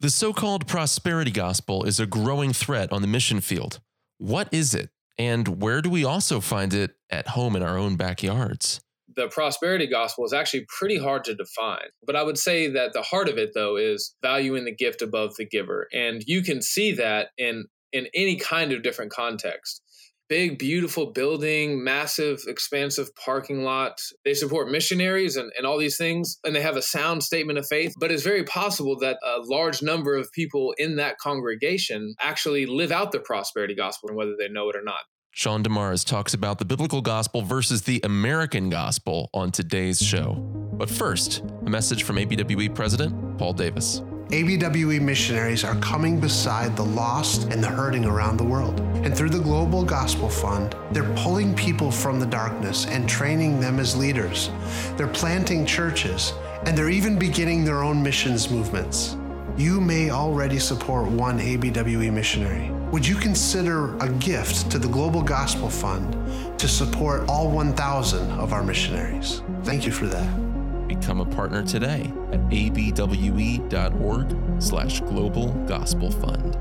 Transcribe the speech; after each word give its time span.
The 0.00 0.08
so 0.08 0.32
called 0.32 0.66
prosperity 0.66 1.30
gospel 1.30 1.84
is 1.84 2.00
a 2.00 2.06
growing 2.06 2.54
threat 2.54 2.90
on 2.90 3.02
the 3.02 3.06
mission 3.06 3.42
field. 3.42 3.80
What 4.16 4.48
is 4.50 4.74
it? 4.74 4.88
And 5.18 5.60
where 5.60 5.82
do 5.82 5.90
we 5.90 6.06
also 6.06 6.40
find 6.40 6.72
it 6.72 6.92
at 7.10 7.28
home 7.28 7.54
in 7.54 7.62
our 7.62 7.76
own 7.76 7.96
backyards? 7.96 8.80
The 9.14 9.28
prosperity 9.28 9.86
gospel 9.86 10.24
is 10.24 10.32
actually 10.32 10.64
pretty 10.78 10.96
hard 10.96 11.24
to 11.24 11.34
define. 11.34 11.88
But 12.06 12.16
I 12.16 12.22
would 12.22 12.38
say 12.38 12.68
that 12.68 12.94
the 12.94 13.02
heart 13.02 13.28
of 13.28 13.36
it, 13.36 13.50
though, 13.52 13.76
is 13.76 14.14
valuing 14.22 14.64
the 14.64 14.74
gift 14.74 15.02
above 15.02 15.36
the 15.36 15.44
giver. 15.44 15.86
And 15.92 16.24
you 16.26 16.40
can 16.40 16.62
see 16.62 16.92
that 16.92 17.28
in, 17.36 17.66
in 17.92 18.06
any 18.14 18.36
kind 18.36 18.72
of 18.72 18.82
different 18.82 19.12
context 19.12 19.82
big, 20.30 20.58
beautiful 20.58 21.12
building, 21.12 21.82
massive, 21.82 22.40
expansive 22.46 23.14
parking 23.16 23.64
lot. 23.64 24.00
They 24.24 24.32
support 24.32 24.70
missionaries 24.70 25.36
and, 25.36 25.50
and 25.58 25.66
all 25.66 25.76
these 25.76 25.98
things, 25.98 26.38
and 26.44 26.56
they 26.56 26.62
have 26.62 26.76
a 26.76 26.82
sound 26.82 27.24
statement 27.24 27.58
of 27.58 27.66
faith. 27.66 27.92
But 27.98 28.12
it's 28.12 28.22
very 28.22 28.44
possible 28.44 28.96
that 29.00 29.18
a 29.22 29.40
large 29.42 29.82
number 29.82 30.16
of 30.16 30.30
people 30.32 30.72
in 30.78 30.96
that 30.96 31.18
congregation 31.18 32.14
actually 32.20 32.64
live 32.64 32.92
out 32.92 33.12
the 33.12 33.18
prosperity 33.18 33.74
gospel, 33.74 34.08
and 34.08 34.16
whether 34.16 34.36
they 34.38 34.48
know 34.48 34.70
it 34.70 34.76
or 34.76 34.82
not. 34.82 35.00
Sean 35.32 35.62
DeMars 35.62 36.04
talks 36.04 36.32
about 36.32 36.58
the 36.58 36.64
biblical 36.64 37.02
gospel 37.02 37.42
versus 37.42 37.82
the 37.82 38.00
American 38.04 38.70
gospel 38.70 39.30
on 39.34 39.50
today's 39.50 40.00
show. 40.00 40.34
But 40.72 40.88
first, 40.88 41.40
a 41.66 41.70
message 41.70 42.04
from 42.04 42.16
ABWE 42.16 42.74
President 42.74 43.38
Paul 43.38 43.52
Davis. 43.52 44.02
ABWE 44.30 45.00
missionaries 45.00 45.64
are 45.64 45.74
coming 45.80 46.20
beside 46.20 46.76
the 46.76 46.84
lost 46.84 47.50
and 47.50 47.60
the 47.60 47.66
hurting 47.66 48.04
around 48.04 48.36
the 48.36 48.44
world. 48.44 48.78
And 49.04 49.12
through 49.12 49.30
the 49.30 49.40
Global 49.40 49.84
Gospel 49.84 50.28
Fund, 50.28 50.76
they're 50.92 51.12
pulling 51.16 51.52
people 51.52 51.90
from 51.90 52.20
the 52.20 52.26
darkness 52.26 52.86
and 52.86 53.08
training 53.08 53.58
them 53.58 53.80
as 53.80 53.96
leaders. 53.96 54.50
They're 54.96 55.08
planting 55.08 55.66
churches, 55.66 56.32
and 56.64 56.78
they're 56.78 56.90
even 56.90 57.18
beginning 57.18 57.64
their 57.64 57.82
own 57.82 58.00
missions 58.00 58.50
movements. 58.50 59.16
You 59.56 59.80
may 59.80 60.10
already 60.10 60.60
support 60.60 61.08
one 61.08 61.40
ABWE 61.40 62.12
missionary. 62.12 62.70
Would 62.92 63.04
you 63.04 63.16
consider 63.16 63.96
a 63.98 64.08
gift 64.20 64.70
to 64.70 64.78
the 64.78 64.88
Global 64.88 65.22
Gospel 65.22 65.68
Fund 65.68 66.12
to 66.56 66.68
support 66.68 67.28
all 67.28 67.50
1,000 67.50 68.30
of 68.38 68.52
our 68.52 68.62
missionaries? 68.62 69.42
Thank 69.64 69.86
you 69.86 69.92
for 69.92 70.06
that. 70.06 70.49
Become 70.90 71.20
a 71.20 71.24
partner 71.24 71.62
today 71.62 72.12
at 72.32 72.40
abwe.org 72.48 74.60
slash 74.60 75.00
global 75.02 75.52
gospel 75.68 76.10
fund. 76.10 76.56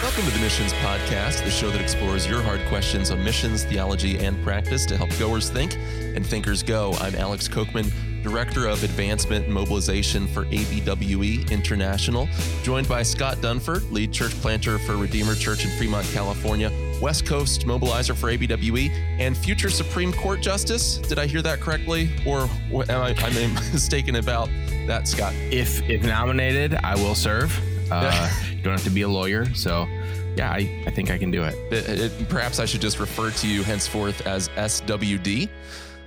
Welcome 0.00 0.24
to 0.24 0.30
the 0.30 0.40
Missions 0.40 0.72
Podcast, 0.72 1.44
the 1.44 1.50
show 1.50 1.70
that 1.70 1.82
explores 1.82 2.26
your 2.26 2.40
hard 2.40 2.66
questions 2.68 3.10
on 3.10 3.22
missions, 3.22 3.64
theology, 3.64 4.18
and 4.18 4.42
practice 4.42 4.86
to 4.86 4.96
help 4.96 5.10
goers 5.18 5.50
think 5.50 5.76
and 5.76 6.26
thinkers 6.26 6.62
go. 6.62 6.94
I'm 6.94 7.14
Alex 7.16 7.46
Kochman 7.46 7.92
Director 8.22 8.68
of 8.68 8.82
Advancement 8.84 9.44
and 9.44 9.54
Mobilization 9.54 10.26
for 10.28 10.46
ABWE 10.46 11.50
International, 11.50 12.26
joined 12.62 12.88
by 12.88 13.02
Scott 13.02 13.36
Dunford, 13.38 13.90
Lead 13.92 14.12
Church 14.12 14.32
Planter 14.40 14.78
for 14.78 14.96
Redeemer 14.96 15.34
Church 15.34 15.66
in 15.66 15.70
Fremont, 15.76 16.06
California, 16.12 16.70
West 17.02 17.26
Coast 17.26 17.66
Mobilizer 17.66 18.16
for 18.16 18.30
ABWE, 18.30 18.90
and 19.18 19.36
future 19.36 19.68
Supreme 19.68 20.12
Court 20.12 20.40
Justice. 20.40 20.98
Did 20.98 21.18
I 21.18 21.26
hear 21.26 21.42
that 21.42 21.60
correctly? 21.60 22.10
Or 22.24 22.48
am 22.88 23.02
I 23.02 23.12
I'm 23.18 23.54
mistaken 23.72 24.16
about 24.16 24.48
that, 24.86 25.08
Scott? 25.08 25.34
If, 25.34 25.82
if 25.90 26.04
nominated, 26.04 26.74
I 26.76 26.94
will 26.94 27.16
serve. 27.16 27.60
Uh, 27.90 28.30
you 28.50 28.62
don't 28.62 28.72
have 28.72 28.84
to 28.84 28.90
be 28.90 29.02
a 29.02 29.08
lawyer. 29.08 29.52
So 29.52 29.86
yeah, 30.36 30.50
I, 30.50 30.84
I 30.86 30.90
think 30.92 31.10
I 31.10 31.18
can 31.18 31.32
do 31.32 31.42
it. 31.42 31.54
It, 31.72 32.00
it. 32.00 32.28
Perhaps 32.28 32.60
I 32.60 32.66
should 32.66 32.80
just 32.80 33.00
refer 33.00 33.32
to 33.32 33.48
you 33.48 33.64
henceforth 33.64 34.24
as 34.24 34.48
SWD. 34.50 35.48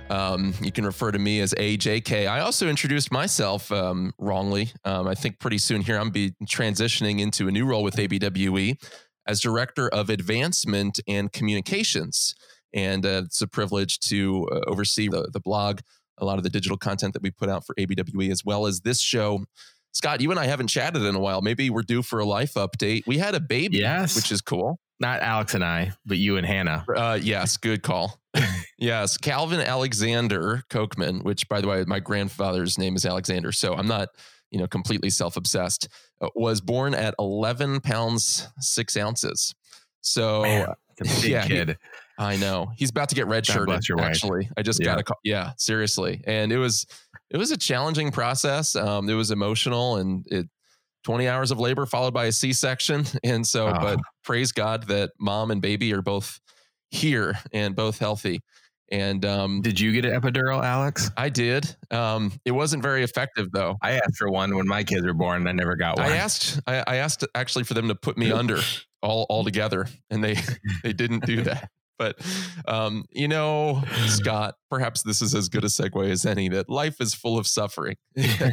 Um, 0.08 0.54
you 0.62 0.72
can 0.72 0.86
refer 0.86 1.10
to 1.10 1.18
me 1.18 1.40
as 1.40 1.52
AJK. 1.54 2.28
I 2.28 2.40
also 2.40 2.68
introduced 2.68 3.12
myself 3.12 3.70
um, 3.72 4.14
wrongly. 4.18 4.70
Um, 4.84 5.08
I 5.08 5.14
think 5.14 5.40
pretty 5.40 5.58
soon 5.58 5.82
here 5.82 5.98
I'm 5.98 6.10
be 6.10 6.32
transitioning 6.44 7.20
into 7.20 7.48
a 7.48 7.52
new 7.52 7.66
role 7.66 7.82
with 7.82 7.96
ABWE 7.96 8.78
as 9.26 9.40
director 9.40 9.88
of 9.88 10.10
advancement 10.10 11.00
and 11.06 11.32
communications, 11.32 12.34
and 12.72 13.04
uh, 13.04 13.22
it's 13.24 13.40
a 13.40 13.46
privilege 13.46 13.98
to 14.00 14.48
uh, 14.52 14.60
oversee 14.66 15.08
the, 15.08 15.28
the 15.32 15.40
blog, 15.40 15.80
a 16.18 16.24
lot 16.24 16.38
of 16.38 16.44
the 16.44 16.50
digital 16.50 16.76
content 16.76 17.12
that 17.14 17.22
we 17.22 17.30
put 17.30 17.48
out 17.48 17.64
for 17.66 17.74
ABWE, 17.76 18.30
as 18.30 18.44
well 18.44 18.66
as 18.66 18.80
this 18.80 19.00
show. 19.00 19.44
Scott, 19.92 20.20
you 20.20 20.30
and 20.30 20.38
I 20.38 20.46
haven't 20.46 20.68
chatted 20.68 21.02
in 21.02 21.14
a 21.14 21.18
while. 21.18 21.40
Maybe 21.40 21.70
we're 21.70 21.82
due 21.82 22.02
for 22.02 22.18
a 22.18 22.24
life 22.24 22.54
update. 22.54 23.06
We 23.06 23.18
had 23.18 23.34
a 23.34 23.40
baby, 23.40 23.78
yes. 23.78 24.14
which 24.14 24.30
is 24.30 24.42
cool. 24.42 24.78
Not 25.00 25.20
Alex 25.20 25.54
and 25.54 25.64
I, 25.64 25.92
but 26.04 26.18
you 26.18 26.36
and 26.36 26.46
Hannah. 26.46 26.84
Uh, 26.94 27.18
yes, 27.20 27.56
good 27.56 27.82
call. 27.82 28.20
yes, 28.78 29.16
Calvin 29.18 29.60
Alexander 29.60 30.62
Kochman, 30.70 31.22
which 31.22 31.48
by 31.48 31.60
the 31.60 31.68
way, 31.68 31.84
my 31.86 32.00
grandfather's 32.00 32.78
name 32.78 32.96
is 32.96 33.04
Alexander, 33.04 33.52
so 33.52 33.74
I'm 33.74 33.86
not, 33.86 34.08
you 34.50 34.58
know, 34.58 34.66
completely 34.66 35.10
self-obsessed. 35.10 35.86
Uh, 35.86 35.88
was 36.34 36.60
born 36.60 36.94
at 36.94 37.14
11 37.18 37.80
pounds 37.80 38.48
six 38.58 38.96
ounces. 38.96 39.54
So 40.00 40.42
Man, 40.42 40.74
yeah, 41.22 41.46
kid. 41.46 41.68
He, 41.68 41.74
I 42.18 42.36
know 42.36 42.68
he's 42.76 42.90
about 42.90 43.10
to 43.10 43.14
get 43.14 43.26
redshirted. 43.26 44.00
Actually, 44.00 44.48
I 44.56 44.62
just 44.62 44.80
yeah. 44.80 44.86
got 44.86 45.00
a 45.00 45.04
call. 45.04 45.18
Yeah, 45.22 45.52
seriously, 45.58 46.22
and 46.26 46.50
it 46.52 46.58
was 46.58 46.86
it 47.30 47.36
was 47.36 47.50
a 47.50 47.56
challenging 47.56 48.10
process. 48.10 48.74
Um, 48.74 49.08
it 49.08 49.14
was 49.14 49.30
emotional, 49.30 49.96
and 49.96 50.24
it 50.30 50.48
20 51.04 51.28
hours 51.28 51.50
of 51.50 51.60
labor 51.60 51.86
followed 51.86 52.14
by 52.14 52.26
a 52.26 52.32
C-section, 52.32 53.04
and 53.24 53.46
so, 53.46 53.68
oh. 53.68 53.78
but 53.80 54.00
praise 54.24 54.52
God 54.52 54.84
that 54.84 55.10
mom 55.20 55.50
and 55.50 55.60
baby 55.60 55.92
are 55.92 56.02
both 56.02 56.40
here 56.90 57.34
and 57.52 57.76
both 57.76 57.98
healthy. 57.98 58.42
And 58.90 59.24
um, 59.24 59.62
did 59.62 59.80
you 59.80 59.92
get 59.92 60.04
an 60.04 60.20
epidural, 60.20 60.62
Alex? 60.62 61.10
I 61.16 61.28
did. 61.28 61.76
Um, 61.90 62.32
it 62.44 62.52
wasn't 62.52 62.82
very 62.82 63.02
effective, 63.02 63.50
though. 63.52 63.76
I 63.82 63.92
asked 63.92 64.16
for 64.16 64.30
one 64.30 64.54
when 64.56 64.68
my 64.68 64.84
kids 64.84 65.04
were 65.04 65.14
born. 65.14 65.46
I 65.46 65.52
never 65.52 65.74
got 65.74 65.98
one. 65.98 66.06
I 66.06 66.16
asked. 66.16 66.60
I, 66.66 66.84
I 66.86 66.96
asked 66.96 67.26
actually 67.34 67.64
for 67.64 67.74
them 67.74 67.88
to 67.88 67.94
put 67.94 68.16
me 68.16 68.30
under 68.30 68.60
all 69.02 69.26
all 69.28 69.44
together, 69.44 69.86
and 70.10 70.22
they 70.22 70.36
they 70.82 70.92
didn't 70.92 71.26
do 71.26 71.42
that. 71.42 71.70
But 71.98 72.16
um, 72.68 73.06
you 73.10 73.26
know, 73.28 73.82
Scott, 74.06 74.56
perhaps 74.70 75.02
this 75.02 75.22
is 75.22 75.34
as 75.34 75.48
good 75.48 75.64
a 75.64 75.68
segue 75.68 76.10
as 76.10 76.26
any. 76.26 76.48
That 76.48 76.68
life 76.68 77.00
is 77.00 77.14
full 77.14 77.38
of 77.38 77.46
suffering, 77.46 77.96
yeah. 78.14 78.52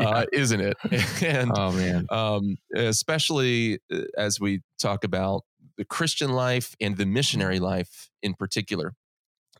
uh, 0.00 0.24
isn't 0.32 0.60
it? 0.60 0.76
And 1.22 1.50
oh 1.54 1.72
man, 1.72 2.06
um, 2.10 2.56
especially 2.74 3.80
uh, 3.92 4.02
as 4.16 4.40
we 4.40 4.62
talk 4.78 5.04
about 5.04 5.42
the 5.76 5.84
Christian 5.84 6.30
life 6.32 6.74
and 6.80 6.96
the 6.96 7.06
missionary 7.06 7.58
life 7.58 8.10
in 8.22 8.34
particular. 8.34 8.94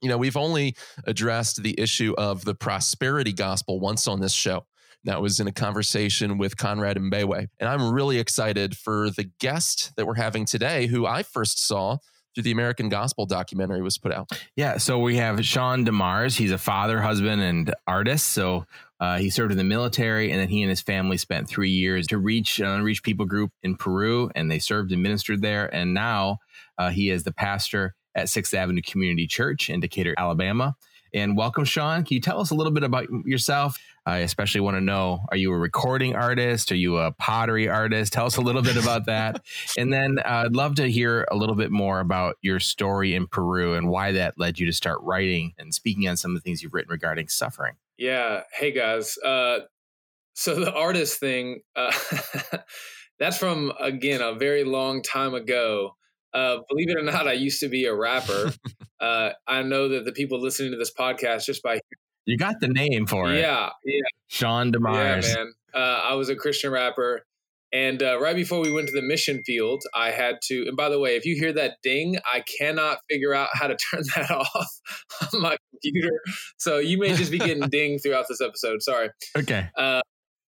You 0.00 0.08
know, 0.08 0.18
we've 0.18 0.36
only 0.36 0.76
addressed 1.06 1.62
the 1.62 1.78
issue 1.78 2.14
of 2.18 2.44
the 2.44 2.54
prosperity 2.54 3.32
gospel 3.32 3.80
once 3.80 4.06
on 4.06 4.20
this 4.20 4.32
show. 4.32 4.66
That 5.04 5.20
was 5.20 5.38
in 5.38 5.46
a 5.46 5.52
conversation 5.52 6.38
with 6.38 6.56
Conrad 6.56 6.96
Mbewe. 6.96 7.48
And 7.60 7.68
I'm 7.68 7.92
really 7.92 8.18
excited 8.18 8.76
for 8.76 9.10
the 9.10 9.30
guest 9.38 9.92
that 9.96 10.06
we're 10.06 10.14
having 10.14 10.46
today, 10.46 10.86
who 10.86 11.04
I 11.06 11.22
first 11.22 11.66
saw 11.66 11.98
through 12.34 12.42
the 12.42 12.50
American 12.50 12.88
Gospel 12.88 13.26
documentary 13.26 13.82
was 13.82 13.98
put 13.98 14.12
out. 14.12 14.30
Yeah, 14.56 14.78
so 14.78 14.98
we 14.98 15.16
have 15.16 15.44
Sean 15.44 15.84
DeMars. 15.84 16.36
He's 16.36 16.50
a 16.50 16.58
father, 16.58 17.00
husband, 17.00 17.42
and 17.42 17.74
artist. 17.86 18.28
So 18.28 18.66
uh, 18.98 19.18
he 19.18 19.30
served 19.30 19.52
in 19.52 19.58
the 19.58 19.64
military, 19.64 20.30
and 20.30 20.40
then 20.40 20.48
he 20.48 20.62
and 20.62 20.70
his 20.70 20.80
family 20.80 21.16
spent 21.16 21.48
three 21.48 21.70
years 21.70 22.06
to 22.08 22.18
reach 22.18 22.58
an 22.58 22.66
unreached 22.66 23.04
people 23.04 23.26
group 23.26 23.52
in 23.62 23.76
Peru, 23.76 24.30
and 24.34 24.50
they 24.50 24.58
served 24.58 24.90
and 24.90 25.02
ministered 25.02 25.42
there. 25.42 25.72
And 25.72 25.94
now 25.94 26.38
uh, 26.78 26.90
he 26.90 27.10
is 27.10 27.22
the 27.22 27.32
pastor 27.32 27.94
at 28.14 28.28
Sixth 28.28 28.54
Avenue 28.54 28.82
Community 28.82 29.26
Church 29.26 29.70
in 29.70 29.80
Decatur, 29.80 30.14
Alabama. 30.16 30.76
And 31.14 31.36
welcome, 31.36 31.64
Sean. 31.64 32.04
Can 32.04 32.14
you 32.14 32.20
tell 32.20 32.40
us 32.40 32.50
a 32.50 32.56
little 32.56 32.72
bit 32.72 32.82
about 32.82 33.06
yourself? 33.24 33.78
I 34.04 34.18
especially 34.18 34.60
want 34.60 34.76
to 34.76 34.80
know 34.80 35.24
are 35.30 35.36
you 35.36 35.52
a 35.52 35.56
recording 35.56 36.16
artist? 36.16 36.72
Are 36.72 36.76
you 36.76 36.98
a 36.98 37.12
pottery 37.12 37.68
artist? 37.68 38.12
Tell 38.12 38.26
us 38.26 38.36
a 38.36 38.40
little 38.40 38.62
bit 38.62 38.76
about 38.76 39.06
that. 39.06 39.42
and 39.78 39.92
then 39.92 40.18
uh, 40.18 40.44
I'd 40.44 40.56
love 40.56 40.74
to 40.76 40.90
hear 40.90 41.24
a 41.30 41.36
little 41.36 41.54
bit 41.54 41.70
more 41.70 42.00
about 42.00 42.36
your 42.42 42.58
story 42.58 43.14
in 43.14 43.28
Peru 43.28 43.74
and 43.74 43.88
why 43.88 44.10
that 44.12 44.38
led 44.38 44.58
you 44.58 44.66
to 44.66 44.72
start 44.72 44.98
writing 45.02 45.54
and 45.56 45.72
speaking 45.72 46.08
on 46.08 46.16
some 46.16 46.32
of 46.32 46.34
the 46.34 46.40
things 46.40 46.62
you've 46.62 46.74
written 46.74 46.90
regarding 46.90 47.28
suffering. 47.28 47.74
Yeah. 47.96 48.42
Hey 48.52 48.72
guys. 48.72 49.16
Uh, 49.18 49.60
so 50.34 50.56
the 50.56 50.74
artist 50.74 51.20
thing, 51.20 51.60
uh, 51.76 51.92
that's 53.20 53.38
from 53.38 53.72
again 53.78 54.20
a 54.20 54.34
very 54.34 54.64
long 54.64 55.00
time 55.00 55.32
ago. 55.32 55.94
Uh, 56.34 56.58
believe 56.68 56.90
it 56.90 56.96
or 56.96 57.02
not, 57.02 57.28
I 57.28 57.32
used 57.32 57.60
to 57.60 57.68
be 57.68 57.86
a 57.86 57.94
rapper. 57.94 58.52
uh, 59.00 59.30
I 59.46 59.62
know 59.62 59.88
that 59.88 60.04
the 60.04 60.12
people 60.12 60.40
listening 60.40 60.72
to 60.72 60.78
this 60.78 60.92
podcast 60.92 61.46
just 61.46 61.62
by 61.62 61.80
you 62.26 62.38
got 62.38 62.60
the 62.60 62.68
name 62.68 63.06
for 63.06 63.32
it. 63.32 63.38
Yeah, 63.38 63.70
yeah. 63.84 64.00
Sean 64.28 64.72
DeMars. 64.72 65.28
Yeah, 65.28 65.34
man. 65.34 65.52
Uh, 65.74 66.00
I 66.04 66.14
was 66.14 66.28
a 66.28 66.36
Christian 66.36 66.72
rapper. 66.72 67.22
And 67.72 68.04
uh, 68.04 68.20
right 68.20 68.36
before 68.36 68.60
we 68.60 68.70
went 68.70 68.86
to 68.86 68.94
the 68.94 69.02
mission 69.02 69.42
field, 69.44 69.82
I 69.94 70.12
had 70.12 70.36
to. 70.44 70.64
And 70.68 70.76
by 70.76 70.88
the 70.88 71.00
way, 71.00 71.16
if 71.16 71.26
you 71.26 71.34
hear 71.34 71.52
that 71.54 71.78
ding, 71.82 72.16
I 72.32 72.44
cannot 72.58 72.98
figure 73.10 73.34
out 73.34 73.48
how 73.52 73.66
to 73.66 73.76
turn 73.90 74.04
that 74.14 74.30
off 74.30 74.80
on 75.34 75.40
my 75.40 75.56
computer. 75.72 76.20
So 76.56 76.78
you 76.78 76.98
may 76.98 77.14
just 77.14 77.32
be 77.32 77.38
getting 77.38 77.68
ding 77.68 77.98
throughout 77.98 78.26
this 78.28 78.40
episode. 78.40 78.80
Sorry. 78.80 79.10
Okay. 79.36 79.68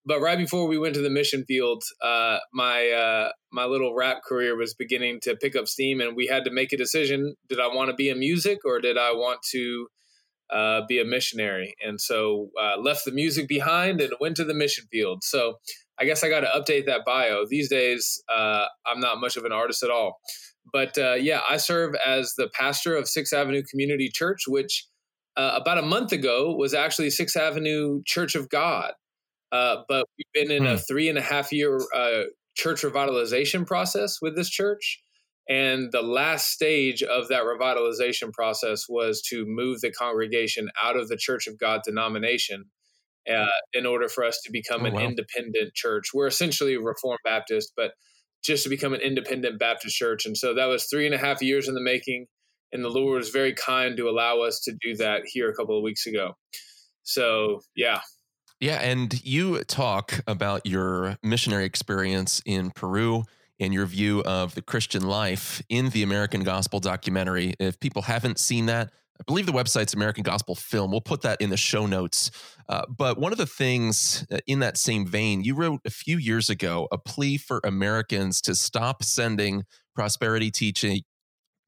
But 0.07 0.21
right 0.21 0.39
before 0.39 0.69
we 0.69 0.79
went 0.79 0.95
to 0.95 1.03
the 1.03 1.11
mission 1.11 1.45
field, 1.45 1.83
uh, 2.01 2.39
my 2.53 2.91
uh, 2.91 3.33
my 3.53 3.65
little 3.65 3.95
rap 3.95 4.23
career 4.23 4.57
was 4.57 4.73
beginning 4.73 5.19
to 5.23 5.37
pick 5.37 5.57
up 5.57 5.67
steam, 5.67 6.01
and 6.01 6.17
we 6.17 6.27
had 6.27 6.45
to 6.45 6.51
make 6.51 6.73
a 6.73 6.77
decision: 6.77 7.35
did 7.49 7.61
I 7.61 7.67
want 7.67 7.91
to 7.91 7.97
be 7.97 8.09
in 8.09 8.19
music, 8.19 8.61
or 8.65 8.81
did 8.81 8.97
I 8.97 9.13
want 9.13 9.41
to 9.51 9.89
uh, 10.51 10.83
be 10.89 11.01
a 11.01 11.05
missionary. 11.05 11.75
And 11.85 12.01
so 12.01 12.51
uh, 12.61 12.79
left 12.81 13.05
the 13.05 13.13
music 13.13 13.49
behind 13.49 14.01
and 14.01 14.13
went 14.21 14.37
to 14.37 14.45
the 14.45 14.55
mission 14.55 14.85
field. 14.91 15.25
So 15.25 15.55
I 15.99 16.05
guess 16.05 16.23
I 16.23 16.29
got 16.29 16.41
to 16.41 16.47
update 16.47 16.87
that 16.87 17.05
bio. 17.05 17.47
These 17.49 17.69
days, 17.69 18.23
uh, 18.29 18.67
I'm 18.87 19.01
not 19.01 19.21
much 19.21 19.37
of 19.37 19.45
an 19.45 19.53
artist 19.53 19.83
at 19.83 19.91
all. 19.91 20.21
But 20.73 20.99
uh, 20.99 21.15
yeah, 21.15 21.41
I 21.49 21.57
serve 21.57 21.95
as 22.07 22.35
the 22.37 22.49
pastor 22.53 22.97
of 22.97 23.09
Sixth 23.09 23.33
Avenue 23.33 23.63
Community 23.69 24.11
Church, 24.13 24.43
which 24.47 24.87
uh, 25.37 25.59
about 25.61 25.79
a 25.79 25.83
month 25.83 26.13
ago 26.13 26.55
was 26.55 26.75
actually 26.75 27.11
Sixth 27.11 27.37
Avenue 27.37 28.03
Church 28.05 28.35
of 28.35 28.49
God. 28.49 28.93
Uh, 29.53 29.83
but 29.89 30.07
we've 30.19 30.47
been 30.47 30.51
in 30.51 30.65
hmm. 30.65 30.75
a 30.75 30.79
three 30.79 31.09
and 31.09 31.19
a 31.19 31.23
half 31.23 31.53
year 31.53 31.81
church 32.57 32.83
revitalization 32.83 33.67
process 33.67 34.19
with 34.21 34.35
this 34.35 34.49
church. 34.49 35.01
And 35.49 35.93
the 35.93 36.03
last 36.03 36.49
stage 36.49 37.03
of 37.03 37.29
that 37.29 37.45
revitalization 37.45 38.33
process 38.33 38.87
was 38.89 39.23
to 39.29 39.45
move 39.47 39.81
the 39.81 39.93
congregation 39.93 40.71
out 40.83 40.97
of 40.97 41.09
the 41.09 41.17
Church 41.17 41.47
of 41.47 41.59
God 41.59 41.83
denomination 41.85 42.65
uh, 43.33 43.47
in 43.73 43.87
order 43.87 44.09
for 44.09 44.25
us 44.25 44.41
to 44.45 44.51
become 44.51 44.83
oh, 44.83 44.87
an 44.87 44.95
wow. 44.95 45.03
independent 45.03 45.75
church. 45.75 46.09
We're 46.13 46.27
essentially 46.27 46.75
a 46.75 46.81
Reformed 46.81 47.21
Baptist, 47.25 47.73
but 47.77 47.93
just 48.45 48.65
to 48.65 48.69
become 48.69 48.93
an 48.93 49.01
independent 49.01 49.59
Baptist 49.61 49.97
church. 49.97 50.27
And 50.27 50.37
so 50.37 50.55
that 50.55 50.67
was 50.67 50.87
three 50.87 51.07
and 51.07 51.15
a 51.15 51.19
half 51.19 51.41
years 51.43 51.69
in 51.69 51.75
the 51.75 51.81
making. 51.81 52.27
And 52.73 52.85
the 52.85 52.89
Lord 52.89 53.19
was 53.19 53.31
very 53.31 53.55
kind 53.55 53.97
to 53.97 54.09
allow 54.09 54.41
us 54.41 54.61
to 54.65 54.73
do 54.81 54.97
that 54.97 55.23
here 55.27 55.49
a 55.49 55.55
couple 55.55 55.77
of 55.77 55.85
weeks 55.85 56.07
ago. 56.07 56.33
So, 57.05 57.61
yeah. 57.77 58.01
Yeah. 58.61 58.81
And 58.81 59.23
you 59.25 59.63
talk 59.65 60.21
about 60.27 60.65
your 60.65 61.19
missionary 61.23 61.65
experience 61.65 62.41
in 62.47 62.71
Peru 62.71 63.25
and 63.61 63.73
your 63.73 63.87
view 63.87 64.23
of 64.23 64.55
the 64.55 64.63
Christian 64.63 65.07
life 65.07 65.63
in 65.69 65.91
the 65.91 66.03
American 66.03 66.43
Gospel 66.43 66.81
documentary. 66.81 67.55
If 67.59 67.79
people 67.81 68.03
haven't 68.03 68.39
seen 68.39 68.67
that, 68.67 68.91
I 69.19 69.23
believe 69.27 69.47
the 69.47 69.53
website's 69.53 69.95
American 69.95 70.23
Gospel 70.23 70.55
Film. 70.55 70.91
We'll 70.91 71.01
put 71.01 71.23
that 71.23 71.41
in 71.41 71.51
the 71.51 71.57
show 71.57 71.87
notes. 71.87 72.31
Uh, 72.69 72.83
but 72.87 73.19
one 73.19 73.33
of 73.33 73.39
the 73.39 73.47
things 73.47 74.27
uh, 74.31 74.39
in 74.47 74.59
that 74.59 74.77
same 74.77 75.07
vein, 75.07 75.43
you 75.43 75.55
wrote 75.55 75.81
a 75.87 75.91
few 75.91 76.19
years 76.19 76.51
ago 76.51 76.87
a 76.93 76.99
plea 76.99 77.39
for 77.39 77.61
Americans 77.65 78.41
to 78.43 78.55
stop 78.55 79.03
sending 79.03 79.65
prosperity 79.95 80.51
teaching, 80.51 81.01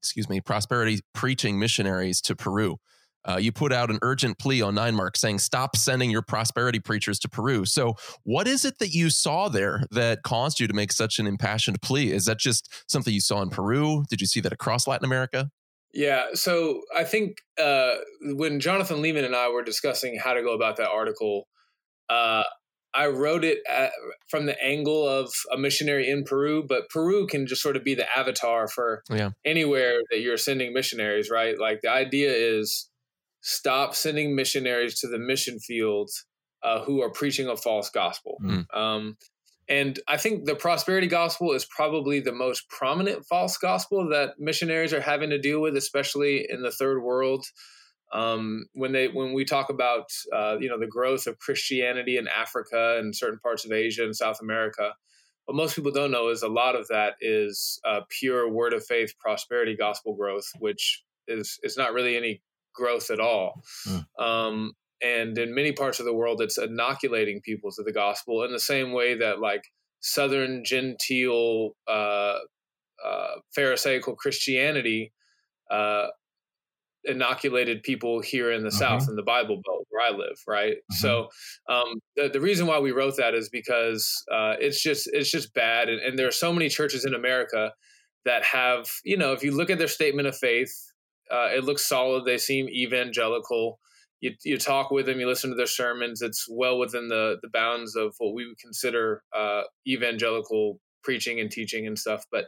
excuse 0.01 0.29
me, 0.29 0.41
prosperity 0.41 0.99
preaching 1.13 1.57
missionaries 1.57 2.21
to 2.21 2.35
Peru. 2.35 2.77
Uh, 3.25 3.37
you 3.37 3.51
put 3.51 3.73
out 3.73 3.89
an 3.89 3.99
urgent 4.01 4.39
plea 4.39 4.61
on 4.61 4.75
Nine 4.75 4.95
Mark 4.95 5.17
saying, 5.17 5.39
stop 5.39 5.75
sending 5.75 6.09
your 6.09 6.21
prosperity 6.21 6.79
preachers 6.79 7.19
to 7.19 7.29
Peru. 7.29 7.65
So, 7.65 7.95
what 8.23 8.47
is 8.47 8.63
it 8.63 8.79
that 8.79 8.89
you 8.89 9.09
saw 9.09 9.49
there 9.49 9.83
that 9.91 10.23
caused 10.23 10.59
you 10.59 10.67
to 10.67 10.73
make 10.73 10.91
such 10.91 11.19
an 11.19 11.27
impassioned 11.27 11.81
plea? 11.81 12.11
Is 12.11 12.25
that 12.25 12.39
just 12.39 12.69
something 12.89 13.13
you 13.13 13.21
saw 13.21 13.41
in 13.41 13.49
Peru? 13.49 14.05
Did 14.09 14.21
you 14.21 14.27
see 14.27 14.39
that 14.41 14.53
across 14.53 14.87
Latin 14.87 15.05
America? 15.05 15.49
Yeah. 15.93 16.27
So, 16.33 16.81
I 16.95 17.03
think 17.03 17.37
uh, 17.61 17.95
when 18.21 18.59
Jonathan 18.59 19.01
Leeman 19.01 19.25
and 19.25 19.35
I 19.35 19.49
were 19.49 19.63
discussing 19.63 20.17
how 20.17 20.33
to 20.33 20.41
go 20.41 20.53
about 20.53 20.77
that 20.77 20.89
article, 20.89 21.47
uh, 22.09 22.43
I 22.93 23.07
wrote 23.07 23.43
it 23.43 23.59
at, 23.69 23.91
from 24.27 24.45
the 24.45 24.61
angle 24.63 25.07
of 25.07 25.31
a 25.53 25.57
missionary 25.57 26.09
in 26.09 26.23
Peru, 26.23 26.65
but 26.67 26.89
Peru 26.89 27.27
can 27.27 27.45
just 27.45 27.61
sort 27.61 27.75
of 27.75 27.83
be 27.83 27.93
the 27.93 28.05
avatar 28.17 28.67
for 28.67 29.03
yeah. 29.09 29.29
anywhere 29.45 29.99
that 30.09 30.21
you're 30.21 30.37
sending 30.37 30.73
missionaries, 30.73 31.29
right? 31.29 31.59
Like 31.59 31.81
the 31.81 31.91
idea 31.91 32.31
is 32.31 32.88
stop 33.41 33.95
sending 33.95 34.35
missionaries 34.35 34.99
to 34.99 35.07
the 35.07 35.19
mission 35.19 35.59
fields 35.59 36.25
uh, 36.63 36.81
who 36.83 37.01
are 37.01 37.09
preaching 37.09 37.47
a 37.47 37.55
false 37.55 37.89
gospel. 37.89 38.37
Mm. 38.43 38.65
Um, 38.75 39.17
and 39.69 39.99
I 40.07 40.17
think 40.17 40.45
the 40.45 40.55
prosperity 40.55 41.07
gospel 41.07 41.51
is 41.53 41.63
probably 41.63 42.19
the 42.19 42.33
most 42.33 42.67
prominent 42.69 43.25
false 43.25 43.57
gospel 43.57 44.09
that 44.09 44.39
missionaries 44.39 44.93
are 44.93 45.01
having 45.01 45.29
to 45.29 45.37
deal 45.37 45.61
with, 45.61 45.77
especially 45.77 46.47
in 46.49 46.63
the 46.63 46.71
third 46.71 47.01
world. 47.01 47.45
Um, 48.11 48.65
when 48.73 48.91
they 48.91 49.07
when 49.07 49.33
we 49.33 49.45
talk 49.45 49.69
about 49.69 50.05
uh, 50.35 50.57
you 50.59 50.67
know 50.67 50.79
the 50.79 50.87
growth 50.87 51.27
of 51.27 51.37
Christianity 51.37 52.17
in 52.17 52.27
Africa 52.27 52.97
and 52.97 53.15
certain 53.15 53.37
parts 53.37 53.65
of 53.65 53.71
Asia 53.71 54.03
and 54.03 54.15
South 54.15 54.39
America, 54.41 54.95
what 55.45 55.55
most 55.55 55.75
people 55.75 55.91
don't 55.91 56.09
know 56.09 56.29
is 56.29 56.41
a 56.41 56.47
lot 56.47 56.75
of 56.75 56.87
that 56.87 57.13
is 57.21 57.79
uh, 57.87 58.01
pure 58.09 58.49
word 58.49 58.73
of 58.73 58.83
faith 58.83 59.13
prosperity 59.19 59.75
gospel 59.75 60.15
growth, 60.15 60.47
which 60.57 61.03
is 61.27 61.59
is 61.61 61.77
not 61.77 61.93
really 61.93 62.17
any 62.17 62.41
growth 62.73 63.09
at 63.09 63.19
all. 63.19 63.61
Mm. 63.87 64.05
Um, 64.19 64.73
and 65.01 65.37
in 65.37 65.55
many 65.55 65.71
parts 65.71 65.99
of 65.99 66.05
the 66.05 66.13
world, 66.13 66.41
it's 66.41 66.57
inoculating 66.57 67.41
people 67.41 67.71
to 67.71 67.83
the 67.83 67.93
gospel 67.93 68.43
in 68.43 68.51
the 68.51 68.59
same 68.59 68.91
way 68.91 69.15
that 69.15 69.39
like 69.39 69.63
Southern 70.01 70.63
genteel 70.63 71.75
uh, 71.87 72.39
uh, 73.05 73.35
Pharisaical 73.55 74.15
Christianity 74.15 75.13
uh, 75.71 76.07
inoculated 77.05 77.83
people 77.83 78.21
here 78.21 78.51
in 78.51 78.63
the 78.63 78.71
South 78.71 79.07
in 79.07 79.15
the 79.15 79.23
Bible 79.23 79.61
Belt 79.65 79.87
where 79.89 80.05
I 80.05 80.15
live, 80.15 80.37
right? 80.47 80.75
Mm-hmm. 80.75 80.95
So 80.95 81.29
um, 81.69 81.95
the 82.15 82.29
the 82.29 82.41
reason 82.41 82.67
why 82.67 82.79
we 82.79 82.91
wrote 82.91 83.17
that 83.17 83.33
is 83.33 83.49
because 83.49 84.23
uh, 84.31 84.55
it's 84.59 84.81
just 84.81 85.09
it's 85.13 85.31
just 85.31 85.53
bad, 85.53 85.89
and, 85.89 86.01
and 86.01 86.19
there 86.19 86.27
are 86.27 86.31
so 86.31 86.51
many 86.51 86.69
churches 86.69 87.05
in 87.05 87.13
America 87.13 87.73
that 88.25 88.43
have 88.43 88.89
you 89.03 89.17
know 89.17 89.33
if 89.33 89.43
you 89.43 89.55
look 89.55 89.69
at 89.69 89.77
their 89.77 89.87
statement 89.87 90.27
of 90.27 90.37
faith 90.37 90.88
uh, 91.31 91.49
it 91.55 91.63
looks 91.63 91.87
solid. 91.87 92.25
They 92.25 92.37
seem 92.37 92.69
evangelical. 92.69 93.79
You, 94.21 94.31
you 94.43 94.57
talk 94.57 94.91
with 94.91 95.05
them, 95.05 95.19
you 95.19 95.27
listen 95.27 95.49
to 95.49 95.55
their 95.55 95.65
sermons. 95.65 96.21
It's 96.21 96.45
well 96.49 96.77
within 96.77 97.07
the 97.07 97.37
the 97.41 97.49
bounds 97.49 97.95
of 97.95 98.15
what 98.17 98.33
we 98.33 98.45
would 98.45 98.57
consider 98.59 99.23
uh, 99.35 99.61
evangelical 99.87 100.79
preaching 101.03 101.39
and 101.39 101.49
teaching 101.49 101.87
and 101.87 101.97
stuff. 101.97 102.25
But 102.31 102.45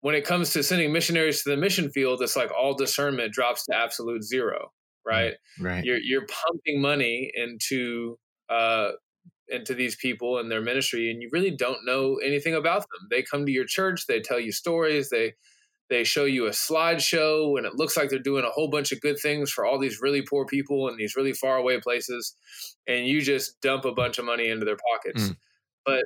when 0.00 0.14
it 0.14 0.24
comes 0.24 0.52
to 0.52 0.62
sending 0.62 0.92
missionaries 0.92 1.42
to 1.42 1.50
the 1.50 1.56
mission 1.56 1.90
field, 1.90 2.20
it's 2.22 2.36
like 2.36 2.50
all 2.52 2.74
discernment 2.74 3.32
drops 3.32 3.64
to 3.66 3.76
absolute 3.76 4.24
zero. 4.24 4.72
Right? 5.06 5.34
Right. 5.60 5.84
You're 5.84 5.98
you're 5.98 6.26
pumping 6.26 6.80
money 6.80 7.30
into 7.34 8.18
uh, 8.48 8.92
into 9.48 9.74
these 9.74 9.96
people 9.96 10.38
and 10.38 10.50
their 10.50 10.62
ministry, 10.62 11.10
and 11.10 11.22
you 11.22 11.28
really 11.32 11.50
don't 11.50 11.84
know 11.84 12.16
anything 12.16 12.54
about 12.54 12.80
them. 12.80 13.08
They 13.10 13.22
come 13.22 13.46
to 13.46 13.52
your 13.52 13.66
church, 13.66 14.06
they 14.06 14.20
tell 14.20 14.40
you 14.40 14.52
stories, 14.52 15.10
they 15.10 15.34
they 15.94 16.04
show 16.04 16.24
you 16.24 16.46
a 16.46 16.50
slideshow 16.50 17.56
and 17.56 17.66
it 17.66 17.76
looks 17.76 17.96
like 17.96 18.10
they're 18.10 18.18
doing 18.18 18.44
a 18.44 18.50
whole 18.50 18.68
bunch 18.68 18.90
of 18.90 19.00
good 19.00 19.18
things 19.18 19.50
for 19.50 19.64
all 19.64 19.78
these 19.78 20.00
really 20.02 20.22
poor 20.22 20.44
people 20.44 20.88
in 20.88 20.96
these 20.96 21.14
really 21.16 21.32
far 21.32 21.56
away 21.56 21.80
places 21.80 22.34
and 22.86 23.06
you 23.06 23.22
just 23.22 23.60
dump 23.60 23.84
a 23.84 23.92
bunch 23.92 24.18
of 24.18 24.24
money 24.24 24.48
into 24.48 24.64
their 24.64 24.76
pockets. 24.76 25.30
Mm. 25.30 25.36
but 25.84 26.04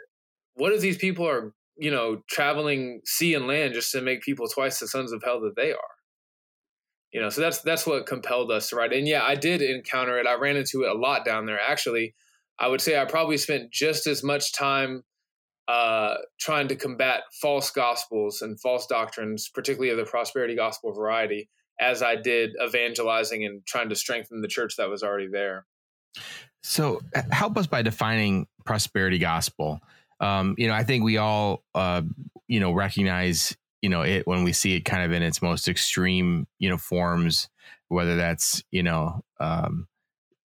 what 0.54 0.72
if 0.72 0.80
these 0.80 0.98
people 0.98 1.26
are 1.26 1.54
you 1.76 1.90
know 1.90 2.22
traveling 2.28 3.00
sea 3.04 3.34
and 3.34 3.46
land 3.46 3.74
just 3.74 3.90
to 3.92 4.00
make 4.02 4.22
people 4.22 4.46
twice 4.46 4.78
the 4.78 4.88
sons 4.88 5.12
of 5.12 5.22
hell 5.24 5.40
that 5.40 5.56
they 5.56 5.72
are? 5.72 5.94
You 7.12 7.22
know 7.22 7.30
so 7.30 7.40
that's 7.40 7.62
that's 7.62 7.86
what 7.86 8.06
compelled 8.06 8.50
us 8.50 8.68
to 8.68 8.76
write 8.76 8.92
and 8.92 9.08
yeah 9.08 9.22
i 9.24 9.34
did 9.34 9.62
encounter 9.62 10.18
it. 10.18 10.26
I 10.26 10.34
ran 10.34 10.56
into 10.56 10.82
it 10.82 10.90
a 10.90 10.98
lot 10.98 11.24
down 11.24 11.46
there 11.46 11.60
actually. 11.60 12.14
I 12.60 12.68
would 12.68 12.80
say 12.80 13.00
i 13.00 13.04
probably 13.04 13.38
spent 13.38 13.72
just 13.72 14.06
as 14.06 14.22
much 14.22 14.52
time 14.52 15.04
uh, 15.68 16.14
trying 16.40 16.66
to 16.68 16.74
combat 16.74 17.24
false 17.42 17.70
gospels 17.70 18.40
and 18.40 18.58
false 18.58 18.86
doctrines, 18.86 19.50
particularly 19.50 19.90
of 19.90 19.98
the 19.98 20.10
prosperity 20.10 20.56
gospel 20.56 20.92
variety, 20.92 21.50
as 21.78 22.02
I 22.02 22.16
did 22.16 22.52
evangelizing 22.64 23.44
and 23.44 23.64
trying 23.66 23.90
to 23.90 23.94
strengthen 23.94 24.40
the 24.40 24.48
church 24.48 24.76
that 24.76 24.88
was 24.88 25.02
already 25.02 25.28
there. 25.28 25.66
So, 26.62 27.02
help 27.30 27.56
us 27.58 27.66
by 27.66 27.82
defining 27.82 28.46
prosperity 28.64 29.18
gospel. 29.18 29.80
Um, 30.20 30.54
you 30.58 30.66
know, 30.66 30.74
I 30.74 30.84
think 30.84 31.04
we 31.04 31.18
all, 31.18 31.62
uh, 31.74 32.02
you 32.48 32.60
know, 32.60 32.72
recognize, 32.72 33.56
you 33.82 33.90
know, 33.90 34.02
it 34.02 34.26
when 34.26 34.44
we 34.44 34.52
see 34.52 34.74
it 34.74 34.80
kind 34.80 35.04
of 35.04 35.12
in 35.12 35.22
its 35.22 35.42
most 35.42 35.68
extreme, 35.68 36.46
you 36.58 36.70
know, 36.70 36.78
forms, 36.78 37.48
whether 37.88 38.16
that's, 38.16 38.64
you 38.70 38.82
know, 38.82 39.22
um, 39.38 39.86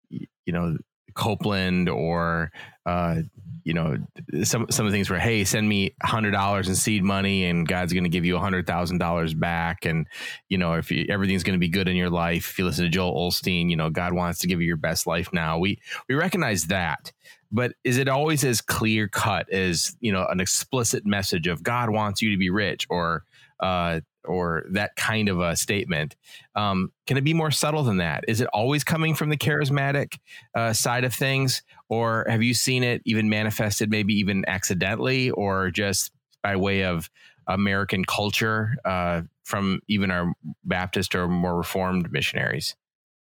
you 0.09 0.53
know, 0.53 0.77
Copeland 1.15 1.89
or 1.89 2.51
uh, 2.85 3.21
you 3.63 3.73
know 3.73 3.97
some 4.43 4.67
some 4.69 4.85
of 4.85 4.91
the 4.91 4.95
things 4.95 5.09
where 5.09 5.19
hey 5.19 5.43
send 5.43 5.67
me 5.67 5.95
hundred 6.03 6.31
dollars 6.31 6.67
in 6.67 6.75
seed 6.75 7.03
money 7.03 7.45
and 7.45 7.67
God's 7.67 7.93
going 7.93 8.03
to 8.03 8.09
give 8.09 8.25
you 8.25 8.37
hundred 8.37 8.67
thousand 8.67 8.99
dollars 8.99 9.33
back. 9.33 9.85
And 9.85 10.07
you 10.49 10.57
know 10.57 10.73
if 10.73 10.91
you, 10.91 11.05
everything's 11.09 11.43
going 11.43 11.55
to 11.55 11.59
be 11.59 11.69
good 11.69 11.87
in 11.87 11.95
your 11.95 12.11
life 12.11 12.51
if 12.51 12.59
you 12.59 12.65
listen 12.65 12.83
to 12.85 12.89
Joel 12.89 13.29
Osteen 13.29 13.69
you 13.69 13.75
know 13.75 13.89
God 13.89 14.13
wants 14.13 14.39
to 14.39 14.47
give 14.47 14.61
you 14.61 14.67
your 14.67 14.77
best 14.77 15.07
life 15.07 15.33
now. 15.33 15.57
We 15.57 15.81
we 16.07 16.15
recognize 16.15 16.67
that. 16.67 17.11
But 17.51 17.73
is 17.83 17.97
it 17.97 18.09
always 18.09 18.43
as 18.43 18.61
clear 18.61 19.07
cut 19.07 19.49
as 19.51 19.95
you 19.99 20.11
know 20.11 20.27
an 20.27 20.39
explicit 20.39 21.05
message 21.05 21.47
of 21.47 21.63
God 21.63 21.89
wants 21.89 22.21
you 22.21 22.31
to 22.31 22.37
be 22.37 22.49
rich 22.49 22.85
or 22.89 23.23
uh, 23.59 24.01
or 24.27 24.65
that 24.71 24.95
kind 24.95 25.29
of 25.29 25.39
a 25.39 25.55
statement. 25.55 26.15
Um, 26.55 26.91
can 27.07 27.17
it 27.17 27.23
be 27.23 27.33
more 27.33 27.51
subtle 27.51 27.83
than 27.83 27.97
that? 27.97 28.25
Is 28.27 28.41
it 28.41 28.47
always 28.53 28.83
coming 28.83 29.15
from 29.15 29.29
the 29.29 29.37
charismatic 29.37 30.19
uh, 30.55 30.73
side 30.73 31.03
of 31.03 31.13
things, 31.13 31.63
or 31.89 32.25
have 32.29 32.43
you 32.43 32.53
seen 32.53 32.83
it 32.83 33.01
even 33.05 33.29
manifested, 33.29 33.89
maybe 33.89 34.13
even 34.15 34.43
accidentally, 34.47 35.31
or 35.31 35.71
just 35.71 36.11
by 36.43 36.55
way 36.55 36.83
of 36.83 37.09
American 37.47 38.03
culture 38.05 38.75
uh, 38.85 39.21
from 39.43 39.79
even 39.87 40.11
our 40.11 40.33
Baptist 40.63 41.15
or 41.15 41.27
more 41.27 41.55
Reformed 41.55 42.11
missionaries? 42.11 42.75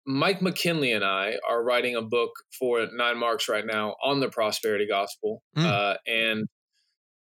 Mike 0.05 0.41
McKinley 0.41 0.91
and 0.91 1.03
I 1.03 1.38
are 1.50 1.63
writing 1.63 1.95
a 1.95 2.01
book 2.01 2.31
for 2.57 2.85
Nine 2.93 3.17
Marks 3.17 3.47
right 3.47 3.65
now 3.65 3.95
on 4.03 4.19
the 4.19 4.29
prosperity 4.29 4.88
gospel, 4.88 5.41
mm. 5.55 5.65
uh, 5.65 5.97
and 6.05 6.47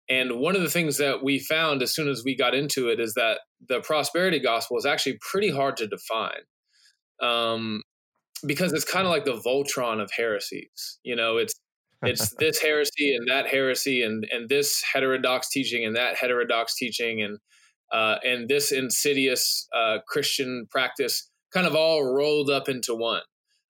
and 0.08 0.38
one 0.38 0.56
of 0.56 0.62
the 0.62 0.70
things 0.70 0.98
that 0.98 1.22
we 1.22 1.38
found 1.38 1.82
as 1.82 1.94
soon 1.94 2.08
as 2.08 2.22
we 2.24 2.36
got 2.36 2.54
into 2.54 2.88
it 2.88 2.98
is 2.98 3.14
that 3.14 3.40
the 3.68 3.80
prosperity 3.80 4.38
gospel 4.38 4.78
is 4.78 4.86
actually 4.86 5.18
pretty 5.20 5.50
hard 5.50 5.76
to 5.78 5.86
define. 5.86 6.40
Um, 7.20 7.82
because 8.46 8.72
it's 8.72 8.84
kind 8.84 9.06
of 9.06 9.10
like 9.10 9.24
the 9.24 9.40
Voltron 9.44 10.00
of 10.00 10.10
heresies. 10.16 10.98
You 11.02 11.16
know, 11.16 11.36
it's 11.36 11.54
it's 12.02 12.34
this 12.38 12.60
heresy 12.60 13.14
and 13.14 13.28
that 13.28 13.48
heresy 13.48 14.02
and 14.02 14.26
and 14.30 14.48
this 14.48 14.82
heterodox 14.92 15.50
teaching 15.50 15.84
and 15.84 15.96
that 15.96 16.16
heterodox 16.16 16.76
teaching 16.76 17.22
and 17.22 17.38
uh, 17.92 18.16
and 18.24 18.48
this 18.48 18.70
insidious 18.70 19.66
uh, 19.74 19.98
Christian 20.06 20.66
practice 20.70 21.28
kind 21.52 21.66
of 21.66 21.74
all 21.74 22.14
rolled 22.14 22.50
up 22.50 22.68
into 22.68 22.94
one. 22.94 23.22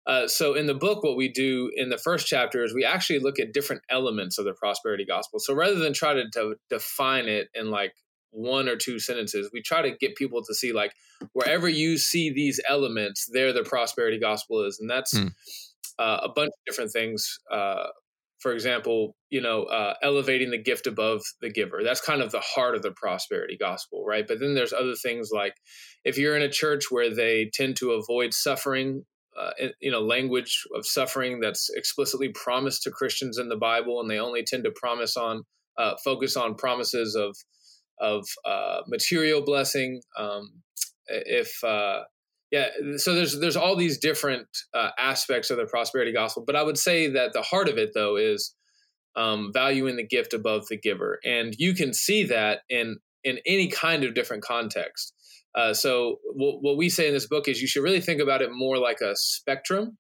Uh, 0.08 0.26
so 0.26 0.54
in 0.54 0.66
the 0.66 0.74
book, 0.74 1.04
what 1.04 1.18
we 1.18 1.28
do 1.28 1.70
in 1.76 1.90
the 1.90 1.98
first 1.98 2.26
chapter 2.26 2.64
is 2.64 2.74
we 2.74 2.84
actually 2.84 3.18
look 3.18 3.38
at 3.38 3.52
different 3.52 3.82
elements 3.90 4.38
of 4.38 4.46
the 4.46 4.54
prosperity 4.54 5.04
gospel. 5.04 5.38
So 5.38 5.54
rather 5.54 5.78
than 5.78 5.92
try 5.92 6.14
to, 6.14 6.24
to 6.30 6.54
define 6.70 7.28
it 7.28 7.48
in 7.54 7.70
like 7.70 7.92
one 8.30 8.70
or 8.70 8.76
two 8.76 8.98
sentences, 8.98 9.50
we 9.52 9.60
try 9.60 9.82
to 9.82 9.94
get 10.00 10.16
people 10.16 10.42
to 10.42 10.54
see 10.54 10.72
like 10.72 10.94
wherever 11.34 11.68
you 11.68 11.98
see 11.98 12.32
these 12.32 12.58
elements, 12.66 13.28
there 13.30 13.52
the 13.52 13.62
prosperity 13.62 14.18
gospel 14.18 14.64
is, 14.64 14.78
and 14.80 14.88
that's 14.88 15.16
hmm. 15.16 15.26
uh, 15.98 16.20
a 16.22 16.28
bunch 16.30 16.48
of 16.48 16.64
different 16.66 16.90
things. 16.90 17.38
Uh, 17.52 17.88
for 18.38 18.52
example, 18.52 19.14
you 19.30 19.42
know, 19.42 19.64
uh, 19.64 19.94
elevating 20.00 20.50
the 20.50 20.62
gift 20.62 20.86
above 20.86 21.22
the 21.42 21.50
giver. 21.50 21.80
That's 21.82 22.00
kind 22.00 22.22
of 22.22 22.30
the 22.30 22.40
heart 22.40 22.76
of 22.76 22.82
the 22.82 22.92
prosperity 22.92 23.56
gospel, 23.58 24.04
right? 24.06 24.26
But 24.26 24.38
then 24.38 24.54
there's 24.54 24.72
other 24.72 24.94
things 24.94 25.30
like 25.32 25.54
if 26.04 26.16
you're 26.16 26.36
in 26.36 26.42
a 26.42 26.48
church 26.48 26.84
where 26.88 27.12
they 27.12 27.50
tend 27.52 27.76
to 27.78 27.92
avoid 27.92 28.32
suffering 28.32 29.04
uh, 29.38 29.50
you 29.80 29.90
know 29.90 30.00
language 30.00 30.64
of 30.74 30.86
suffering 30.86 31.40
that's 31.40 31.70
explicitly 31.70 32.30
promised 32.30 32.82
to 32.82 32.90
Christians 32.90 33.38
in 33.38 33.48
the 33.48 33.56
Bible, 33.56 34.00
and 34.00 34.10
they 34.10 34.18
only 34.18 34.42
tend 34.42 34.64
to 34.64 34.70
promise 34.70 35.16
on 35.16 35.44
uh, 35.76 35.94
focus 36.04 36.36
on 36.36 36.54
promises 36.54 37.14
of 37.14 37.36
of 38.00 38.26
uh, 38.44 38.80
material 38.88 39.42
blessing. 39.42 40.00
Um, 40.16 40.62
if 41.06 41.62
uh, 41.64 42.00
yeah, 42.50 42.68
so 42.96 43.14
there's 43.14 43.38
there's 43.40 43.56
all 43.56 43.76
these 43.76 43.98
different 43.98 44.48
uh, 44.74 44.90
aspects 44.98 45.50
of 45.50 45.56
the 45.58 45.66
prosperity 45.66 46.12
gospel, 46.12 46.44
but 46.46 46.56
I 46.56 46.62
would 46.62 46.78
say 46.78 47.08
that 47.08 47.32
the 47.32 47.42
heart 47.42 47.68
of 47.68 47.78
it 47.78 47.90
though 47.94 48.16
is 48.16 48.54
um, 49.16 49.50
valuing 49.52 49.96
the 49.96 50.06
gift 50.06 50.32
above 50.32 50.66
the 50.68 50.78
giver, 50.78 51.18
and 51.24 51.54
you 51.58 51.74
can 51.74 51.92
see 51.92 52.24
that 52.24 52.60
in 52.68 52.98
in 53.28 53.38
any 53.46 53.68
kind 53.68 54.04
of 54.04 54.14
different 54.14 54.42
context. 54.42 55.12
Uh, 55.54 55.74
so 55.74 56.16
what, 56.34 56.58
what, 56.60 56.76
we 56.76 56.88
say 56.88 57.08
in 57.08 57.14
this 57.14 57.26
book 57.26 57.48
is 57.48 57.60
you 57.60 57.66
should 57.66 57.82
really 57.82 58.00
think 58.00 58.20
about 58.20 58.42
it 58.42 58.50
more 58.52 58.78
like 58.78 59.00
a 59.00 59.14
spectrum. 59.16 59.98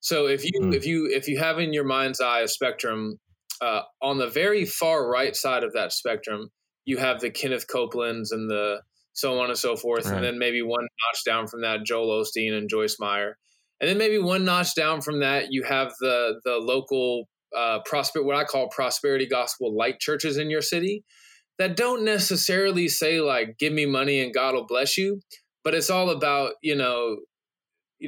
So 0.00 0.26
if 0.26 0.44
you 0.44 0.60
mm. 0.60 0.74
if 0.74 0.84
you 0.84 1.08
if 1.12 1.28
you 1.28 1.38
have 1.38 1.58
in 1.58 1.72
your 1.72 1.84
mind's 1.84 2.20
eye 2.20 2.40
a 2.40 2.48
spectrum, 2.48 3.18
uh, 3.60 3.82
on 4.00 4.18
the 4.18 4.28
very 4.28 4.64
far 4.64 5.08
right 5.08 5.36
side 5.36 5.62
of 5.62 5.72
that 5.74 5.92
spectrum, 5.92 6.48
you 6.84 6.96
have 6.96 7.20
the 7.20 7.30
Kenneth 7.30 7.66
Copelands 7.68 8.32
and 8.32 8.50
the 8.50 8.80
so 9.12 9.38
on 9.40 9.50
and 9.50 9.58
so 9.58 9.76
forth, 9.76 10.06
right. 10.06 10.16
and 10.16 10.24
then 10.24 10.38
maybe 10.38 10.62
one 10.62 10.80
notch 10.80 11.24
down 11.24 11.46
from 11.46 11.60
that, 11.62 11.84
Joel 11.84 12.22
Osteen 12.22 12.56
and 12.56 12.68
Joyce 12.68 12.96
Meyer, 12.98 13.36
and 13.80 13.88
then 13.88 13.98
maybe 13.98 14.18
one 14.18 14.44
notch 14.44 14.74
down 14.74 15.02
from 15.02 15.20
that, 15.20 15.46
you 15.50 15.62
have 15.62 15.92
the 16.00 16.40
the 16.44 16.56
local 16.56 17.28
uh, 17.56 17.80
prosper 17.84 18.24
what 18.24 18.34
I 18.34 18.44
call 18.44 18.68
prosperity 18.68 19.26
gospel 19.26 19.76
light 19.76 20.00
churches 20.00 20.38
in 20.38 20.50
your 20.50 20.62
city 20.62 21.04
that 21.58 21.76
don't 21.76 22.04
necessarily 22.04 22.88
say 22.88 23.20
like 23.20 23.58
give 23.58 23.72
me 23.72 23.86
money 23.86 24.20
and 24.20 24.34
God 24.34 24.54
will 24.54 24.66
bless 24.66 24.96
you, 24.96 25.20
but 25.64 25.74
it's 25.74 25.90
all 25.90 26.10
about, 26.10 26.54
you 26.62 26.74
know, 26.74 27.18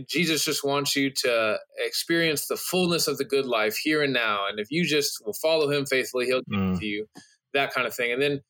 Jesus 0.08 0.44
just 0.44 0.64
wants 0.64 0.96
you 0.96 1.10
to 1.22 1.58
experience 1.78 2.48
the 2.48 2.56
fullness 2.56 3.06
of 3.06 3.16
the 3.16 3.24
good 3.24 3.46
life 3.46 3.76
here 3.76 4.02
and 4.02 4.12
now. 4.12 4.46
And 4.48 4.58
if 4.58 4.68
you 4.70 4.84
just 4.84 5.24
will 5.24 5.34
follow 5.34 5.70
him 5.70 5.86
faithfully, 5.86 6.26
he'll 6.26 6.42
give 6.50 6.58
mm. 6.58 6.74
it 6.74 6.80
to 6.80 6.86
you, 6.86 7.06
that 7.52 7.72
kind 7.72 7.86
of 7.86 7.94
thing. 7.94 8.12
And 8.12 8.20
then 8.20 8.40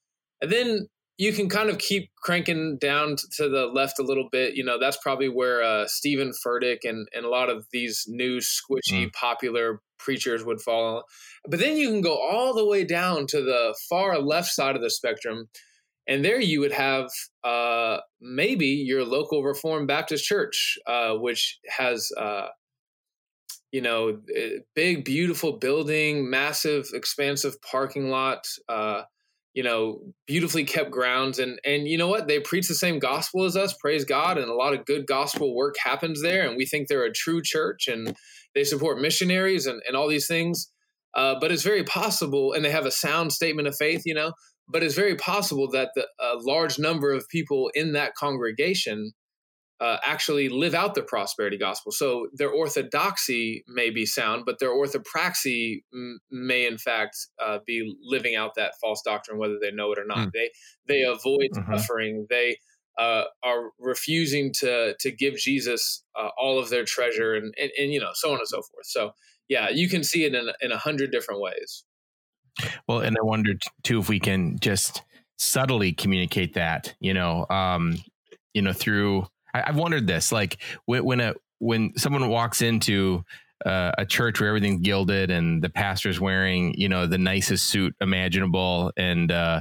and 0.40 0.50
then 0.50 0.88
you 1.16 1.32
can 1.32 1.48
kind 1.48 1.70
of 1.70 1.78
keep 1.78 2.10
cranking 2.22 2.76
down 2.78 3.16
to 3.36 3.48
the 3.48 3.66
left 3.66 3.98
a 3.98 4.02
little 4.02 4.28
bit. 4.32 4.56
You 4.56 4.64
know, 4.64 4.78
that's 4.80 4.96
probably 4.96 5.28
where 5.28 5.62
uh, 5.62 5.86
Steven 5.86 6.32
Furtick 6.44 6.78
and, 6.82 7.06
and 7.14 7.24
a 7.24 7.28
lot 7.28 7.48
of 7.48 7.66
these 7.72 8.04
new 8.08 8.38
squishy, 8.38 9.06
mm. 9.06 9.12
popular 9.12 9.80
preachers 9.98 10.44
would 10.44 10.60
fall. 10.60 11.04
But 11.48 11.60
then 11.60 11.76
you 11.76 11.88
can 11.88 12.00
go 12.00 12.16
all 12.16 12.52
the 12.52 12.66
way 12.66 12.84
down 12.84 13.26
to 13.28 13.42
the 13.42 13.76
far 13.88 14.18
left 14.18 14.48
side 14.48 14.74
of 14.74 14.82
the 14.82 14.90
spectrum. 14.90 15.48
And 16.06 16.24
there 16.24 16.40
you 16.40 16.60
would 16.60 16.72
have 16.72 17.08
uh, 17.44 17.98
maybe 18.20 18.66
your 18.66 19.04
local 19.04 19.42
Reformed 19.42 19.88
Baptist 19.88 20.24
church, 20.24 20.78
uh, 20.86 21.14
which 21.14 21.58
has, 21.68 22.10
uh, 22.18 22.48
you 23.72 23.80
know, 23.80 24.18
eh, 24.36 24.58
big, 24.74 25.04
beautiful 25.04 25.58
building, 25.58 26.28
massive, 26.28 26.88
expansive 26.92 27.54
parking 27.62 28.10
lot 28.10 28.46
uh, 28.68 29.02
you 29.54 29.62
know 29.62 30.00
beautifully 30.26 30.64
kept 30.64 30.90
grounds 30.90 31.38
and 31.38 31.58
and 31.64 31.88
you 31.88 31.96
know 31.96 32.08
what? 32.08 32.28
They 32.28 32.40
preach 32.40 32.68
the 32.68 32.74
same 32.74 32.98
gospel 32.98 33.44
as 33.44 33.56
us 33.56 33.74
praise 33.80 34.04
god 34.04 34.36
and 34.36 34.48
a 34.48 34.54
lot 34.54 34.74
of 34.74 34.84
good 34.84 35.06
gospel 35.06 35.54
work 35.54 35.76
happens 35.82 36.20
there 36.22 36.46
and 36.46 36.56
we 36.56 36.66
think 36.66 36.88
they're 36.88 37.04
a 37.04 37.12
true 37.12 37.40
church 37.42 37.88
and 37.88 38.16
they 38.54 38.64
support 38.64 39.00
missionaries 39.00 39.66
and, 39.66 39.80
and 39.86 39.96
all 39.96 40.08
these 40.08 40.26
things. 40.26 40.70
Uh, 41.14 41.36
but 41.40 41.52
it's 41.52 41.62
very 41.62 41.84
possible 41.84 42.52
and 42.52 42.64
they 42.64 42.70
have 42.70 42.86
a 42.86 42.90
sound 42.90 43.32
statement 43.32 43.68
of 43.68 43.76
faith 43.76 44.02
you 44.04 44.14
know? 44.14 44.32
But 44.68 44.82
it's 44.82 44.94
very 44.94 45.14
possible 45.14 45.70
that 45.70 45.90
the, 45.94 46.06
a 46.20 46.36
large 46.38 46.78
number 46.78 47.12
of 47.12 47.28
people 47.28 47.70
in 47.74 47.92
that 47.92 48.14
congregation 48.14 49.12
uh, 49.80 49.96
actually 50.04 50.48
live 50.48 50.74
out 50.74 50.94
the 50.94 51.02
prosperity 51.02 51.58
gospel. 51.58 51.92
So 51.92 52.28
their 52.32 52.50
orthodoxy 52.50 53.64
may 53.66 53.90
be 53.90 54.06
sound, 54.06 54.44
but 54.46 54.58
their 54.58 54.70
orthopraxy 54.70 55.82
m- 55.92 56.20
may 56.30 56.66
in 56.66 56.78
fact 56.78 57.16
uh, 57.44 57.58
be 57.66 57.96
living 58.02 58.36
out 58.36 58.52
that 58.56 58.74
false 58.80 59.02
doctrine, 59.04 59.38
whether 59.38 59.58
they 59.60 59.72
know 59.72 59.92
it 59.92 59.98
or 59.98 60.06
not. 60.06 60.28
Mm. 60.28 60.30
They 60.32 60.50
they 60.86 61.02
avoid 61.02 61.50
mm-hmm. 61.52 61.76
suffering. 61.76 62.26
They 62.30 62.58
uh, 62.98 63.24
are 63.42 63.70
refusing 63.80 64.52
to 64.60 64.94
to 65.00 65.10
give 65.10 65.36
Jesus 65.36 66.04
uh, 66.18 66.28
all 66.38 66.58
of 66.58 66.70
their 66.70 66.84
treasure, 66.84 67.34
and, 67.34 67.52
and, 67.60 67.70
and 67.78 67.92
you 67.92 68.00
know 68.00 68.10
so 68.14 68.32
on 68.32 68.38
and 68.38 68.48
so 68.48 68.62
forth. 68.62 68.86
So 68.86 69.10
yeah, 69.48 69.68
you 69.70 69.88
can 69.88 70.04
see 70.04 70.24
it 70.24 70.34
in 70.34 70.48
in 70.60 70.72
a 70.72 70.78
hundred 70.78 71.10
different 71.10 71.40
ways. 71.40 71.84
Well, 72.86 73.00
and 73.00 73.16
I 73.20 73.24
wondered 73.24 73.62
too 73.82 73.98
if 73.98 74.08
we 74.08 74.20
can 74.20 74.58
just 74.60 75.02
subtly 75.36 75.92
communicate 75.92 76.54
that, 76.54 76.94
you 77.00 77.12
know, 77.12 77.46
um, 77.50 77.96
you 78.52 78.62
know, 78.62 78.72
through 78.72 79.26
I, 79.54 79.62
have 79.66 79.76
wondered 79.76 80.06
this, 80.06 80.32
like 80.32 80.58
when, 80.84 81.04
when 81.04 81.20
a 81.20 81.34
when 81.60 81.96
someone 81.96 82.28
walks 82.28 82.60
into 82.60 83.24
uh, 83.64 83.92
a 83.96 84.04
church 84.04 84.40
where 84.40 84.48
everything's 84.48 84.80
gilded 84.80 85.30
and 85.30 85.62
the 85.62 85.70
pastor's 85.70 86.20
wearing, 86.20 86.74
you 86.74 86.88
know, 86.88 87.06
the 87.06 87.16
nicest 87.16 87.68
suit 87.68 87.94
imaginable, 88.00 88.92
and 88.96 89.32
uh, 89.32 89.60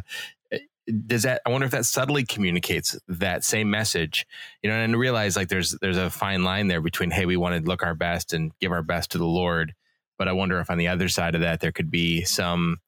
does 1.07 1.23
that? 1.23 1.41
I 1.45 1.49
wonder 1.49 1.65
if 1.65 1.71
that 1.71 1.85
subtly 1.85 2.25
communicates 2.25 2.97
that 3.07 3.43
same 3.43 3.69
message, 3.69 4.25
you 4.61 4.69
know, 4.69 4.75
and 4.75 4.97
realize 4.97 5.35
like 5.35 5.47
there's 5.47 5.71
there's 5.81 5.97
a 5.97 6.09
fine 6.09 6.43
line 6.43 6.67
there 6.67 6.81
between 6.81 7.11
hey, 7.11 7.25
we 7.25 7.37
want 7.37 7.55
to 7.55 7.69
look 7.69 7.83
our 7.83 7.95
best 7.95 8.33
and 8.33 8.51
give 8.59 8.71
our 8.71 8.83
best 8.83 9.11
to 9.11 9.17
the 9.17 9.25
Lord, 9.25 9.73
but 10.17 10.27
I 10.27 10.33
wonder 10.33 10.59
if 10.59 10.69
on 10.69 10.77
the 10.77 10.89
other 10.89 11.07
side 11.07 11.35
of 11.35 11.41
that 11.41 11.61
there 11.61 11.71
could 11.71 11.91
be 11.91 12.23
some 12.23 12.79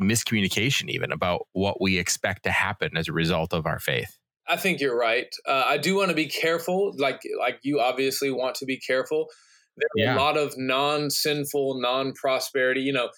miscommunication 0.00 0.88
even 0.88 1.12
about 1.12 1.46
what 1.52 1.80
we 1.80 1.98
expect 1.98 2.44
to 2.44 2.50
happen 2.50 2.96
as 2.96 3.08
a 3.08 3.12
result 3.12 3.52
of 3.52 3.66
our 3.66 3.78
faith. 3.78 4.19
I 4.50 4.56
think 4.56 4.80
you're 4.80 4.98
right. 4.98 5.32
Uh, 5.46 5.64
I 5.66 5.78
do 5.78 5.96
want 5.96 6.08
to 6.08 6.16
be 6.16 6.26
careful, 6.26 6.92
like 6.98 7.20
like 7.38 7.60
you 7.62 7.80
obviously 7.80 8.30
want 8.30 8.56
to 8.56 8.66
be 8.66 8.78
careful. 8.78 9.28
There 9.76 9.86
are 9.86 10.12
yeah. 10.12 10.16
a 10.16 10.18
lot 10.18 10.36
of 10.36 10.54
non-sinful, 10.58 11.80
non-prosperity. 11.80 12.80
You 12.80 12.92
know, 12.92 13.08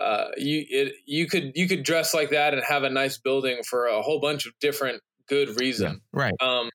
uh, 0.00 0.28
you 0.36 0.64
it, 0.68 0.94
you 1.06 1.28
could 1.28 1.52
you 1.54 1.68
could 1.68 1.84
dress 1.84 2.12
like 2.12 2.30
that 2.30 2.52
and 2.52 2.62
have 2.64 2.82
a 2.82 2.90
nice 2.90 3.16
building 3.16 3.62
for 3.68 3.86
a 3.86 4.02
whole 4.02 4.20
bunch 4.20 4.44
of 4.44 4.52
different 4.60 5.02
good 5.28 5.60
reason. 5.60 6.00
Yeah, 6.12 6.20
right. 6.20 6.34
Um, 6.40 6.70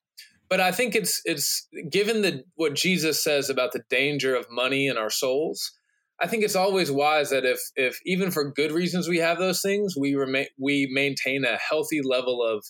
but 0.48 0.60
I 0.60 0.72
think 0.72 0.94
it's 0.94 1.20
it's 1.24 1.68
given 1.90 2.22
the 2.22 2.44
what 2.54 2.74
Jesus 2.74 3.22
says 3.22 3.50
about 3.50 3.72
the 3.72 3.82
danger 3.90 4.34
of 4.34 4.46
money 4.50 4.86
in 4.86 4.96
our 4.96 5.10
souls. 5.10 5.72
I 6.20 6.26
think 6.26 6.42
it's 6.42 6.56
always 6.56 6.90
wise 6.90 7.30
that 7.30 7.44
if 7.44 7.60
if 7.76 7.98
even 8.06 8.30
for 8.30 8.50
good 8.50 8.72
reasons 8.72 9.06
we 9.06 9.18
have 9.18 9.38
those 9.38 9.60
things, 9.60 9.94
we 9.96 10.14
remain 10.14 10.46
we 10.58 10.88
maintain 10.90 11.44
a 11.44 11.58
healthy 11.58 12.00
level 12.02 12.42
of 12.42 12.64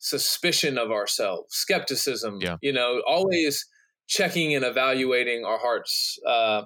suspicion 0.00 0.78
of 0.78 0.90
ourselves, 0.90 1.54
skepticism, 1.54 2.38
yeah. 2.40 2.56
you 2.60 2.72
know, 2.72 3.02
always 3.06 3.64
checking 4.08 4.54
and 4.54 4.64
evaluating 4.64 5.44
our 5.44 5.58
hearts. 5.58 6.18
Uh, 6.26 6.62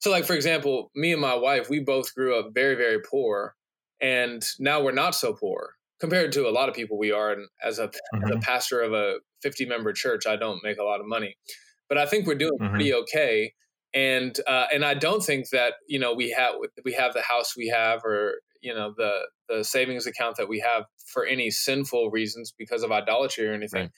so, 0.00 0.10
like, 0.10 0.24
for 0.24 0.34
example, 0.34 0.90
me 0.94 1.12
and 1.12 1.20
my 1.20 1.34
wife, 1.34 1.70
we 1.70 1.80
both 1.80 2.14
grew 2.14 2.38
up 2.38 2.50
very, 2.52 2.74
very 2.74 3.00
poor. 3.00 3.54
And 4.00 4.44
now 4.58 4.82
we're 4.82 4.92
not 4.92 5.14
so 5.14 5.32
poor 5.32 5.74
compared 6.00 6.32
to 6.32 6.48
a 6.48 6.50
lot 6.50 6.68
of 6.68 6.74
people 6.74 6.98
we 6.98 7.12
are. 7.12 7.32
And 7.32 7.48
as 7.64 7.78
a, 7.78 7.86
mm-hmm. 7.86 8.24
as 8.24 8.30
a 8.30 8.32
mm-hmm. 8.34 8.40
pastor 8.40 8.82
of 8.82 8.92
a 8.92 9.18
50 9.42 9.64
member 9.66 9.92
church, 9.92 10.26
I 10.26 10.36
don't 10.36 10.62
make 10.64 10.78
a 10.78 10.84
lot 10.84 11.00
of 11.00 11.06
money. 11.06 11.36
But 11.88 11.98
I 11.98 12.06
think 12.06 12.26
we're 12.26 12.34
doing 12.34 12.58
mm-hmm. 12.60 12.70
pretty 12.70 12.92
okay. 12.92 13.54
And 13.94 14.36
uh, 14.46 14.66
and 14.72 14.86
I 14.86 14.94
don't 14.94 15.22
think 15.22 15.50
that 15.50 15.74
you 15.86 15.98
know 15.98 16.14
we 16.14 16.30
have 16.30 16.54
we 16.82 16.94
have 16.94 17.12
the 17.12 17.20
house 17.20 17.54
we 17.54 17.68
have 17.68 18.02
or 18.06 18.36
you 18.62 18.74
know 18.74 18.94
the 18.96 19.12
the 19.48 19.64
savings 19.64 20.06
account 20.06 20.36
that 20.36 20.48
we 20.48 20.60
have 20.60 20.84
for 21.06 21.26
any 21.26 21.50
sinful 21.50 22.10
reasons 22.10 22.54
because 22.56 22.82
of 22.82 22.92
idolatry 22.92 23.46
or 23.46 23.52
anything. 23.52 23.82
Right. 23.82 23.90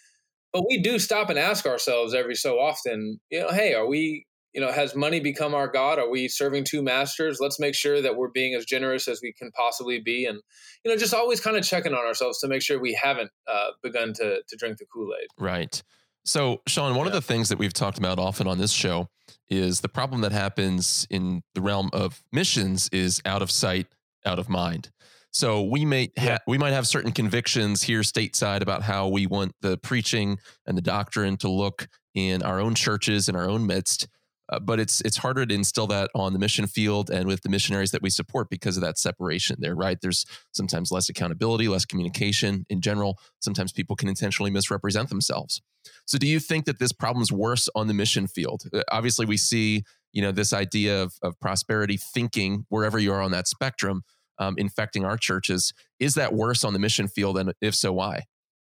But 0.52 0.64
we 0.68 0.80
do 0.80 0.99
stop 0.99 1.30
and 1.30 1.38
ask 1.38 1.66
ourselves 1.66 2.14
every 2.14 2.37
so 2.37 2.61
often, 2.61 3.21
you 3.28 3.40
know, 3.40 3.50
hey, 3.50 3.75
are 3.75 3.88
we, 3.88 4.25
you 4.52 4.61
know, 4.61 4.71
has 4.71 4.94
money 4.94 5.18
become 5.18 5.52
our 5.52 5.66
God? 5.66 5.99
Are 5.99 6.09
we 6.09 6.28
serving 6.28 6.62
two 6.62 6.80
masters? 6.80 7.38
Let's 7.40 7.59
make 7.59 7.75
sure 7.75 8.00
that 8.00 8.16
we're 8.16 8.30
being 8.30 8.54
as 8.54 8.64
generous 8.64 9.09
as 9.09 9.21
we 9.21 9.33
can 9.33 9.50
possibly 9.50 10.00
be, 10.00 10.26
and 10.26 10.40
you 10.85 10.90
know, 10.90 10.97
just 10.97 11.12
always 11.14 11.40
kind 11.40 11.56
of 11.56 11.64
checking 11.64 11.92
on 11.92 12.04
ourselves 12.06 12.38
to 12.40 12.49
make 12.49 12.62
sure 12.62 12.80
we 12.80 12.99
haven't 13.00 13.30
uh, 13.49 13.71
begun 13.83 14.12
to 14.14 14.42
to 14.47 14.56
drink 14.56 14.78
the 14.78 14.87
Kool 14.87 15.11
Aid. 15.21 15.28
Right. 15.38 15.83
So, 16.25 16.62
Sean, 16.66 16.94
one 16.94 17.06
of 17.06 17.12
the 17.12 17.21
things 17.21 17.50
that 17.50 17.59
we've 17.59 17.75
talked 17.75 17.99
about 17.99 18.18
often 18.18 18.47
on 18.47 18.56
this 18.56 18.73
show 18.73 19.09
is 19.50 19.83
the 19.83 19.88
problem 19.88 20.23
that 20.23 20.33
happens 20.33 21.06
in 21.11 21.42
the 21.54 21.61
realm 21.61 21.90
of 21.92 22.23
missions 22.33 22.88
is 22.92 23.21
out 23.26 23.42
of 23.42 23.50
sight, 23.50 23.88
out 24.24 24.38
of 24.38 24.48
mind. 24.48 24.90
So 25.30 25.62
we 25.62 25.84
may 25.84 26.10
ha- 26.16 26.24
Yeah. 26.24 26.38
we 26.46 26.58
might 26.58 26.72
have 26.72 26.86
certain 26.86 27.10
convictions 27.12 27.82
here 27.82 28.00
stateside 28.02 28.60
about 28.62 28.82
how 28.82 29.08
we 29.08 29.26
want 29.26 29.52
the 29.62 29.76
preaching 29.78 30.38
and 30.66 30.76
the 30.78 30.82
doctrine 30.82 31.36
to 31.38 31.48
look 31.50 31.88
in 32.14 32.42
our 32.42 32.60
own 32.60 32.74
churches 32.76 33.28
in 33.28 33.34
our 33.34 33.48
own 33.48 33.66
midst. 33.66 34.06
Uh, 34.52 34.58
but 34.60 34.78
it's 34.78 35.00
it's 35.00 35.16
harder 35.16 35.44
to 35.46 35.54
instill 35.54 35.86
that 35.86 36.10
on 36.14 36.34
the 36.34 36.38
mission 36.38 36.66
field 36.66 37.08
and 37.10 37.26
with 37.26 37.40
the 37.42 37.48
missionaries 37.48 37.90
that 37.92 38.02
we 38.02 38.10
support 38.10 38.48
because 38.50 38.76
of 38.76 38.82
that 38.82 38.98
separation 38.98 39.56
there, 39.58 39.74
right? 39.74 39.98
There's 40.02 40.26
sometimes 40.52 40.92
less 40.92 41.08
accountability, 41.08 41.66
less 41.66 41.86
communication 41.86 42.66
in 42.68 42.82
general. 42.82 43.18
Sometimes 43.40 43.72
people 43.72 43.96
can 43.96 44.08
intentionally 44.08 44.50
misrepresent 44.50 45.08
themselves. 45.08 45.62
So, 46.06 46.18
do 46.18 46.26
you 46.26 46.38
think 46.40 46.66
that 46.66 46.78
this 46.78 46.92
problem's 46.92 47.32
worse 47.32 47.70
on 47.74 47.86
the 47.88 47.94
mission 47.94 48.26
field? 48.28 48.64
Uh, 48.72 48.82
Obviously, 48.92 49.24
we 49.24 49.38
see 49.38 49.82
you 50.12 50.20
know 50.22 50.30
this 50.30 50.52
idea 50.52 51.02
of, 51.02 51.14
of 51.22 51.40
prosperity 51.40 51.96
thinking 51.96 52.66
wherever 52.68 52.98
you 52.98 53.12
are 53.14 53.22
on 53.22 53.30
that 53.32 53.48
spectrum 53.48 54.02
um, 54.38 54.54
infecting 54.58 55.04
our 55.04 55.16
churches. 55.16 55.72
Is 55.98 56.14
that 56.14 56.34
worse 56.34 56.64
on 56.64 56.72
the 56.72 56.78
mission 56.78 57.08
field, 57.08 57.38
and 57.38 57.52
if 57.60 57.74
so, 57.74 57.92
why? 57.92 58.24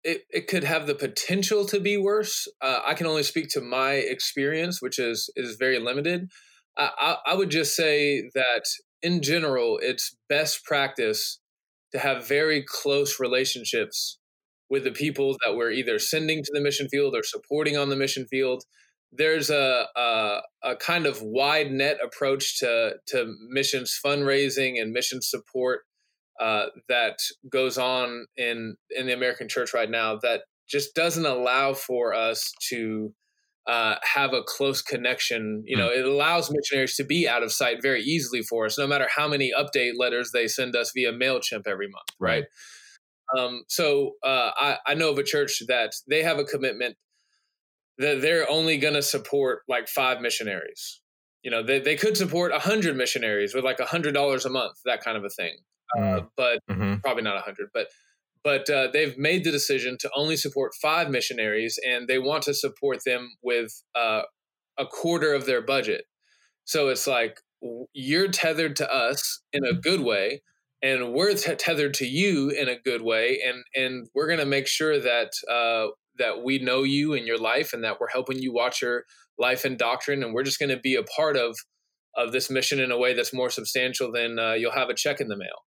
it, 0.04 0.24
it 0.30 0.48
could 0.48 0.64
have 0.64 0.88
the 0.88 0.96
potential 0.96 1.66
to 1.66 1.80
be 1.80 1.98
worse. 1.98 2.48
Uh, 2.62 2.80
I 2.86 2.94
can 2.94 3.06
only 3.06 3.24
speak 3.24 3.50
to 3.50 3.62
my 3.62 3.94
experience, 3.94 4.82
which 4.82 4.98
is 5.00 5.30
is 5.36 5.58
very 5.58 5.80
limited. 5.80 6.30
I, 6.78 6.92
I, 6.98 7.32
I 7.34 7.36
would 7.36 7.50
just 7.50 7.76
say 7.76 8.30
that 8.34 8.64
in 9.02 9.22
general, 9.22 9.80
it's 9.82 10.16
best 10.30 10.64
practice 10.64 11.40
to 11.92 12.00
have 12.00 12.28
very 12.28 12.64
close 12.64 13.20
relationships 13.20 14.20
with 14.70 14.84
the 14.84 14.92
people 14.92 15.36
that 15.44 15.56
we're 15.56 15.72
either 15.72 16.00
sending 16.00 16.44
to 16.44 16.52
the 16.54 16.62
mission 16.62 16.88
field 16.88 17.16
or 17.16 17.24
supporting 17.24 17.76
on 17.76 17.90
the 17.90 17.96
mission 17.96 18.26
field. 18.30 18.64
There's 19.12 19.50
a, 19.50 19.88
a, 19.96 20.42
a 20.64 20.76
kind 20.76 21.06
of 21.06 21.22
wide 21.22 21.72
net 21.72 21.98
approach 22.04 22.60
to 22.60 22.96
to 23.08 23.34
missions 23.50 24.00
fundraising 24.04 24.80
and 24.80 24.92
mission 24.92 25.22
support 25.22 25.82
uh, 26.40 26.68
that 26.88 27.20
goes 27.52 27.78
on 27.78 28.26
in 28.38 28.76
in 28.92 29.08
the 29.08 29.14
American 29.14 29.50
church 29.50 29.74
right 29.74 29.90
now 29.90 30.18
that 30.22 30.42
just 30.70 30.94
doesn't 30.94 31.26
allow 31.26 31.74
for 31.74 32.14
us 32.14 32.54
to 32.70 33.14
uh, 33.68 33.96
have 34.02 34.34
a 34.34 34.44
close 34.44 34.82
connection. 34.82 35.64
You 35.66 35.78
know, 35.78 35.90
it 35.90 36.06
allows 36.06 36.52
missionaries 36.52 36.96
to 36.96 37.04
be 37.04 37.28
out 37.28 37.44
of 37.44 37.52
sight 37.52 37.82
very 37.82 38.02
easily 38.02 38.42
for 38.42 38.66
us, 38.66 38.78
no 38.78 38.88
matter 38.88 39.08
how 39.16 39.28
many 39.28 39.52
update 39.58 39.94
letters 39.98 40.32
they 40.32 40.48
send 40.48 40.76
us 40.76 40.92
via 40.94 41.12
Mailchimp 41.12 41.68
every 41.68 41.88
month. 41.88 42.08
Right. 42.20 42.46
Um, 43.38 43.64
so 43.68 44.14
uh, 44.24 44.52
I, 44.56 44.78
I 44.88 44.94
know 44.96 45.12
of 45.12 45.20
a 45.20 45.24
church 45.24 45.62
that 45.68 45.92
they 46.10 46.24
have 46.24 46.40
a 46.40 46.44
commitment 46.44 46.96
that 48.00 48.22
they're 48.22 48.50
only 48.50 48.78
going 48.78 48.96
to 48.96 49.04
support 49.04 49.62
like 49.68 49.88
five 49.88 50.22
missionaries. 50.22 51.02
You 51.44 51.52
know, 51.52 51.64
they, 51.64 51.80
they 51.80 51.96
could 51.96 52.18
support 52.18 52.52
a 52.52 52.60
hundred 52.60 52.98
missionaries 52.98 53.54
with 53.54 53.64
like 53.64 53.80
a 53.80 53.86
hundred 53.86 54.14
dollars 54.14 54.46
a 54.46 54.50
month, 54.50 54.78
that 54.86 55.04
kind 55.04 55.18
of 55.18 55.24
a 55.24 55.30
thing. 55.30 55.58
Uh, 55.98 56.22
but 56.38 56.60
Mhm. 56.70 57.02
probably 57.02 57.24
not 57.24 57.38
a 57.38 57.42
hundred, 57.42 57.70
but 57.74 57.88
but 58.44 58.70
uh, 58.70 58.88
they've 58.94 59.18
made 59.18 59.44
the 59.44 59.52
decision 59.52 59.98
to 60.00 60.10
only 60.16 60.38
support 60.38 60.74
five 60.82 61.10
missionaries, 61.10 61.78
and 61.86 62.08
they 62.08 62.20
want 62.20 62.44
to 62.44 62.54
support 62.54 63.00
them 63.06 63.32
with 63.44 63.84
uh, 63.96 64.22
a 64.78 64.86
quarter 64.86 65.34
of 65.34 65.46
their 65.46 65.62
budget. 65.62 66.06
So 66.66 66.90
it's 66.90 67.08
like 67.08 67.42
you're 67.94 68.30
tethered 68.30 68.76
to 68.78 68.92
us 68.94 69.42
in 69.52 69.66
a 69.66 69.74
good 69.74 70.02
way, 70.02 70.42
and 70.82 71.14
we're 71.14 71.34
t- 71.36 71.56
tethered 71.56 71.94
to 71.96 72.06
you 72.06 72.50
in 72.50 72.70
a 72.70 72.80
good 72.80 73.02
way, 73.02 73.42
and 73.46 73.64
and 73.76 74.08
we're 74.16 74.28
going 74.28 74.40
to 74.40 74.46
make 74.46 74.68
sure 74.68 75.00
that 75.00 75.32
uh, 75.52 75.88
that 76.20 76.44
we 76.44 76.60
know 76.60 76.84
you 76.84 77.14
and 77.14 77.26
your 77.26 77.40
life, 77.40 77.74
and 77.74 77.84
that 77.84 78.00
we're 78.00 78.10
helping 78.10 78.40
you 78.40 78.54
watch 78.54 78.82
your 78.82 79.06
life 79.38 79.66
and 79.66 79.78
doctrine, 79.78 80.24
and 80.24 80.34
we're 80.34 80.44
just 80.44 80.60
going 80.60 80.70
to 80.70 80.80
be 80.80 80.96
a 80.96 81.04
part 81.04 81.36
of 81.36 81.58
of 82.16 82.32
this 82.32 82.50
mission 82.50 82.80
in 82.80 82.92
a 82.92 82.98
way 82.98 83.14
that's 83.14 83.34
more 83.34 83.50
substantial 83.50 84.12
than 84.12 84.40
uh, 84.40 84.54
you'll 84.54 84.72
have 84.72 84.90
a 84.90 84.94
check 84.96 85.22
in 85.22 85.28
the 85.28 85.38
mail 85.38 85.64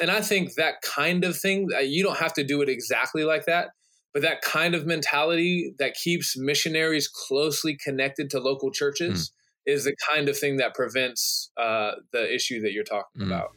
and 0.00 0.10
I 0.10 0.20
think 0.20 0.54
that 0.54 0.82
kind 0.82 1.24
of 1.24 1.36
thing, 1.36 1.68
uh, 1.74 1.80
you 1.80 2.02
don't 2.02 2.18
have 2.18 2.32
to 2.34 2.44
do 2.44 2.62
it 2.62 2.68
exactly 2.68 3.24
like 3.24 3.46
that, 3.46 3.70
but 4.12 4.22
that 4.22 4.42
kind 4.42 4.74
of 4.74 4.86
mentality 4.86 5.74
that 5.78 5.94
keeps 5.94 6.36
missionaries 6.36 7.08
closely 7.08 7.76
connected 7.82 8.30
to 8.30 8.40
local 8.40 8.70
churches 8.70 9.32
is 9.66 9.84
the 9.84 9.94
kind 10.12 10.28
of 10.28 10.36
thing 10.36 10.56
that 10.56 10.74
prevents 10.74 11.50
uh, 11.56 11.92
the 12.12 12.34
issue 12.34 12.60
that 12.60 12.72
you're 12.72 12.84
talking 12.84 13.22
Mm. 13.22 13.26
about. 13.26 13.50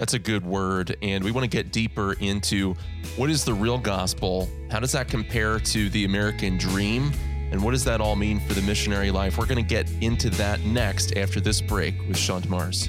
That's 0.00 0.14
a 0.14 0.18
good 0.18 0.46
word. 0.46 0.96
And 1.02 1.22
we 1.22 1.30
want 1.30 1.44
to 1.44 1.48
get 1.48 1.72
deeper 1.72 2.14
into 2.14 2.74
what 3.16 3.28
is 3.28 3.44
the 3.44 3.52
real 3.52 3.76
gospel? 3.76 4.48
How 4.70 4.80
does 4.80 4.92
that 4.92 5.08
compare 5.08 5.60
to 5.60 5.90
the 5.90 6.06
American 6.06 6.56
dream? 6.56 7.12
And 7.52 7.62
what 7.62 7.72
does 7.72 7.84
that 7.84 8.00
all 8.00 8.16
mean 8.16 8.40
for 8.40 8.54
the 8.54 8.62
missionary 8.62 9.10
life? 9.10 9.36
We're 9.36 9.44
going 9.44 9.62
to 9.62 9.68
get 9.68 9.90
into 10.00 10.30
that 10.30 10.60
next 10.60 11.18
after 11.18 11.38
this 11.38 11.60
break 11.60 11.94
with 12.08 12.16
Sean 12.16 12.40
DeMars. 12.40 12.88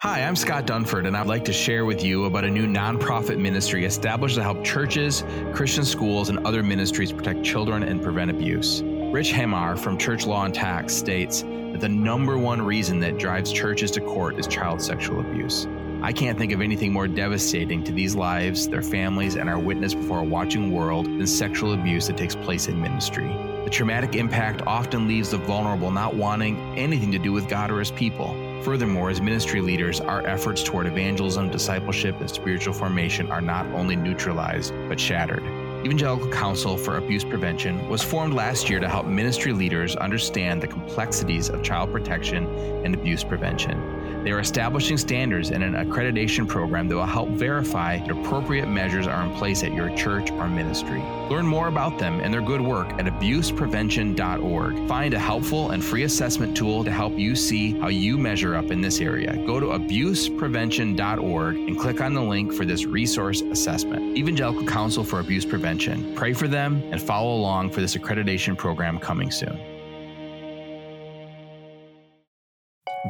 Hi, 0.00 0.22
I'm 0.22 0.34
Scott 0.34 0.66
Dunford, 0.66 1.06
and 1.06 1.14
I'd 1.14 1.26
like 1.26 1.44
to 1.44 1.52
share 1.52 1.84
with 1.84 2.02
you 2.02 2.24
about 2.24 2.44
a 2.44 2.50
new 2.50 2.66
nonprofit 2.66 3.38
ministry 3.38 3.84
established 3.84 4.36
to 4.36 4.42
help 4.42 4.64
churches, 4.64 5.24
Christian 5.52 5.84
schools, 5.84 6.30
and 6.30 6.38
other 6.46 6.62
ministries 6.62 7.12
protect 7.12 7.42
children 7.42 7.82
and 7.82 8.02
prevent 8.02 8.30
abuse. 8.30 8.82
Rich 9.10 9.32
Hammar 9.32 9.76
from 9.76 9.98
Church 9.98 10.24
Law 10.24 10.44
and 10.44 10.54
Tax 10.54 10.94
states 10.94 11.42
that 11.42 11.80
the 11.80 11.88
number 11.88 12.38
one 12.38 12.62
reason 12.62 13.00
that 13.00 13.18
drives 13.18 13.50
churches 13.50 13.90
to 13.92 14.00
court 14.00 14.38
is 14.38 14.46
child 14.46 14.80
sexual 14.80 15.18
abuse. 15.18 15.66
I 16.00 16.12
can't 16.12 16.38
think 16.38 16.52
of 16.52 16.60
anything 16.60 16.92
more 16.92 17.08
devastating 17.08 17.82
to 17.84 17.92
these 17.92 18.14
lives, 18.14 18.68
their 18.68 18.82
families, 18.82 19.34
and 19.34 19.50
our 19.50 19.58
witness 19.58 19.94
before 19.94 20.20
a 20.20 20.24
watching 20.24 20.70
world 20.70 21.06
than 21.06 21.26
sexual 21.26 21.74
abuse 21.74 22.06
that 22.06 22.18
takes 22.18 22.36
place 22.36 22.68
in 22.68 22.80
ministry. 22.80 23.26
The 23.64 23.70
traumatic 23.70 24.14
impact 24.14 24.62
often 24.64 25.08
leaves 25.08 25.32
the 25.32 25.38
vulnerable 25.38 25.90
not 25.90 26.14
wanting 26.14 26.78
anything 26.78 27.10
to 27.10 27.18
do 27.18 27.32
with 27.32 27.48
God 27.48 27.72
or 27.72 27.80
His 27.80 27.90
people. 27.90 28.28
Furthermore, 28.62 29.10
as 29.10 29.20
ministry 29.20 29.60
leaders, 29.60 30.00
our 30.00 30.24
efforts 30.24 30.62
toward 30.62 30.86
evangelism, 30.86 31.50
discipleship, 31.50 32.20
and 32.20 32.30
spiritual 32.30 32.74
formation 32.74 33.28
are 33.32 33.40
not 33.40 33.66
only 33.74 33.96
neutralized, 33.96 34.72
but 34.88 35.00
shattered. 35.00 35.42
Evangelical 35.84 36.30
Council 36.30 36.76
for 36.76 36.98
Abuse 36.98 37.24
Prevention 37.24 37.88
was 37.88 38.02
formed 38.02 38.34
last 38.34 38.68
year 38.68 38.80
to 38.80 38.88
help 38.88 39.06
ministry 39.06 39.54
leaders 39.54 39.96
understand 39.96 40.62
the 40.62 40.66
complexities 40.66 41.48
of 41.48 41.62
child 41.62 41.90
protection 41.90 42.46
and 42.84 42.94
abuse 42.94 43.24
prevention. 43.24 44.22
They 44.22 44.30
are 44.32 44.40
establishing 44.40 44.98
standards 44.98 45.50
and 45.50 45.64
an 45.64 45.72
accreditation 45.72 46.46
program 46.46 46.86
that 46.88 46.96
will 46.96 47.06
help 47.06 47.30
verify 47.30 47.96
that 47.96 48.10
appropriate 48.10 48.66
measures 48.66 49.06
are 49.06 49.24
in 49.24 49.34
place 49.36 49.62
at 49.62 49.72
your 49.72 49.88
church 49.96 50.30
or 50.32 50.48
ministry. 50.48 51.02
Learn 51.30 51.46
more 51.46 51.68
about 51.68 51.96
them 51.96 52.20
and 52.20 52.34
their 52.34 52.42
good 52.42 52.60
work 52.60 52.90
at 52.94 53.06
abuseprevention.org. 53.06 54.88
Find 54.88 55.14
a 55.14 55.18
helpful 55.18 55.70
and 55.70 55.84
free 55.84 56.02
assessment 56.02 56.56
tool 56.56 56.82
to 56.82 56.90
help 56.90 57.16
you 57.16 57.36
see 57.36 57.78
how 57.78 57.86
you 57.86 58.18
measure 58.18 58.56
up 58.56 58.72
in 58.72 58.80
this 58.80 59.00
area. 59.00 59.36
Go 59.46 59.60
to 59.60 59.66
abuseprevention.org 59.66 61.56
and 61.56 61.78
click 61.78 62.00
on 62.00 62.14
the 62.14 62.22
link 62.22 62.52
for 62.52 62.64
this 62.64 62.84
resource 62.84 63.42
assessment. 63.42 64.18
Evangelical 64.18 64.66
Council 64.66 65.04
for 65.04 65.20
Abuse 65.20 65.44
Prevention. 65.44 66.12
Pray 66.16 66.32
for 66.32 66.48
them 66.48 66.82
and 66.90 67.00
follow 67.00 67.32
along 67.32 67.70
for 67.70 67.80
this 67.80 67.94
accreditation 67.94 68.58
program 68.58 68.98
coming 68.98 69.30
soon. 69.30 69.69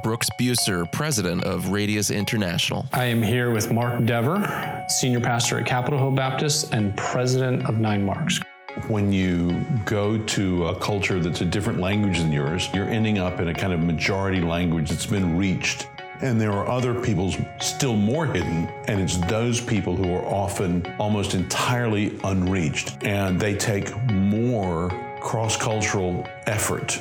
Brooks 0.02 0.28
Buser, 0.38 0.90
president 0.90 1.44
of 1.44 1.70
Radius 1.70 2.10
International. 2.10 2.86
I 2.92 3.04
am 3.04 3.22
here 3.22 3.50
with 3.50 3.72
Mark 3.72 4.04
Dever, 4.04 4.84
senior 4.88 5.20
pastor 5.20 5.58
at 5.58 5.66
Capitol 5.66 5.98
Hill 5.98 6.10
Baptist 6.12 6.72
and 6.72 6.96
president 6.96 7.68
of 7.68 7.78
Nine 7.78 8.04
Marks. 8.04 8.40
When 8.88 9.12
you 9.12 9.64
go 9.84 10.16
to 10.16 10.66
a 10.66 10.74
culture 10.78 11.20
that's 11.20 11.40
a 11.40 11.44
different 11.44 11.80
language 11.80 12.18
than 12.18 12.32
yours, 12.32 12.68
you're 12.72 12.88
ending 12.88 13.18
up 13.18 13.40
in 13.40 13.48
a 13.48 13.54
kind 13.54 13.72
of 13.72 13.80
majority 13.80 14.40
language 14.40 14.88
that's 14.88 15.06
been 15.06 15.36
reached. 15.36 15.88
And 16.22 16.40
there 16.40 16.52
are 16.52 16.68
other 16.68 16.94
peoples 17.00 17.36
still 17.60 17.96
more 17.96 18.26
hidden, 18.26 18.68
and 18.86 19.00
it's 19.00 19.16
those 19.26 19.60
people 19.60 19.96
who 19.96 20.14
are 20.14 20.24
often 20.26 20.86
almost 20.98 21.34
entirely 21.34 22.18
unreached. 22.24 23.02
And 23.02 23.40
they 23.40 23.54
take 23.54 23.94
more 24.06 24.90
cross 25.20 25.56
cultural 25.56 26.26
effort. 26.46 27.00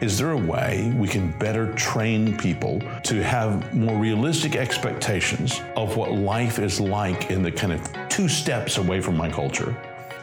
Is 0.00 0.16
there 0.16 0.30
a 0.30 0.36
way 0.38 0.90
we 0.96 1.06
can 1.06 1.30
better 1.32 1.74
train 1.74 2.34
people 2.38 2.80
to 3.02 3.22
have 3.22 3.74
more 3.74 3.98
realistic 3.98 4.56
expectations 4.56 5.60
of 5.76 5.96
what 5.96 6.12
life 6.12 6.58
is 6.58 6.80
like 6.80 7.30
in 7.30 7.42
the 7.42 7.52
kind 7.52 7.74
of 7.74 8.08
two 8.08 8.26
steps 8.26 8.78
away 8.78 9.00
from 9.00 9.16
my 9.16 9.30
culture? 9.30 9.76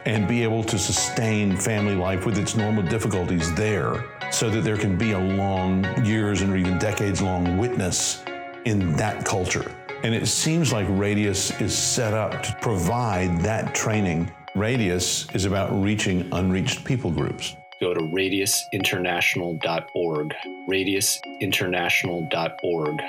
and 0.04 0.26
be 0.26 0.42
able 0.42 0.64
to 0.64 0.78
sustain 0.78 1.54
family 1.54 1.94
life 1.94 2.24
with 2.24 2.38
its 2.38 2.56
normal 2.56 2.82
difficulties 2.82 3.54
there 3.56 4.06
so 4.30 4.48
that 4.48 4.62
there 4.62 4.76
can 4.76 4.96
be 4.96 5.12
a 5.12 5.18
long 5.18 5.84
years 6.02 6.40
and 6.40 6.56
even 6.56 6.78
decades 6.78 7.20
long 7.20 7.58
witness 7.58 8.24
in 8.64 8.96
that 8.96 9.26
culture. 9.26 9.70
And 10.04 10.14
it 10.14 10.26
seems 10.26 10.72
like 10.72 10.86
Radius 10.88 11.50
is 11.60 11.76
set 11.76 12.14
up 12.14 12.42
to 12.42 12.56
provide 12.62 13.40
that 13.42 13.74
training. 13.74 14.32
Radius 14.54 15.26
is 15.34 15.44
about 15.44 15.70
reaching 15.72 16.26
unreached 16.32 16.86
people 16.86 17.10
groups. 17.10 17.54
Go 17.80 17.94
to 17.94 18.00
radiusinternational.org. 18.00 20.34
Radiusinternational.org. 20.68 23.00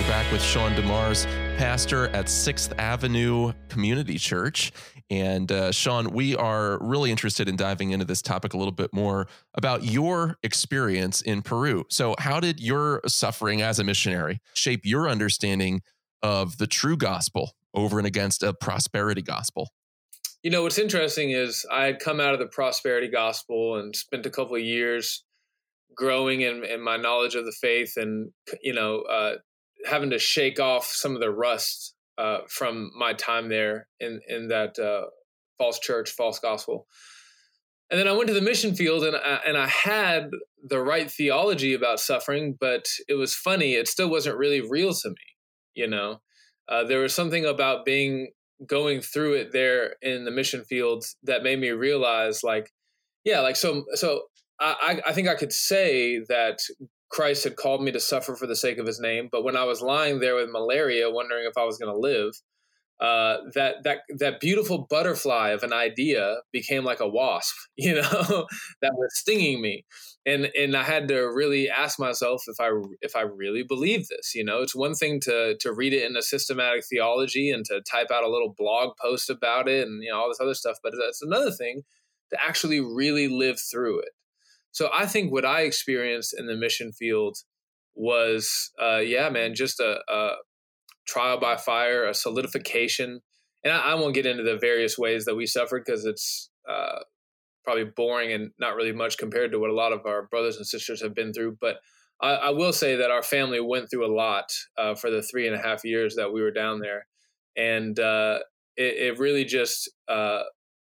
We're 0.00 0.08
back 0.08 0.32
with 0.32 0.42
Sean 0.42 0.72
DeMars, 0.72 1.26
pastor 1.58 2.08
at 2.08 2.30
Sixth 2.30 2.72
Avenue 2.78 3.52
Community 3.68 4.16
Church. 4.16 4.72
And 5.10 5.52
uh, 5.52 5.72
Sean, 5.72 6.10
we 6.10 6.34
are 6.36 6.78
really 6.80 7.10
interested 7.10 7.46
in 7.46 7.56
diving 7.56 7.90
into 7.90 8.06
this 8.06 8.22
topic 8.22 8.54
a 8.54 8.56
little 8.56 8.72
bit 8.72 8.94
more 8.94 9.28
about 9.54 9.84
your 9.84 10.38
experience 10.42 11.20
in 11.20 11.42
Peru. 11.42 11.84
So, 11.90 12.14
how 12.18 12.40
did 12.40 12.60
your 12.60 13.02
suffering 13.06 13.60
as 13.60 13.78
a 13.78 13.84
missionary 13.84 14.40
shape 14.54 14.86
your 14.86 15.06
understanding 15.06 15.82
of 16.22 16.56
the 16.56 16.66
true 16.66 16.96
gospel 16.96 17.52
over 17.74 17.98
and 17.98 18.06
against 18.06 18.42
a 18.42 18.54
prosperity 18.54 19.20
gospel? 19.20 19.68
You 20.42 20.50
know, 20.50 20.62
what's 20.62 20.78
interesting 20.78 21.32
is 21.32 21.66
I 21.70 21.84
had 21.84 21.98
come 21.98 22.18
out 22.18 22.32
of 22.32 22.40
the 22.40 22.46
prosperity 22.46 23.08
gospel 23.08 23.76
and 23.76 23.94
spent 23.94 24.24
a 24.24 24.30
couple 24.30 24.56
of 24.56 24.62
years 24.62 25.22
growing 25.94 26.40
in, 26.40 26.64
in 26.64 26.80
my 26.80 26.96
knowledge 26.96 27.34
of 27.34 27.44
the 27.44 27.52
faith 27.52 27.94
and, 27.96 28.30
you 28.62 28.72
know, 28.72 29.00
uh, 29.02 29.34
having 29.86 30.10
to 30.10 30.18
shake 30.18 30.58
off 30.58 30.86
some 30.86 31.14
of 31.14 31.20
the 31.20 31.30
rust 31.30 31.94
uh, 32.16 32.38
from 32.48 32.90
my 32.96 33.12
time 33.12 33.50
there 33.50 33.86
in, 33.98 34.20
in 34.28 34.48
that 34.48 34.78
uh, 34.78 35.06
false 35.58 35.78
church, 35.78 36.10
false 36.10 36.38
gospel. 36.38 36.86
And 37.90 37.98
then 37.98 38.08
I 38.08 38.12
went 38.12 38.28
to 38.28 38.34
the 38.34 38.40
mission 38.40 38.74
field 38.74 39.04
and 39.04 39.16
I, 39.16 39.40
and 39.46 39.58
I 39.58 39.66
had 39.66 40.30
the 40.62 40.80
right 40.80 41.10
theology 41.10 41.74
about 41.74 42.00
suffering, 42.00 42.56
but 42.58 42.86
it 43.08 43.14
was 43.14 43.34
funny. 43.34 43.74
It 43.74 43.88
still 43.88 44.08
wasn't 44.08 44.38
really 44.38 44.60
real 44.60 44.94
to 44.94 45.08
me. 45.10 45.16
You 45.74 45.88
know, 45.88 46.20
uh, 46.68 46.84
there 46.84 47.00
was 47.00 47.14
something 47.14 47.44
about 47.44 47.84
being 47.84 48.30
going 48.66 49.00
through 49.00 49.34
it 49.34 49.52
there 49.52 49.96
in 50.02 50.24
the 50.24 50.30
mission 50.30 50.64
fields 50.64 51.16
that 51.22 51.42
made 51.42 51.58
me 51.58 51.70
realize 51.70 52.42
like 52.42 52.70
yeah 53.24 53.40
like 53.40 53.56
so 53.56 53.84
so 53.94 54.22
i 54.60 55.00
i 55.06 55.12
think 55.12 55.28
i 55.28 55.34
could 55.34 55.52
say 55.52 56.18
that 56.28 56.58
christ 57.10 57.44
had 57.44 57.56
called 57.56 57.82
me 57.82 57.90
to 57.90 58.00
suffer 58.00 58.36
for 58.36 58.46
the 58.46 58.56
sake 58.56 58.78
of 58.78 58.86
his 58.86 59.00
name 59.00 59.28
but 59.32 59.44
when 59.44 59.56
i 59.56 59.64
was 59.64 59.80
lying 59.80 60.20
there 60.20 60.34
with 60.34 60.50
malaria 60.50 61.10
wondering 61.10 61.46
if 61.46 61.56
i 61.56 61.64
was 61.64 61.78
going 61.78 61.92
to 61.92 61.98
live 61.98 62.32
uh, 63.00 63.38
that 63.54 63.76
that 63.84 64.00
that 64.18 64.40
beautiful 64.40 64.86
butterfly 64.90 65.50
of 65.50 65.62
an 65.62 65.72
idea 65.72 66.36
became 66.52 66.84
like 66.84 67.00
a 67.00 67.08
wasp, 67.08 67.54
you 67.76 67.94
know, 67.94 68.46
that 68.82 68.92
was 68.94 69.18
stinging 69.18 69.62
me, 69.62 69.84
and 70.26 70.50
and 70.54 70.76
I 70.76 70.82
had 70.82 71.08
to 71.08 71.20
really 71.22 71.70
ask 71.70 71.98
myself 71.98 72.42
if 72.46 72.60
I 72.60 72.70
if 73.00 73.16
I 73.16 73.22
really 73.22 73.62
believe 73.62 74.08
this. 74.08 74.34
You 74.34 74.44
know, 74.44 74.60
it's 74.60 74.74
one 74.74 74.94
thing 74.94 75.18
to 75.20 75.56
to 75.60 75.72
read 75.72 75.94
it 75.94 76.08
in 76.08 76.16
a 76.16 76.22
systematic 76.22 76.84
theology 76.90 77.50
and 77.50 77.64
to 77.66 77.80
type 77.90 78.10
out 78.12 78.24
a 78.24 78.30
little 78.30 78.54
blog 78.56 78.96
post 79.00 79.30
about 79.30 79.68
it 79.68 79.86
and 79.86 80.02
you 80.02 80.10
know 80.10 80.18
all 80.20 80.28
this 80.28 80.40
other 80.40 80.54
stuff, 80.54 80.76
but 80.82 80.92
it's 80.94 81.22
another 81.22 81.50
thing 81.50 81.82
to 82.30 82.38
actually 82.42 82.80
really 82.80 83.28
live 83.28 83.58
through 83.58 84.00
it. 84.00 84.10
So 84.72 84.88
I 84.92 85.06
think 85.06 85.32
what 85.32 85.44
I 85.44 85.62
experienced 85.62 86.34
in 86.38 86.46
the 86.46 86.56
mission 86.56 86.92
field 86.92 87.38
was, 87.94 88.70
uh, 88.80 88.98
yeah, 88.98 89.28
man, 89.30 89.54
just 89.54 89.80
a, 89.80 90.00
a 90.08 90.36
trial 91.10 91.38
by 91.38 91.56
fire, 91.56 92.06
a 92.06 92.14
solidification. 92.14 93.20
And 93.64 93.72
I, 93.72 93.92
I 93.92 93.94
won't 93.94 94.14
get 94.14 94.26
into 94.26 94.42
the 94.42 94.58
various 94.58 94.96
ways 94.96 95.24
that 95.24 95.34
we 95.34 95.46
suffered 95.46 95.82
because 95.84 96.04
it's 96.04 96.50
uh, 96.68 97.00
probably 97.64 97.84
boring 97.84 98.32
and 98.32 98.50
not 98.58 98.76
really 98.76 98.92
much 98.92 99.18
compared 99.18 99.52
to 99.52 99.58
what 99.58 99.70
a 99.70 99.74
lot 99.74 99.92
of 99.92 100.06
our 100.06 100.28
brothers 100.30 100.56
and 100.56 100.66
sisters 100.66 101.02
have 101.02 101.14
been 101.14 101.32
through. 101.32 101.58
But 101.60 101.76
I, 102.22 102.30
I 102.34 102.50
will 102.50 102.72
say 102.72 102.96
that 102.96 103.10
our 103.10 103.22
family 103.22 103.60
went 103.60 103.90
through 103.90 104.06
a 104.06 104.14
lot 104.14 104.46
uh, 104.78 104.94
for 104.94 105.10
the 105.10 105.22
three 105.22 105.46
and 105.46 105.56
a 105.56 105.62
half 105.62 105.84
years 105.84 106.14
that 106.16 106.32
we 106.32 106.42
were 106.42 106.50
down 106.50 106.80
there. 106.80 107.06
And 107.56 107.98
uh, 107.98 108.38
it, 108.76 109.12
it, 109.12 109.18
really 109.18 109.44
just 109.44 109.90
uh, 110.08 110.42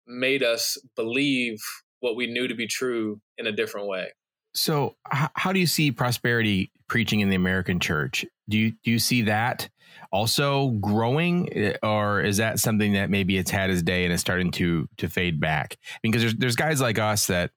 made 0.06 0.42
us 0.42 0.78
believe 0.96 1.58
what 2.00 2.16
we 2.16 2.26
knew 2.26 2.48
to 2.48 2.54
be 2.54 2.66
true 2.66 3.20
in 3.36 3.46
a 3.46 3.52
different 3.52 3.86
way. 3.86 4.08
So, 4.54 4.96
how 5.10 5.52
do 5.52 5.58
you 5.58 5.66
see 5.66 5.90
prosperity 5.90 6.70
preaching 6.88 7.20
in 7.20 7.28
the 7.28 7.36
American 7.36 7.80
church? 7.80 8.24
Do 8.48 8.56
you 8.56 8.72
do 8.84 8.90
you 8.90 8.98
see 8.98 9.22
that 9.22 9.68
also 10.12 10.68
growing, 10.80 11.52
eh, 11.52 11.76
or 11.82 12.20
is 12.20 12.36
that 12.36 12.60
something 12.60 12.92
that 12.92 13.10
maybe 13.10 13.36
it's 13.36 13.50
had 13.50 13.70
its 13.70 13.82
day 13.82 14.04
and 14.04 14.12
it's 14.12 14.20
starting 14.20 14.52
to 14.52 14.88
to 14.98 15.08
fade 15.08 15.40
back? 15.40 15.76
Because 16.02 16.22
there's 16.22 16.34
there's 16.36 16.56
guys 16.56 16.80
like 16.80 16.98
us 16.98 17.26
that, 17.26 17.50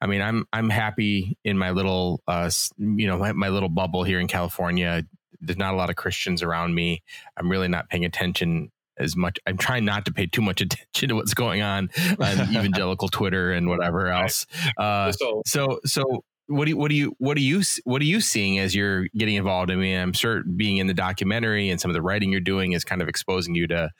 I 0.00 0.06
mean, 0.06 0.20
I'm 0.20 0.46
I'm 0.52 0.68
happy 0.68 1.38
in 1.44 1.56
my 1.56 1.70
little 1.70 2.22
uh 2.28 2.50
you 2.78 3.06
know 3.06 3.18
my, 3.18 3.32
my 3.32 3.48
little 3.48 3.70
bubble 3.70 4.04
here 4.04 4.20
in 4.20 4.28
California. 4.28 5.04
There's 5.40 5.58
not 5.58 5.72
a 5.74 5.76
lot 5.76 5.90
of 5.90 5.96
Christians 5.96 6.42
around 6.42 6.74
me. 6.74 7.02
I'm 7.38 7.50
really 7.50 7.68
not 7.68 7.88
paying 7.88 8.04
attention 8.04 8.70
as 8.98 9.16
much. 9.16 9.38
I'm 9.46 9.56
trying 9.56 9.84
not 9.84 10.04
to 10.06 10.12
pay 10.12 10.26
too 10.26 10.42
much 10.42 10.60
attention 10.60 11.08
to 11.08 11.14
what's 11.14 11.34
going 11.34 11.62
on 11.62 11.90
on 12.20 12.40
evangelical 12.54 13.08
Twitter 13.08 13.52
and 13.52 13.68
whatever 13.68 14.08
else. 14.08 14.46
Uh, 14.76 15.12
so, 15.12 15.80
so 15.84 16.24
what 16.46 16.66
do 16.66 16.70
you, 16.70 16.76
what 16.76 16.88
do 16.88 16.94
you 16.94 17.14
what 17.18 17.36
do 17.36 17.42
you 17.42 17.62
what 17.84 18.02
are 18.02 18.06
you 18.06 18.20
seeing 18.20 18.58
as 18.58 18.74
you're 18.74 19.08
getting 19.16 19.36
involved? 19.36 19.70
I 19.70 19.76
mean, 19.76 19.98
I'm 19.98 20.12
sure 20.12 20.42
being 20.42 20.76
in 20.76 20.86
the 20.86 20.94
documentary 20.94 21.70
and 21.70 21.80
some 21.80 21.90
of 21.90 21.94
the 21.94 22.02
writing 22.02 22.30
you're 22.30 22.40
doing 22.40 22.72
is 22.72 22.84
kind 22.84 23.00
of 23.00 23.08
exposing 23.08 23.54
you 23.54 23.66
to 23.68 23.90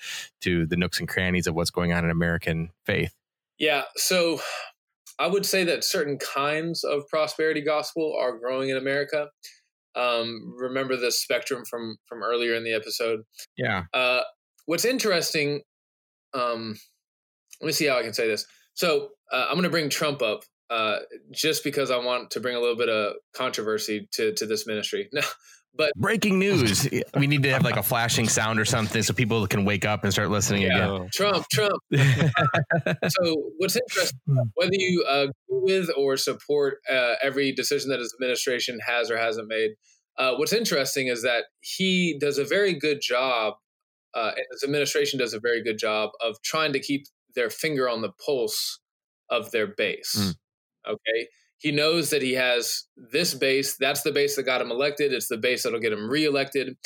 to 0.43 0.67
the 0.67 0.77
nooks 0.77 1.01
and 1.01 1.09
crannies 1.09 1.47
of 1.47 1.55
what's 1.55 1.71
going 1.71 1.93
on 1.93 2.05
in 2.05 2.11
American 2.11 2.71
faith. 2.85 3.15
Yeah, 3.59 3.85
so 3.97 4.41
I 5.19 5.27
would 5.27 5.47
say 5.47 5.65
that 5.65 5.85
certain 5.85 6.19
kinds 6.19 6.85
of 6.85 7.09
prosperity 7.09 7.61
gospel 7.61 8.17
are 8.19 8.37
growing 8.37 8.71
in 8.71 8.77
America. 8.77 9.31
Um, 9.95 10.55
remember 10.59 10.97
the 10.97 11.13
spectrum 11.13 11.65
from 11.65 11.97
from 12.07 12.23
earlier 12.23 12.55
in 12.55 12.65
the 12.65 12.73
episode. 12.73 13.21
Yeah. 13.57 13.85
Uh, 13.95 14.23
what's 14.67 14.85
interesting? 14.85 15.63
Um, 16.35 16.77
let 17.61 17.67
me 17.69 17.73
see 17.73 17.87
how 17.87 17.99
I 17.99 18.03
can 18.03 18.13
say 18.13 18.27
this. 18.27 18.47
So 18.75 19.11
uh, 19.33 19.47
I'm 19.49 19.55
going 19.55 19.63
to 19.63 19.71
bring 19.71 19.89
Trump 19.89 20.21
up 20.21 20.43
uh, 20.75 20.99
just 21.31 21.63
because 21.63 21.93
I 21.93 21.99
want 21.99 22.33
to 22.33 22.41
bring 22.41 22.57
a 22.57 22.61
little 22.61 22.77
bit 22.77 22.89
of 22.89 23.15
controversy 23.35 24.09
to 24.13 24.33
to 24.35 24.47
this 24.47 24.67
ministry. 24.67 25.09
No, 25.15 25.23
but 25.77 25.93
breaking 25.97 26.39
news. 26.39 26.89
we 27.17 27.27
need 27.27 27.43
to 27.45 27.51
have 27.51 27.63
like 27.63 27.77
a 27.77 27.83
flashing 27.83 28.29
sound 28.29 28.59
or 28.61 28.65
something 28.65 29.03
so 29.03 29.13
people 29.13 29.47
can 29.47 29.65
wake 29.65 29.85
up 29.85 30.05
and 30.05 30.13
start 30.13 30.31
listening 30.31 30.63
yeah. 30.63 30.95
again. 30.95 31.09
Trump, 31.13 31.47
Trump. 31.53 31.81
so 31.93 33.51
what's 33.59 33.77
interesting, 33.77 34.19
hmm. 34.27 34.39
whether 34.55 34.73
you 34.73 35.05
uh, 35.09 35.27
agree 35.49 35.75
with 35.79 35.91
or 35.97 36.17
support 36.17 36.79
uh, 36.91 37.15
every 37.23 37.53
decision 37.53 37.91
that 37.91 38.01
his 38.01 38.15
administration 38.19 38.79
has 38.87 39.11
or 39.11 39.17
hasn't 39.17 39.49
made, 39.49 39.71
uh, 40.19 40.35
what's 40.37 40.53
interesting 40.53 41.09
is 41.09 41.23
that 41.23 41.45
he 41.61 42.19
does 42.21 42.39
a 42.39 42.45
very 42.45 42.75
good 42.79 43.01
job, 43.01 43.55
uh, 44.15 44.33
and 44.37 44.47
his 44.53 44.65
administration 44.65 45.19
does 45.19 45.35
a 45.35 45.41
very 45.41 45.63
good 45.63 45.79
job 45.79 46.11
of 46.21 46.37
trying 46.43 46.73
to 46.73 46.81
keep 46.81 47.05
their 47.35 47.51
finger 47.51 47.89
on 47.89 48.01
the 48.01 48.13
pulse 48.25 48.81
of 49.31 49.51
their 49.51 49.67
base. 49.67 50.17
Mm. 50.19 50.35
Okay. 50.89 51.29
He 51.59 51.73
knows 51.73 52.11
that 52.11 52.23
he 52.23 52.35
has 52.35 52.85
this 52.97 53.35
base. 53.35 53.77
That's 53.79 54.03
the 54.03 54.13
base 54.13 54.37
that 54.37 54.43
got 54.43 54.61
him 54.61 54.71
elected. 54.71 55.13
It's 55.13 55.29
the 55.29 55.39
base 55.39 55.63
that'll 55.63 55.81
get 55.81 55.93
him 55.93 56.11
reelected. 56.11 56.77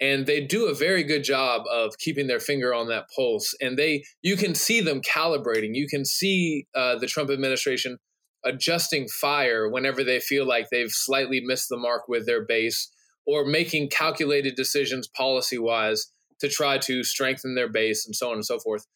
And 0.00 0.26
they 0.26 0.40
do 0.42 0.66
a 0.66 0.74
very 0.74 1.02
good 1.02 1.24
job 1.24 1.62
of 1.70 1.98
keeping 1.98 2.26
their 2.26 2.40
finger 2.40 2.72
on 2.72 2.88
that 2.88 3.06
pulse. 3.14 3.54
And 3.60 3.76
they, 3.76 4.04
you 4.22 4.36
can 4.36 4.54
see 4.54 4.80
them 4.80 5.00
calibrating. 5.00 5.70
You 5.72 5.88
can 5.88 6.04
see 6.04 6.66
uh, 6.74 6.98
the 6.98 7.06
Trump 7.06 7.30
administration 7.30 7.98
adjusting 8.44 9.08
fire 9.08 9.68
whenever 9.68 10.04
they 10.04 10.20
feel 10.20 10.46
like 10.46 10.66
they've 10.70 10.90
slightly 10.90 11.40
missed 11.40 11.68
the 11.68 11.76
mark 11.76 12.02
with 12.06 12.26
their 12.26 12.44
base 12.44 12.90
or 13.26 13.44
making 13.44 13.90
calculated 13.90 14.54
decisions 14.54 15.08
policy 15.08 15.58
wise 15.58 16.12
to 16.40 16.48
try 16.48 16.78
to 16.78 17.02
strengthen 17.02 17.54
their 17.54 17.68
base 17.68 18.06
and 18.06 18.14
so 18.14 18.28
on 18.28 18.34
and 18.34 18.44
so 18.44 18.58
forth. 18.58 18.86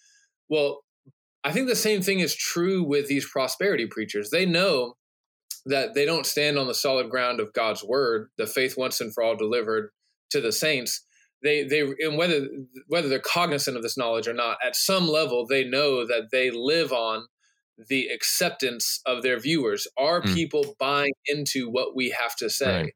Well, 0.48 0.82
I 1.44 1.52
think 1.52 1.68
the 1.68 1.76
same 1.76 2.02
thing 2.02 2.20
is 2.20 2.34
true 2.34 2.84
with 2.84 3.08
these 3.08 3.28
prosperity 3.28 3.86
preachers. 3.86 4.30
They 4.30 4.46
know 4.46 4.96
that 5.66 5.94
they 5.94 6.04
don't 6.04 6.26
stand 6.26 6.58
on 6.58 6.66
the 6.66 6.74
solid 6.74 7.10
ground 7.10 7.40
of 7.40 7.52
God's 7.52 7.84
word, 7.84 8.28
the 8.36 8.46
faith 8.46 8.76
once 8.76 9.00
and 9.00 9.12
for 9.12 9.22
all 9.22 9.36
delivered 9.36 9.90
to 10.30 10.40
the 10.40 10.52
saints. 10.52 11.04
They 11.42 11.64
they 11.64 11.80
and 11.80 12.16
whether 12.16 12.46
whether 12.86 13.08
they're 13.08 13.18
cognizant 13.18 13.76
of 13.76 13.82
this 13.82 13.98
knowledge 13.98 14.28
or 14.28 14.32
not, 14.32 14.58
at 14.64 14.76
some 14.76 15.08
level 15.08 15.46
they 15.46 15.64
know 15.64 16.06
that 16.06 16.28
they 16.30 16.50
live 16.50 16.92
on 16.92 17.26
the 17.88 18.06
acceptance 18.08 19.00
of 19.06 19.22
their 19.22 19.38
viewers. 19.38 19.88
Are 19.98 20.22
mm. 20.22 20.34
people 20.34 20.76
buying 20.78 21.12
into 21.26 21.68
what 21.68 21.96
we 21.96 22.10
have 22.10 22.36
to 22.36 22.48
say? 22.48 22.82
Right. 22.82 22.92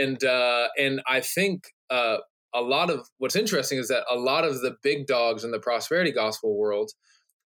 And 0.00 0.24
uh, 0.24 0.68
and 0.78 1.00
I 1.08 1.20
think 1.20 1.64
uh, 1.90 2.18
a 2.54 2.60
lot 2.60 2.90
of 2.90 3.08
what's 3.18 3.36
interesting 3.36 3.78
is 3.78 3.88
that 3.88 4.04
a 4.10 4.16
lot 4.16 4.44
of 4.44 4.60
the 4.60 4.76
big 4.82 5.06
dogs 5.06 5.44
in 5.44 5.50
the 5.50 5.60
prosperity 5.60 6.12
gospel 6.12 6.56
world 6.56 6.90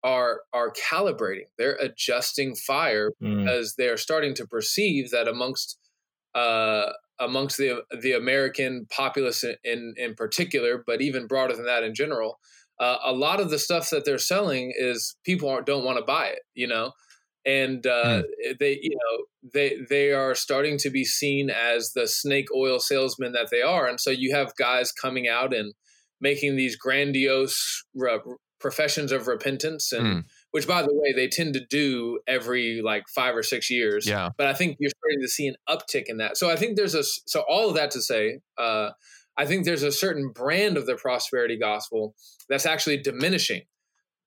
are 0.05 0.43
are 0.53 0.71
calibrating. 0.73 1.47
They're 1.59 1.79
adjusting 1.81 2.55
fire 2.55 3.11
mm. 3.23 3.45
because 3.45 3.75
they're 3.77 3.97
starting 3.97 4.35
to 4.35 4.47
perceive 4.47 5.11
that 5.11 5.27
amongst 5.27 5.79
uh, 6.35 6.91
amongst 7.19 7.57
the 7.57 7.83
the 8.03 8.13
American 8.13 8.87
populace 8.95 9.43
in, 9.43 9.57
in, 9.65 9.95
in 9.97 10.15
particular, 10.15 10.85
but 10.87 11.01
even 11.01 11.27
broader 11.27 11.57
than 11.57 11.65
that 11.65 11.83
in 11.83 11.95
general, 11.95 12.39
uh, 12.79 12.99
a 13.05 13.13
lot 13.13 13.41
of 13.41 13.51
the 13.51 13.59
stuff 13.59 13.91
that 13.91 14.05
they're 14.05 14.19
selling 14.19 14.73
is 14.77 15.17
people 15.25 15.59
don't 15.65 15.85
want 15.85 15.99
to 15.99 16.05
buy 16.05 16.27
it. 16.27 16.41
You 16.55 16.69
know. 16.69 16.93
And 17.47 17.87
uh, 17.87 18.23
mm. 18.23 18.59
they, 18.59 18.79
you 18.81 18.97
know, 18.97 19.51
they 19.53 19.77
they 19.91 20.13
are 20.13 20.35
starting 20.35 20.79
to 20.79 20.91
be 20.91 21.05
seen 21.05 21.51
as 21.51 21.93
the 21.95 22.09
snake 22.09 22.47
oil 22.57 22.79
salesman 22.81 23.33
that 23.33 23.49
they 23.51 23.61
are, 23.61 23.87
and 23.87 24.01
so 24.01 24.11
you 24.11 24.35
have 24.35 24.57
guys 24.59 24.93
coming 24.93 25.29
out 25.29 25.53
and 25.53 25.75
making 26.21 26.57
these 26.57 26.75
grandiose 26.75 27.85
professions 28.65 29.13
of 29.13 29.27
repentance 29.27 29.93
and 29.93 30.07
mm. 30.07 30.25
which 30.53 30.67
by 30.67 30.81
the 30.81 30.89
way 30.91 31.13
they 31.13 31.29
tend 31.29 31.53
to 31.53 31.61
do 31.69 32.19
every 32.27 32.81
like 32.81 33.05
five 33.15 33.37
or 33.37 33.43
six 33.43 33.69
years 33.69 34.09
yeah 34.09 34.31
but 34.39 34.47
i 34.47 34.55
think 34.55 34.75
you're 34.81 34.91
starting 35.03 35.21
to 35.21 35.29
see 35.29 35.47
an 35.47 35.55
uptick 35.69 36.05
in 36.07 36.17
that 36.17 36.39
so 36.39 36.51
i 36.51 36.57
think 36.57 36.75
there's 36.75 36.95
a 36.95 37.05
so 37.05 37.45
all 37.47 37.69
of 37.69 37.75
that 37.75 37.91
to 37.91 38.01
say 38.01 38.39
uh 38.57 38.89
I 39.37 39.47
think 39.47 39.65
there's 39.65 39.83
a 39.83 39.93
certain 39.93 40.31
brand 40.31 40.77
of 40.77 40.87
the 40.87 40.97
prosperity 40.97 41.59
gospel 41.59 42.15
that's 42.49 42.67
actually 42.67 42.99
diminishing. 42.99 43.63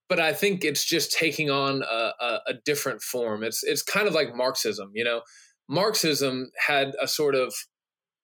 But 0.09 0.19
I 0.19 0.33
think 0.33 0.63
it's 0.63 0.85
just 0.85 1.11
taking 1.11 1.49
on 1.49 1.83
a, 1.83 2.11
a, 2.19 2.39
a 2.47 2.53
different 2.65 3.01
form. 3.01 3.43
It's 3.43 3.63
it's 3.63 3.83
kind 3.83 4.07
of 4.07 4.13
like 4.13 4.35
Marxism, 4.35 4.91
you 4.93 5.03
know. 5.03 5.21
Marxism 5.69 6.49
had 6.65 6.93
a 7.01 7.07
sort 7.07 7.35
of 7.35 7.53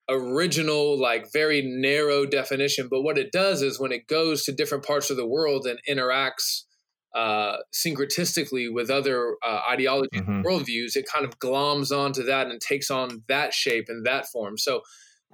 original, 0.10 1.00
like 1.00 1.32
very 1.32 1.62
narrow 1.62 2.26
definition. 2.26 2.88
But 2.90 3.02
what 3.02 3.18
it 3.18 3.32
does 3.32 3.62
is 3.62 3.80
when 3.80 3.92
it 3.92 4.08
goes 4.08 4.44
to 4.46 4.52
different 4.52 4.86
parts 4.86 5.10
of 5.10 5.18
the 5.18 5.28
world 5.28 5.66
and 5.66 5.80
interacts 5.90 6.64
uh, 7.16 7.58
syncretistically 7.74 8.74
with 8.74 8.90
other 8.90 9.36
uh, 9.46 9.62
ideologies 9.70 10.22
mm-hmm. 10.22 10.32
and 10.32 10.46
worldviews, 10.46 10.96
it 10.96 11.06
kind 11.12 11.26
of 11.26 11.40
gloms 11.40 11.96
onto 11.96 12.24
that 12.24 12.48
and 12.48 12.60
takes 12.60 12.90
on 12.90 13.24
that 13.28 13.54
shape 13.54 13.86
and 13.88 14.06
that 14.06 14.28
form. 14.28 14.58
So 14.58 14.82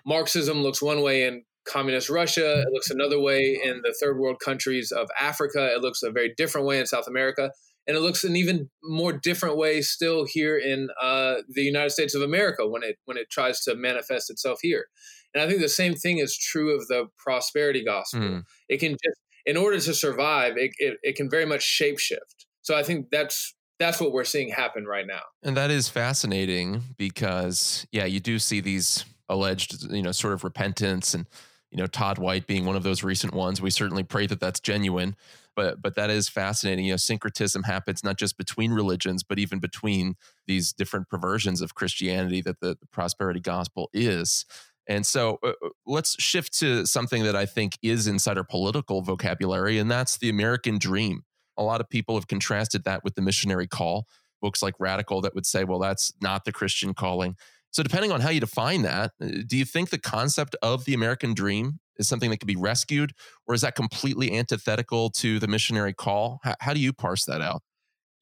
Marxism 0.06 0.62
looks 0.62 0.82
one 0.82 1.02
way 1.02 1.26
in 1.26 1.44
communist 1.66 2.10
Russia, 2.10 2.62
it 2.62 2.68
looks 2.72 2.90
another 2.90 3.20
way 3.20 3.60
in 3.64 3.82
the 3.84 3.96
third 4.02 4.18
world 4.18 4.40
countries 4.44 4.92
of 4.92 5.08
Africa, 5.20 5.74
it 5.74 5.82
looks 5.82 6.02
a 6.04 6.12
very 6.12 6.34
different 6.36 6.66
way 6.66 6.80
in 6.80 6.86
South 6.86 7.08
America 7.08 7.52
and 7.89 7.97
it 7.97 8.02
looks 8.02 8.23
an 8.23 8.36
even 8.36 8.69
more 8.84 9.12
different 9.12 9.58
way 9.58 9.82
still 9.82 10.23
here 10.23 10.60
in 10.60 10.89
uh, 11.02 11.38
the 11.49 11.63
United 11.63 11.89
States 11.89 12.13
of 12.13 12.21
America 12.21 12.67
when 12.67 12.84
it 12.84 12.97
when 13.06 13.17
it 13.17 13.32
tries 13.32 13.62
to 13.62 13.73
manifest 13.73 14.30
itself 14.30 14.60
here. 14.62 14.86
And 15.34 15.41
I 15.43 15.47
think 15.47 15.60
the 15.60 15.67
same 15.67 15.95
thing 15.95 16.19
is 16.19 16.38
true 16.38 16.75
of 16.75 16.88
the 16.88 17.08
prosperity 17.17 17.84
gospel. 17.84 18.19
Mm. 18.19 18.43
It 18.67 18.80
can 18.80 18.91
just, 18.91 19.19
in 19.47 19.58
order 19.58 19.80
to 19.80 19.93
survive, 19.95 20.54
it, 20.56 20.71
it, 20.78 20.97
it 21.02 21.15
can 21.15 21.32
very 21.32 21.47
much 21.47 21.62
shapeshift. 21.62 22.45
So 22.62 22.78
I 22.78 22.84
think 22.84 23.08
that's 23.12 23.56
that's 23.80 23.99
what 23.99 24.12
we're 24.12 24.23
seeing 24.23 24.49
happen 24.49 24.86
right 24.86 25.08
now. 25.08 25.21
And 25.41 25.58
that 25.58 25.71
is 25.71 25.89
fascinating 25.89 26.84
because 26.95 27.88
yeah, 27.91 28.06
you 28.06 28.19
do 28.19 28.38
see 28.38 28.62
these 28.62 29.04
alleged, 29.30 29.91
you 29.91 30.04
know, 30.04 30.12
sort 30.12 30.34
of 30.34 30.43
repentance 30.43 31.15
and 31.15 31.25
you 31.71 31.80
know 31.80 31.88
Todd 31.88 32.19
White 32.19 32.45
being 32.45 32.65
one 32.65 32.75
of 32.75 32.84
those 32.84 33.04
recent 33.04 33.34
ones. 33.34 33.63
We 33.63 33.71
certainly 33.71 34.04
pray 34.04 34.28
that 34.28 34.39
that's 34.39 34.60
genuine 34.60 35.15
but 35.60 35.82
but 35.82 35.95
that 35.95 36.10
is 36.10 36.30
fascinating. 36.30 36.86
You 36.86 36.93
know, 36.93 36.98
syncretism 36.98 37.63
happens 37.63 38.02
not 38.02 38.17
just 38.17 38.38
between 38.38 38.72
religions, 38.72 39.24
but 39.24 39.39
even 39.39 39.60
between 39.60 40.15
these 40.48 40.72
different 40.72 41.10
perversions 41.10 41.60
of 41.60 41.76
Christianity 41.76 42.39
that 42.43 42.62
the, 42.62 42.78
the 42.80 42.88
prosperity 42.93 43.41
gospel 43.41 43.89
is. 43.91 44.45
And 44.88 45.06
so 45.06 45.38
uh, 45.43 45.50
uh, 45.50 45.69
let's 45.86 46.15
shift 46.22 46.58
to 46.60 46.86
something 46.86 47.24
that 47.24 47.36
I 47.36 47.45
think 47.45 47.78
is 47.84 48.08
inside 48.08 48.38
our 48.38 48.45
political 48.45 49.02
vocabulary, 49.02 49.80
and 49.80 49.91
that's 49.91 50.17
the 50.17 50.30
American 50.30 50.80
dream. 50.80 51.24
A 51.58 51.63
lot 51.63 51.82
of 51.82 51.89
people 51.89 52.15
have 52.15 52.28
contrasted 52.28 52.86
that 52.86 53.04
with 53.04 53.15
the 53.15 53.22
missionary 53.22 53.67
call. 53.67 54.08
Books 54.41 54.63
like 54.63 54.76
Radical 54.80 55.19
that 55.22 55.36
would 55.36 55.45
say, 55.45 55.65
well, 55.65 55.80
that's 55.80 56.13
not 56.22 56.45
the 56.45 56.54
Christian 56.54 56.93
calling. 56.93 57.36
So, 57.72 57.84
depending 57.84 58.13
on 58.13 58.22
how 58.22 58.30
you 58.30 58.39
define 58.39 58.84
that, 58.84 59.12
uh, 59.22 59.28
do 59.45 59.58
you 59.58 59.65
think 59.65 59.89
the 59.89 60.00
concept 60.00 60.56
of 60.62 60.86
the 60.86 60.93
American 60.93 61.34
dream 61.34 61.82
is 62.00 62.08
something 62.08 62.32
that 62.32 62.38
could 62.38 62.48
be 62.48 62.56
rescued, 62.56 63.12
or 63.48 63.54
is 63.54 63.62
that 63.62 63.76
completely 63.76 64.36
antithetical 64.36 65.12
to 65.12 65.38
the 65.38 65.48
missionary 65.48 65.94
call? 65.94 66.40
How, 66.44 66.56
how 66.62 66.74
do 66.74 66.80
you 66.80 66.94
parse 66.94 67.26
that 67.26 67.42
out? 67.42 67.62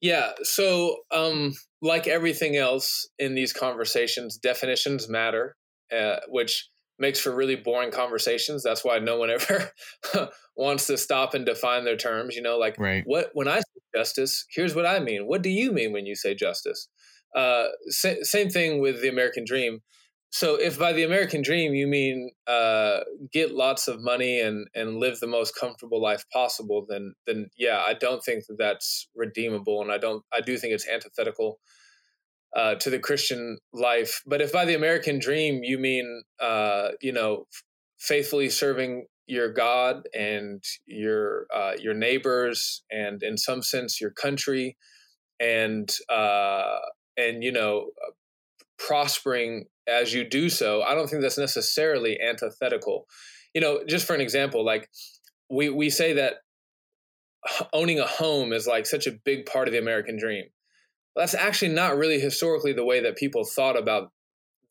Yeah. 0.00 0.32
So, 0.42 0.96
um, 1.10 1.54
like 1.80 2.06
everything 2.06 2.56
else 2.56 3.08
in 3.18 3.34
these 3.34 3.52
conversations, 3.52 4.36
definitions 4.36 5.08
matter, 5.08 5.56
uh, 5.96 6.16
which 6.28 6.68
makes 6.98 7.20
for 7.20 7.34
really 7.34 7.56
boring 7.56 7.90
conversations. 7.90 8.62
That's 8.62 8.84
why 8.84 8.98
no 8.98 9.18
one 9.18 9.30
ever 9.30 9.70
wants 10.56 10.86
to 10.88 10.96
stop 10.98 11.34
and 11.34 11.46
define 11.46 11.84
their 11.84 11.96
terms. 11.96 12.36
You 12.36 12.42
know, 12.42 12.58
like 12.58 12.76
right. 12.78 13.02
what 13.06 13.30
when 13.32 13.48
I 13.48 13.58
say 13.58 13.80
justice, 13.96 14.44
here's 14.50 14.74
what 14.74 14.86
I 14.86 14.98
mean. 14.98 15.26
What 15.26 15.42
do 15.42 15.50
you 15.50 15.72
mean 15.72 15.92
when 15.92 16.06
you 16.06 16.14
say 16.14 16.34
justice? 16.34 16.88
Uh, 17.34 17.66
sa- 17.88 18.22
same 18.22 18.50
thing 18.50 18.80
with 18.80 19.02
the 19.02 19.08
American 19.08 19.44
dream 19.44 19.80
so 20.30 20.56
if 20.56 20.78
by 20.78 20.92
the 20.92 21.04
American 21.04 21.42
dream 21.42 21.74
you 21.74 21.86
mean 21.86 22.30
uh, 22.46 23.00
get 23.32 23.54
lots 23.54 23.88
of 23.88 24.02
money 24.02 24.40
and 24.40 24.66
and 24.74 24.96
live 24.96 25.20
the 25.20 25.26
most 25.26 25.54
comfortable 25.58 26.02
life 26.02 26.24
possible, 26.32 26.84
then 26.88 27.14
then 27.26 27.48
yeah, 27.56 27.82
I 27.86 27.94
don't 27.94 28.22
think 28.22 28.44
that 28.48 28.58
that's 28.58 29.08
redeemable, 29.14 29.80
and 29.80 29.90
I 29.90 29.98
don't 29.98 30.22
I 30.32 30.40
do 30.40 30.58
think 30.58 30.74
it's 30.74 30.88
antithetical 30.88 31.58
uh, 32.54 32.74
to 32.76 32.90
the 32.90 32.98
Christian 32.98 33.58
life. 33.72 34.20
But 34.26 34.42
if 34.42 34.52
by 34.52 34.66
the 34.66 34.74
American 34.74 35.18
dream 35.18 35.60
you 35.62 35.78
mean 35.78 36.22
uh, 36.40 36.90
you 37.00 37.12
know 37.12 37.46
faithfully 37.98 38.50
serving 38.50 39.06
your 39.26 39.52
God 39.52 40.08
and 40.14 40.62
your 40.86 41.46
uh, 41.54 41.72
your 41.78 41.94
neighbors, 41.94 42.82
and 42.90 43.22
in 43.22 43.38
some 43.38 43.62
sense 43.62 43.98
your 43.98 44.10
country, 44.10 44.76
and 45.40 45.88
uh, 46.10 46.78
and 47.16 47.42
you 47.42 47.52
know 47.52 47.86
prospering 48.78 49.64
as 49.88 50.12
you 50.12 50.24
do 50.24 50.48
so, 50.48 50.82
I 50.82 50.94
don't 50.94 51.08
think 51.08 51.22
that's 51.22 51.38
necessarily 51.38 52.18
antithetical. 52.20 53.06
You 53.54 53.60
know, 53.60 53.80
just 53.88 54.06
for 54.06 54.14
an 54.14 54.20
example, 54.20 54.64
like 54.64 54.88
we 55.50 55.70
we 55.70 55.90
say 55.90 56.12
that 56.14 56.34
owning 57.72 57.98
a 57.98 58.06
home 58.06 58.52
is 58.52 58.66
like 58.66 58.86
such 58.86 59.06
a 59.06 59.12
big 59.24 59.46
part 59.46 59.68
of 59.68 59.72
the 59.72 59.78
American 59.78 60.18
dream. 60.18 60.44
That's 61.16 61.34
actually 61.34 61.72
not 61.72 61.96
really 61.96 62.20
historically 62.20 62.72
the 62.72 62.84
way 62.84 63.00
that 63.00 63.16
people 63.16 63.44
thought 63.44 63.78
about 63.78 64.10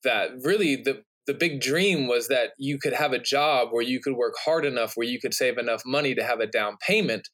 that. 0.03 0.29
Really, 0.43 0.75
the 0.75 1.03
the 1.25 1.33
big 1.33 1.59
dream 1.59 2.07
was 2.07 2.29
that 2.29 2.51
you 2.57 2.79
could 2.79 2.93
have 2.93 3.11
a 3.11 3.19
job 3.19 3.69
where 3.71 3.83
you 3.83 3.99
could 3.99 4.15
work 4.15 4.35
hard 4.45 4.63
enough 4.63 4.93
where 4.95 5.07
you 5.07 5.19
could 5.19 5.33
save 5.33 5.57
enough 5.57 5.81
money 5.85 6.15
to 6.15 6.23
have 6.23 6.39
a 6.39 6.47
down 6.47 6.77
payment 6.79 7.27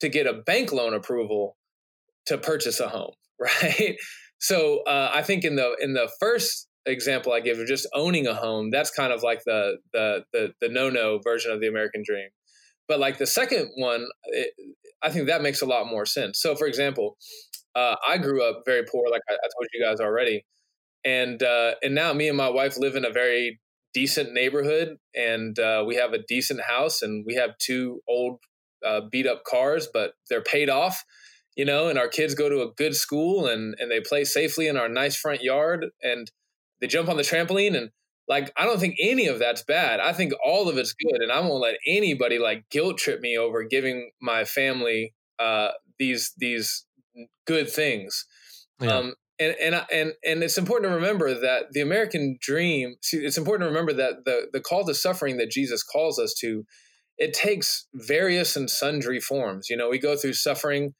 to 0.00 0.08
get 0.08 0.26
a 0.26 0.32
bank 0.32 0.72
loan 0.72 0.94
approval 0.94 1.56
to 2.26 2.38
purchase 2.38 2.80
a 2.80 2.88
home, 2.88 3.12
right? 3.38 3.96
So 4.44 4.82
uh, 4.82 5.10
I 5.14 5.22
think 5.22 5.42
in 5.42 5.56
the 5.56 5.74
in 5.80 5.94
the 5.94 6.10
first 6.20 6.68
example 6.84 7.32
I 7.32 7.40
give 7.40 7.58
of 7.58 7.66
just 7.66 7.88
owning 7.94 8.26
a 8.26 8.34
home, 8.34 8.70
that's 8.70 8.90
kind 8.90 9.10
of 9.10 9.22
like 9.22 9.40
the 9.46 9.78
the 9.94 10.24
the, 10.34 10.52
the 10.60 10.68
no 10.68 10.90
no 10.90 11.18
version 11.24 11.50
of 11.50 11.62
the 11.62 11.66
American 11.66 12.02
dream. 12.04 12.28
But 12.86 13.00
like 13.00 13.16
the 13.16 13.26
second 13.26 13.70
one, 13.76 14.06
it, 14.24 14.50
I 15.02 15.08
think 15.08 15.28
that 15.28 15.40
makes 15.40 15.62
a 15.62 15.66
lot 15.66 15.86
more 15.86 16.04
sense. 16.04 16.42
So 16.42 16.54
for 16.56 16.66
example, 16.66 17.16
uh, 17.74 17.96
I 18.06 18.18
grew 18.18 18.46
up 18.46 18.64
very 18.66 18.84
poor, 18.84 19.04
like 19.10 19.22
I, 19.30 19.32
I 19.32 19.48
told 19.56 19.66
you 19.72 19.82
guys 19.82 19.98
already, 19.98 20.44
and 21.06 21.42
uh, 21.42 21.76
and 21.82 21.94
now 21.94 22.12
me 22.12 22.28
and 22.28 22.36
my 22.36 22.50
wife 22.50 22.76
live 22.76 22.96
in 22.96 23.06
a 23.06 23.10
very 23.10 23.60
decent 23.94 24.34
neighborhood, 24.34 24.98
and 25.14 25.58
uh, 25.58 25.84
we 25.86 25.94
have 25.94 26.12
a 26.12 26.22
decent 26.28 26.60
house, 26.60 27.00
and 27.00 27.24
we 27.26 27.36
have 27.36 27.56
two 27.56 28.02
old 28.06 28.40
uh, 28.86 29.00
beat 29.10 29.26
up 29.26 29.44
cars, 29.44 29.88
but 29.90 30.12
they're 30.28 30.42
paid 30.42 30.68
off 30.68 31.02
you 31.56 31.64
know, 31.64 31.88
and 31.88 31.98
our 31.98 32.08
kids 32.08 32.34
go 32.34 32.48
to 32.48 32.62
a 32.62 32.72
good 32.76 32.94
school 32.94 33.46
and 33.46 33.74
and 33.78 33.90
they 33.90 34.00
play 34.00 34.24
safely 34.24 34.66
in 34.66 34.76
our 34.76 34.88
nice 34.88 35.16
front 35.16 35.42
yard 35.42 35.86
and 36.02 36.30
they 36.80 36.86
jump 36.86 37.08
on 37.08 37.16
the 37.16 37.22
trampoline 37.22 37.76
and 37.76 37.90
like 38.26 38.52
I 38.56 38.64
don't 38.64 38.80
think 38.80 38.96
any 39.00 39.26
of 39.26 39.38
that's 39.38 39.62
bad. 39.62 40.00
I 40.00 40.12
think 40.12 40.32
all 40.44 40.68
of 40.68 40.78
it's 40.78 40.94
good 40.94 41.20
and 41.20 41.30
I 41.30 41.40
won't 41.40 41.62
let 41.62 41.76
anybody 41.86 42.38
like 42.38 42.64
guilt 42.70 42.98
trip 42.98 43.20
me 43.20 43.36
over 43.36 43.64
giving 43.64 44.10
my 44.20 44.44
family 44.44 45.14
uh 45.38 45.70
these 45.98 46.32
these 46.38 46.86
good 47.46 47.70
things. 47.70 48.26
Yeah. 48.80 48.96
Um 48.96 49.14
and 49.38 49.54
and 49.60 49.74
and 49.92 50.12
and 50.24 50.42
it's 50.42 50.58
important 50.58 50.90
to 50.90 50.94
remember 50.94 51.34
that 51.34 51.72
the 51.72 51.80
American 51.80 52.36
dream. 52.40 52.96
See, 53.02 53.18
it's 53.18 53.38
important 53.38 53.62
to 53.62 53.68
remember 53.68 53.92
that 53.94 54.24
the 54.24 54.48
the 54.52 54.60
call 54.60 54.84
to 54.86 54.94
suffering 54.94 55.36
that 55.38 55.50
Jesus 55.50 55.82
calls 55.82 56.18
us 56.18 56.34
to, 56.40 56.64
it 57.18 57.32
takes 57.32 57.86
various 57.94 58.56
and 58.56 58.70
sundry 58.70 59.20
forms. 59.20 59.68
You 59.68 59.76
know, 59.76 59.88
we 59.88 59.98
go 59.98 60.16
through 60.16 60.34
suffering 60.34 60.94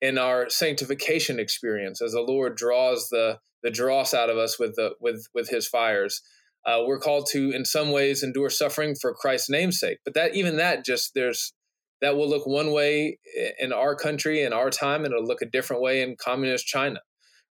in 0.00 0.18
our 0.18 0.48
sanctification 0.48 1.38
experience 1.38 2.00
as 2.02 2.12
the 2.12 2.20
Lord 2.20 2.56
draws 2.56 3.08
the 3.10 3.38
the 3.62 3.70
dross 3.70 4.14
out 4.14 4.30
of 4.30 4.38
us 4.38 4.58
with 4.58 4.76
the 4.76 4.92
with 5.00 5.26
with 5.34 5.50
His 5.50 5.68
fires. 5.68 6.22
Uh, 6.66 6.82
we're 6.86 6.98
called 6.98 7.26
to, 7.32 7.50
in 7.50 7.64
some 7.64 7.90
ways, 7.90 8.22
endure 8.22 8.50
suffering 8.50 8.94
for 8.94 9.14
Christ's 9.14 9.48
namesake. 9.48 9.98
But 10.04 10.14
that 10.14 10.34
even 10.34 10.58
that 10.58 10.84
just 10.84 11.12
there's 11.14 11.54
that 12.02 12.16
will 12.16 12.28
look 12.28 12.46
one 12.46 12.72
way 12.72 13.18
in 13.58 13.72
our 13.72 13.94
country 13.94 14.42
in 14.42 14.52
our 14.52 14.70
time, 14.70 15.04
and 15.04 15.12
it'll 15.12 15.26
look 15.26 15.42
a 15.42 15.46
different 15.46 15.82
way 15.82 16.02
in 16.02 16.16
communist 16.22 16.66
China, 16.66 17.00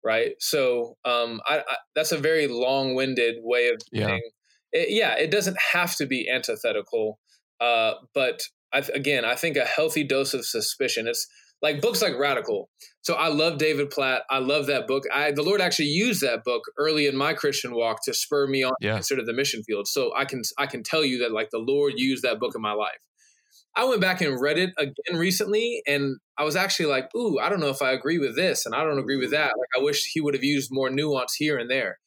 right? 0.05 0.31
So 0.39 0.95
um, 1.03 1.41
I, 1.45 1.59
I, 1.59 1.75
that's 1.95 2.13
a 2.13 2.17
very 2.17 2.47
long-winded 2.47 3.37
way 3.41 3.69
of 3.69 3.81
yeah. 3.91 4.05
saying, 4.05 4.29
it, 4.71 4.87
yeah, 4.89 5.15
it 5.17 5.31
doesn't 5.31 5.57
have 5.73 5.95
to 5.97 6.05
be 6.05 6.29
antithetical, 6.29 7.19
uh, 7.59 7.95
but 8.13 8.41
I, 8.73 8.83
again, 8.93 9.25
I 9.25 9.35
think 9.35 9.57
a 9.57 9.65
healthy 9.65 10.05
dose 10.05 10.33
of 10.33 10.45
suspicion. 10.45 11.07
It's 11.07 11.27
like 11.61 11.81
books 11.81 12.01
like 12.01 12.17
Radical. 12.17 12.69
So 13.01 13.13
I 13.15 13.29
love 13.29 13.57
David 13.57 13.89
Platt. 13.89 14.23
I 14.29 14.39
love 14.39 14.67
that 14.67 14.87
book. 14.87 15.03
I 15.13 15.31
the 15.31 15.43
Lord 15.43 15.61
actually 15.61 15.87
used 15.87 16.21
that 16.21 16.43
book 16.43 16.63
early 16.77 17.07
in 17.07 17.15
my 17.15 17.33
Christian 17.33 17.73
walk 17.73 18.03
to 18.05 18.13
spur 18.13 18.47
me 18.47 18.63
on 18.63 18.73
yeah. 18.81 18.91
to 18.91 18.95
consider 18.97 19.23
the 19.23 19.33
mission 19.33 19.63
field. 19.63 19.87
So 19.87 20.13
I 20.15 20.25
can 20.25 20.41
I 20.57 20.65
can 20.65 20.83
tell 20.83 21.03
you 21.03 21.19
that 21.19 21.31
like 21.31 21.49
the 21.51 21.59
Lord 21.59 21.93
used 21.95 22.23
that 22.23 22.39
book 22.39 22.53
in 22.55 22.61
my 22.61 22.73
life. 22.73 22.99
I 23.75 23.85
went 23.85 24.01
back 24.01 24.21
and 24.21 24.41
read 24.41 24.57
it 24.57 24.71
again 24.77 25.17
recently, 25.17 25.83
and 25.85 26.17
I 26.35 26.43
was 26.43 26.55
actually 26.55 26.87
like, 26.87 27.13
"Ooh, 27.15 27.37
I 27.39 27.47
don't 27.47 27.59
know 27.59 27.69
if 27.69 27.81
I 27.81 27.91
agree 27.91 28.17
with 28.17 28.35
this, 28.35 28.65
and 28.65 28.73
I 28.73 28.83
don't 28.83 28.97
agree 28.97 29.17
with 29.17 29.31
that. 29.31 29.53
Like, 29.57 29.69
I 29.77 29.83
wish 29.83 30.03
he 30.11 30.19
would 30.19 30.33
have 30.33 30.43
used 30.43 30.69
more 30.71 30.89
nuance 30.89 31.35
here 31.35 31.57
and 31.57 31.69
there." 31.69 31.99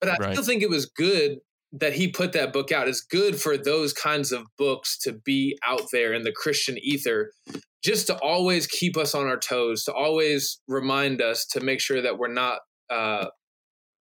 But 0.00 0.10
I 0.10 0.16
right. 0.16 0.32
still 0.32 0.44
think 0.44 0.62
it 0.62 0.70
was 0.70 0.86
good 0.86 1.38
that 1.72 1.94
he 1.94 2.08
put 2.08 2.32
that 2.32 2.52
book 2.52 2.72
out. 2.72 2.88
It's 2.88 3.00
good 3.00 3.40
for 3.40 3.56
those 3.56 3.92
kinds 3.92 4.32
of 4.32 4.46
books 4.56 4.96
to 5.00 5.12
be 5.12 5.58
out 5.66 5.90
there 5.92 6.14
in 6.14 6.22
the 6.22 6.32
Christian 6.32 6.78
ether 6.78 7.32
just 7.82 8.06
to 8.08 8.18
always 8.20 8.66
keep 8.66 8.96
us 8.96 9.14
on 9.14 9.26
our 9.26 9.38
toes, 9.38 9.84
to 9.84 9.92
always 9.92 10.60
remind 10.68 11.20
us 11.22 11.46
to 11.46 11.60
make 11.60 11.80
sure 11.80 12.02
that 12.02 12.18
we're 12.18 12.32
not 12.32 12.60
uh, 12.90 13.26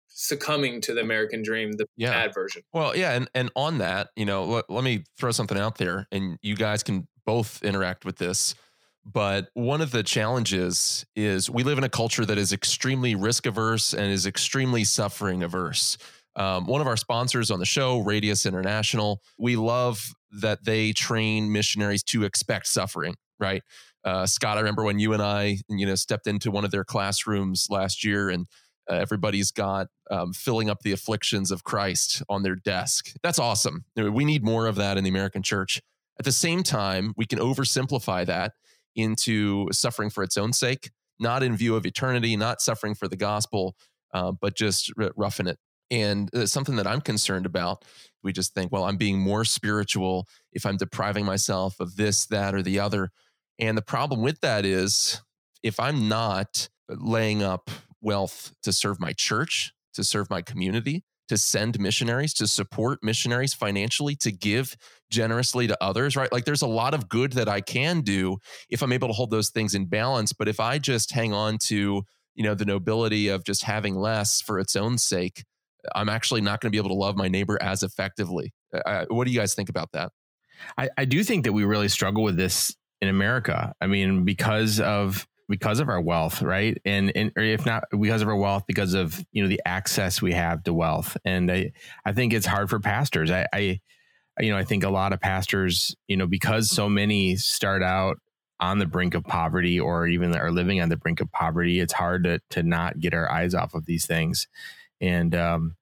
succumbing 0.07 0.81
to 0.81 0.93
the 0.93 1.01
American 1.01 1.43
dream, 1.43 1.73
the 1.73 1.85
Yeah. 1.95 2.11
bad 2.11 2.33
version. 2.33 2.63
Well, 2.73 2.95
yeah, 2.95 3.11
and 3.13 3.29
and 3.35 3.51
on 3.55 3.77
that, 3.79 4.09
you 4.15 4.25
know, 4.25 4.45
let, 4.45 4.69
let 4.69 4.83
me 4.83 5.03
throw 5.19 5.31
something 5.31 5.57
out 5.57 5.77
there, 5.77 6.07
and 6.11 6.37
you 6.41 6.55
guys 6.55 6.83
can 6.83 7.07
both 7.25 7.61
interact 7.63 8.05
with 8.05 8.17
this. 8.17 8.55
But 9.05 9.49
one 9.53 9.81
of 9.81 9.91
the 9.91 10.03
challenges 10.03 11.05
is 11.15 11.49
we 11.49 11.63
live 11.63 11.77
in 11.77 11.83
a 11.85 11.89
culture 11.89 12.25
that 12.25 12.37
is 12.37 12.51
extremely 12.51 13.15
risk 13.15 13.45
averse 13.45 13.93
and 13.93 14.11
is 14.11 14.25
extremely 14.25 14.83
suffering 14.83 15.43
averse. 15.43 15.97
Um, 16.35 16.67
one 16.67 16.81
of 16.81 16.87
our 16.87 16.97
sponsors 16.97 17.49
on 17.49 17.59
the 17.59 17.65
show, 17.65 17.99
Radius 17.99 18.45
International, 18.45 19.21
we 19.37 19.55
love 19.55 20.13
that 20.41 20.65
they 20.65 20.91
train 20.91 21.51
missionaries 21.51 22.03
to 22.03 22.25
expect 22.25 22.67
suffering. 22.67 23.15
Right, 23.39 23.63
uh, 24.03 24.25
Scott. 24.25 24.57
I 24.57 24.61
remember 24.61 24.83
when 24.83 24.99
you 24.99 25.13
and 25.13 25.21
I, 25.21 25.59
you 25.69 25.85
know, 25.85 25.95
stepped 25.95 26.25
into 26.27 26.49
one 26.49 26.65
of 26.65 26.71
their 26.71 26.83
classrooms 26.83 27.67
last 27.69 28.03
year, 28.03 28.29
and 28.29 28.47
uh, 28.89 28.95
everybody's 28.95 29.51
got 29.51 29.87
um, 30.09 30.33
filling 30.33 30.69
up 30.69 30.81
the 30.81 30.91
afflictions 30.91 31.51
of 31.51 31.63
Christ 31.63 32.23
on 32.29 32.43
their 32.43 32.55
desk. 32.55 33.13
That's 33.21 33.37
awesome. 33.39 33.85
We 33.95 34.25
need 34.25 34.43
more 34.43 34.65
of 34.65 34.75
that 34.75 34.97
in 34.97 35.03
the 35.03 35.09
American 35.09 35.43
church. 35.43 35.81
At 36.19 36.25
the 36.25 36.31
same 36.31 36.63
time, 36.63 37.13
we 37.15 37.25
can 37.25 37.37
oversimplify 37.37 38.25
that 38.25 38.53
into 38.95 39.67
suffering 39.71 40.09
for 40.09 40.23
its 40.23 40.37
own 40.37 40.53
sake, 40.53 40.89
not 41.19 41.43
in 41.43 41.55
view 41.55 41.75
of 41.75 41.85
eternity, 41.85 42.35
not 42.35 42.61
suffering 42.61 42.95
for 42.95 43.07
the 43.07 43.15
gospel, 43.17 43.75
uh, 44.13 44.31
but 44.31 44.55
just 44.55 44.91
r- 44.99 45.11
roughing 45.15 45.47
it. 45.47 45.59
And 45.91 46.33
uh, 46.33 46.45
something 46.45 46.75
that 46.77 46.87
I'm 46.87 47.01
concerned 47.01 47.45
about, 47.45 47.85
we 48.23 48.33
just 48.33 48.53
think, 48.53 48.71
well, 48.71 48.85
I'm 48.85 48.97
being 48.97 49.19
more 49.19 49.45
spiritual 49.45 50.27
if 50.51 50.65
I'm 50.65 50.77
depriving 50.77 51.23
myself 51.25 51.79
of 51.79 51.95
this, 51.95 52.25
that, 52.27 52.55
or 52.55 52.61
the 52.61 52.79
other. 52.79 53.11
And 53.59 53.77
the 53.77 53.81
problem 53.81 54.21
with 54.21 54.41
that 54.41 54.65
is 54.65 55.21
if 55.63 55.79
I'm 55.79 56.07
not 56.07 56.69
laying 56.89 57.43
up 57.43 57.69
wealth 58.01 58.53
to 58.63 58.71
serve 58.71 58.99
my 58.99 59.13
church, 59.13 59.73
to 59.93 60.03
serve 60.03 60.29
my 60.29 60.41
community, 60.41 61.03
to 61.27 61.37
send 61.37 61.79
missionaries, 61.79 62.33
to 62.35 62.47
support 62.47 62.99
missionaries 63.03 63.53
financially, 63.53 64.15
to 64.15 64.31
give 64.31 64.77
generously 65.09 65.67
to 65.67 65.77
others, 65.83 66.15
right? 66.15 66.31
Like 66.31 66.45
there's 66.45 66.61
a 66.61 66.67
lot 66.67 66.93
of 66.93 67.09
good 67.09 67.33
that 67.33 67.49
I 67.49 67.61
can 67.61 68.01
do 68.01 68.37
if 68.69 68.81
I'm 68.81 68.93
able 68.93 69.07
to 69.09 69.13
hold 69.13 69.31
those 69.31 69.49
things 69.49 69.75
in 69.75 69.85
balance. 69.85 70.31
But 70.33 70.47
if 70.47 70.59
I 70.59 70.77
just 70.77 71.11
hang 71.11 71.33
on 71.33 71.57
to, 71.63 72.03
you 72.35 72.43
know, 72.43 72.53
the 72.53 72.65
nobility 72.65 73.27
of 73.27 73.43
just 73.43 73.63
having 73.63 73.95
less 73.95 74.41
for 74.41 74.59
its 74.59 74.75
own 74.75 74.97
sake, 74.97 75.43
I'm 75.95 76.09
actually 76.09 76.41
not 76.41 76.61
going 76.61 76.69
to 76.69 76.75
be 76.75 76.77
able 76.77 76.89
to 76.89 76.95
love 76.95 77.15
my 77.15 77.27
neighbor 77.27 77.57
as 77.61 77.83
effectively. 77.83 78.53
Uh, 78.73 79.05
what 79.09 79.25
do 79.25 79.31
you 79.31 79.39
guys 79.39 79.53
think 79.53 79.69
about 79.69 79.91
that? 79.93 80.11
I, 80.77 80.89
I 80.97 81.05
do 81.05 81.23
think 81.23 81.43
that 81.43 81.53
we 81.53 81.63
really 81.63 81.87
struggle 81.87 82.23
with 82.23 82.35
this 82.37 82.75
in 83.01 83.09
America. 83.09 83.73
I 83.81 83.87
mean, 83.87 84.25
because 84.25 84.79
of 84.79 85.27
because 85.49 85.79
of 85.79 85.87
our 85.87 86.01
wealth, 86.01 86.41
right? 86.41 86.77
And 86.85 87.11
and 87.15 87.31
if 87.35 87.65
not 87.65 87.85
because 87.91 88.21
of 88.21 88.27
our 88.27 88.35
wealth, 88.35 88.63
because 88.67 88.93
of 88.93 89.23
you 89.31 89.41
know 89.41 89.49
the 89.49 89.61
access 89.65 90.21
we 90.21 90.33
have 90.33 90.63
to 90.63 90.73
wealth. 90.73 91.17
And 91.25 91.51
I 91.51 91.71
I 92.05 92.13
think 92.13 92.33
it's 92.33 92.45
hard 92.45 92.69
for 92.69 92.79
pastors. 92.79 93.31
I, 93.31 93.45
I 93.53 93.79
you 94.39 94.51
know 94.51 94.57
I 94.57 94.63
think 94.63 94.83
a 94.83 94.89
lot 94.89 95.13
of 95.13 95.21
pastors, 95.21 95.95
you 96.07 96.17
know, 96.17 96.27
because 96.27 96.69
so 96.69 96.89
many 96.89 97.35
start 97.37 97.83
out 97.83 98.17
on 98.59 98.79
the 98.79 98.87
brink 98.87 99.13
of 99.13 99.23
poverty 99.23 99.79
or 99.79 100.07
even 100.07 100.35
are 100.35 100.51
living 100.51 100.81
on 100.81 100.89
the 100.89 100.97
brink 100.97 101.21
of 101.21 101.31
poverty, 101.31 101.79
it's 101.79 101.93
hard 101.93 102.23
to 102.25 102.39
to 102.51 102.63
not 102.63 102.99
get 102.99 103.13
our 103.13 103.31
eyes 103.31 103.53
off 103.53 103.73
of 103.73 103.85
these 103.85 104.05
things. 104.05 104.47
And 104.99 105.33
um 105.35 105.75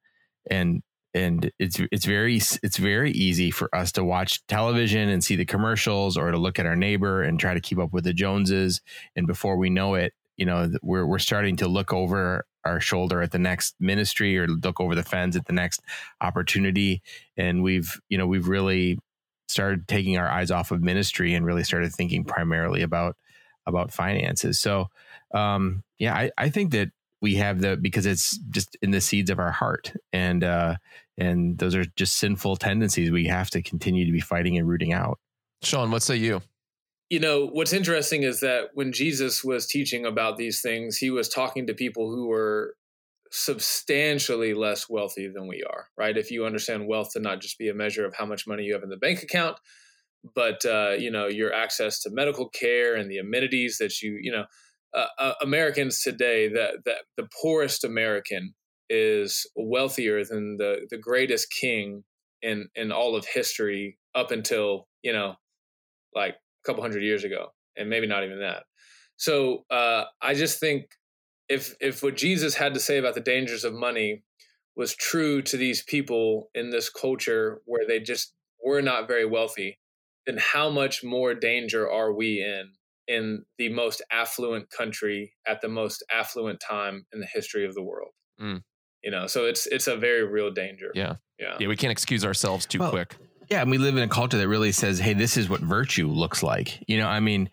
and 0.50 0.84
and 1.16 1.50
it's 1.58 1.80
it's 1.92 2.06
very 2.06 2.36
it's 2.36 2.78
very 2.78 3.12
easy 3.12 3.50
for 3.50 3.74
us 3.74 3.94
to 3.94 4.04
watch 4.04 4.46
television 4.48 5.10
and 5.10 5.24
see 5.24 5.38
the 5.38 5.46
commercials 5.46 6.18
or 6.18 6.30
to 6.30 6.38
look 6.38 6.60
at 6.60 6.66
our 6.66 6.76
neighbor 6.76 7.24
and 7.24 7.40
try 7.40 7.54
to 7.54 7.62
keep 7.62 7.80
up 7.80 7.94
with 7.94 8.04
the 8.04 8.14
joneses. 8.14 8.82
And 9.16 9.26
before 9.26 9.58
we 9.58 9.70
know 9.70 9.96
it 9.96 10.14
you 10.38 10.46
know 10.46 10.70
we're 10.84 11.06
we're 11.06 11.20
starting 11.20 11.56
to 11.56 11.68
look 11.68 11.94
over 11.94 12.46
our 12.66 12.82
shoulder 12.82 13.22
at 13.22 13.32
the 13.32 13.40
next 13.40 13.76
ministry 13.80 14.38
or 14.38 14.48
look 14.48 14.82
over 14.82 14.94
the 14.94 15.04
fence 15.04 15.36
at 15.36 15.46
the 15.46 15.54
next 15.54 15.82
opportunity. 16.20 17.02
And 17.38 17.64
we've 17.64 18.00
you 18.10 18.18
know 18.18 18.28
we've 18.28 18.50
really 18.50 19.00
started 19.48 19.88
taking 19.88 20.18
our 20.18 20.28
eyes 20.28 20.52
off 20.52 20.72
of 20.72 20.82
ministry 20.82 21.34
and 21.34 21.46
really 21.46 21.64
started 21.64 21.94
thinking 21.94 22.26
primarily 22.26 22.82
about 22.82 23.16
about 23.66 23.94
finances. 23.94 24.60
So 24.60 24.90
um 25.34 25.84
yeah 25.98 26.14
i 26.14 26.32
i 26.38 26.50
think 26.50 26.72
that 26.72 26.90
we 27.22 27.36
have 27.36 27.62
the 27.62 27.78
because 27.78 28.06
it's 28.06 28.38
just 28.50 28.76
in 28.82 28.92
the 28.92 29.02
seeds 29.02 29.30
of 29.30 29.40
our 29.40 29.52
heart 29.52 29.94
and 30.14 30.44
uh 30.44 30.76
and 31.18 31.58
those 31.58 31.76
are 31.76 31.86
just 31.96 32.18
sinful 32.18 32.56
tendencies 32.58 33.12
we 33.12 33.26
have 33.26 33.50
to 33.50 33.62
continue 33.62 34.06
to 34.06 34.12
be 34.12 34.20
fighting 34.20 34.58
and 34.58 34.68
rooting 34.68 34.94
out 34.94 35.20
Sean, 35.66 35.92
what 35.92 36.04
say 36.04 36.16
you? 36.16 36.42
You 37.10 37.20
know, 37.20 37.48
what's 37.48 37.74
interesting 37.74 38.24
is 38.24 38.40
that 38.40 38.70
when 38.74 38.92
Jesus 38.92 39.44
was 39.44 39.68
teaching 39.68 40.06
about 40.06 40.38
these 40.38 40.62
things, 40.62 40.98
he 40.98 41.12
was 41.12 41.30
talking 41.30 41.68
to 41.68 41.74
people 41.74 42.10
who 42.10 42.28
were 42.28 42.76
substantially 43.32 44.54
less 44.54 44.90
wealthy 44.90 45.28
than 45.28 45.48
we 45.48 45.64
are, 45.64 45.88
right? 45.98 46.18
If 46.18 46.32
you 46.32 46.46
understand 46.46 46.88
wealth 46.88 47.12
to 47.14 47.20
not 47.20 47.42
just 47.42 47.58
be 47.58 47.70
a 47.70 47.74
measure 47.74 48.06
of 48.06 48.16
how 48.16 48.26
much 48.26 48.48
money 48.48 48.64
you 48.64 48.74
have 48.74 48.84
in 48.84 48.90
the 48.90 48.98
bank 48.98 49.22
account, 49.22 49.58
but 50.34 50.66
uh, 50.66 50.96
you 50.98 51.12
know 51.12 51.28
your 51.28 51.54
access 51.54 52.00
to 52.02 52.10
medical 52.10 52.50
care 52.50 52.96
and 52.96 53.10
the 53.10 53.20
amenities 53.20 53.78
that 53.78 54.02
you, 54.02 54.18
you 54.20 54.32
know, 54.32 54.46
uh, 54.96 55.08
uh, 55.20 55.34
Americans 55.42 56.02
today, 56.02 56.48
that 56.50 56.86
that 56.86 57.04
the 57.18 57.28
poorest 57.42 57.84
American 57.84 58.54
is 58.90 59.46
wealthier 59.56 60.24
than 60.24 60.58
the 60.58 60.88
the 60.90 60.98
greatest 60.98 61.48
king 61.52 62.04
in 62.42 62.70
in 62.76 62.92
all 62.92 63.16
of 63.16 63.26
history 63.26 63.98
up 64.14 64.32
until 64.32 64.88
you 65.04 65.12
know 65.12 65.36
like 66.14 66.34
a 66.34 66.68
couple 66.68 66.82
hundred 66.82 67.04
years 67.04 67.24
ago, 67.24 67.50
and 67.76 67.90
maybe 67.90 68.08
not 68.08 68.24
even 68.24 68.40
that. 68.40 68.64
So 69.18 69.66
uh, 69.70 70.06
I 70.22 70.34
just 70.34 70.60
think 70.60 70.86
if 71.50 71.76
if 71.80 72.02
what 72.02 72.16
Jesus 72.16 72.56
had 72.56 72.74
to 72.74 72.80
say 72.80 72.98
about 72.98 73.16
the 73.16 73.22
dangers 73.22 73.64
of 73.64 73.74
money 73.74 74.24
was 74.76 74.96
true 74.96 75.42
to 75.42 75.58
these 75.58 75.84
people 75.84 76.50
in 76.54 76.70
this 76.70 76.90
culture 76.90 77.62
where 77.66 77.88
they 77.88 78.00
just 78.00 78.34
were 78.64 78.82
not 78.82 79.08
very 79.08 79.26
wealthy, 79.26 79.80
then 80.26 80.38
how 80.38 80.70
much 80.70 81.04
more 81.04 81.34
danger 81.34 81.90
are 81.90 82.14
we 82.14 82.42
in 82.42 82.72
in 83.08 83.44
the 83.58 83.70
most 83.70 84.02
affluent 84.12 84.70
country 84.70 85.34
at 85.48 85.62
the 85.62 85.68
most 85.70 86.04
affluent 86.12 86.60
time 86.60 87.06
in 87.14 87.20
the 87.20 87.26
history 87.26 87.66
of 87.66 87.74
the 87.76 87.84
world? 87.84 88.12
Mm. 88.42 88.62
You 89.04 89.12
know, 89.12 89.28
so 89.28 89.46
it's 89.46 89.68
it's 89.68 89.88
a 89.88 89.96
very 89.96 90.24
real 90.24 90.52
danger. 90.52 90.92
Yeah. 90.96 91.16
Yeah. 91.40 91.58
Yeah, 91.60 91.68
we 91.68 91.76
can't 91.76 91.92
excuse 91.92 92.24
ourselves 92.26 92.66
too 92.66 92.80
Well, 92.80 92.92
quick. 92.92 93.16
Yeah, 93.50 93.62
and 93.62 93.70
we 93.70 93.78
live 93.78 93.96
in 93.98 94.04
a 94.04 94.08
culture 94.08 94.38
that 94.38 94.48
really 94.48 94.72
says, 94.72 94.98
"Hey, 95.00 95.14
this 95.14 95.38
is 95.38 95.50
what 95.50 95.62
virtue 95.62 96.08
looks 96.08 96.42
like." 96.42 96.84
You 96.88 96.98
know, 96.98 97.08
I 97.08 97.20
mean, 97.20 97.52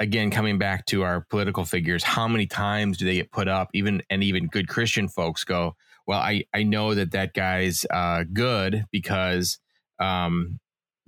again, 0.00 0.30
coming 0.30 0.58
back 0.58 0.86
to 0.86 1.02
our 1.02 1.24
political 1.30 1.64
figures, 1.64 2.02
how 2.02 2.26
many 2.26 2.46
times 2.46 2.98
do 2.98 3.04
they 3.04 3.14
get 3.16 3.30
put 3.30 3.46
up? 3.48 3.68
Even 3.74 4.02
and 4.10 4.24
even 4.24 4.48
good 4.48 4.66
Christian 4.68 5.08
folks 5.08 5.44
go, 5.44 5.76
"Well, 6.06 6.18
I 6.18 6.44
I 6.52 6.64
know 6.64 6.94
that 6.94 7.12
that 7.12 7.34
guy's 7.34 7.86
uh, 7.90 8.24
good 8.32 8.86
because 8.90 9.58
um 10.00 10.58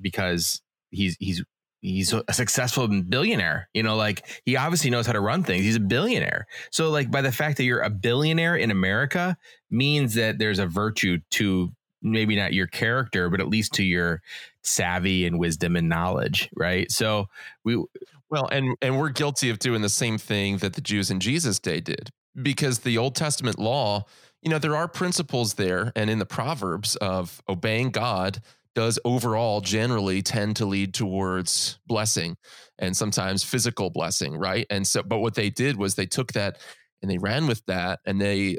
because 0.00 0.62
he's 0.90 1.16
he's." 1.18 1.42
He's 1.84 2.14
a 2.14 2.32
successful 2.32 2.88
billionaire, 2.88 3.68
you 3.74 3.82
know, 3.82 3.94
like 3.94 4.26
he 4.46 4.56
obviously 4.56 4.88
knows 4.88 5.06
how 5.06 5.12
to 5.12 5.20
run 5.20 5.42
things. 5.42 5.64
He's 5.64 5.76
a 5.76 5.80
billionaire. 5.80 6.46
So, 6.70 6.88
like, 6.88 7.10
by 7.10 7.20
the 7.20 7.30
fact 7.30 7.58
that 7.58 7.64
you're 7.64 7.82
a 7.82 7.90
billionaire 7.90 8.56
in 8.56 8.70
America 8.70 9.36
means 9.70 10.14
that 10.14 10.38
there's 10.38 10.58
a 10.58 10.66
virtue 10.66 11.18
to 11.32 11.70
maybe 12.00 12.36
not 12.36 12.54
your 12.54 12.66
character, 12.66 13.28
but 13.28 13.40
at 13.40 13.48
least 13.48 13.74
to 13.74 13.84
your 13.84 14.22
savvy 14.62 15.26
and 15.26 15.38
wisdom 15.38 15.76
and 15.76 15.88
knowledge, 15.90 16.48
right? 16.56 16.90
So 16.90 17.26
we 17.64 17.82
Well, 18.30 18.48
and 18.50 18.76
and 18.80 18.98
we're 18.98 19.10
guilty 19.10 19.50
of 19.50 19.58
doing 19.58 19.82
the 19.82 19.88
same 19.90 20.16
thing 20.16 20.58
that 20.58 20.72
the 20.72 20.80
Jews 20.80 21.10
in 21.10 21.20
Jesus' 21.20 21.58
day 21.58 21.80
did, 21.80 22.10
because 22.42 22.78
the 22.78 22.96
Old 22.96 23.14
Testament 23.14 23.58
law, 23.58 24.06
you 24.42 24.50
know, 24.50 24.58
there 24.58 24.74
are 24.74 24.88
principles 24.88 25.54
there, 25.54 25.92
and 25.94 26.08
in 26.08 26.18
the 26.18 26.26
Proverbs 26.26 26.96
of 26.96 27.42
obeying 27.46 27.90
God 27.90 28.40
does 28.74 28.98
overall 29.04 29.60
generally 29.60 30.22
tend 30.22 30.56
to 30.56 30.66
lead 30.66 30.94
towards 30.94 31.78
blessing 31.86 32.36
and 32.78 32.96
sometimes 32.96 33.44
physical 33.44 33.90
blessing, 33.90 34.36
right? 34.36 34.66
And 34.70 34.86
so, 34.86 35.02
but 35.02 35.20
what 35.20 35.34
they 35.34 35.50
did 35.50 35.76
was 35.76 35.94
they 35.94 36.06
took 36.06 36.32
that 36.32 36.58
and 37.02 37.10
they 37.10 37.18
ran 37.18 37.46
with 37.46 37.64
that, 37.66 38.00
and 38.06 38.20
they 38.20 38.58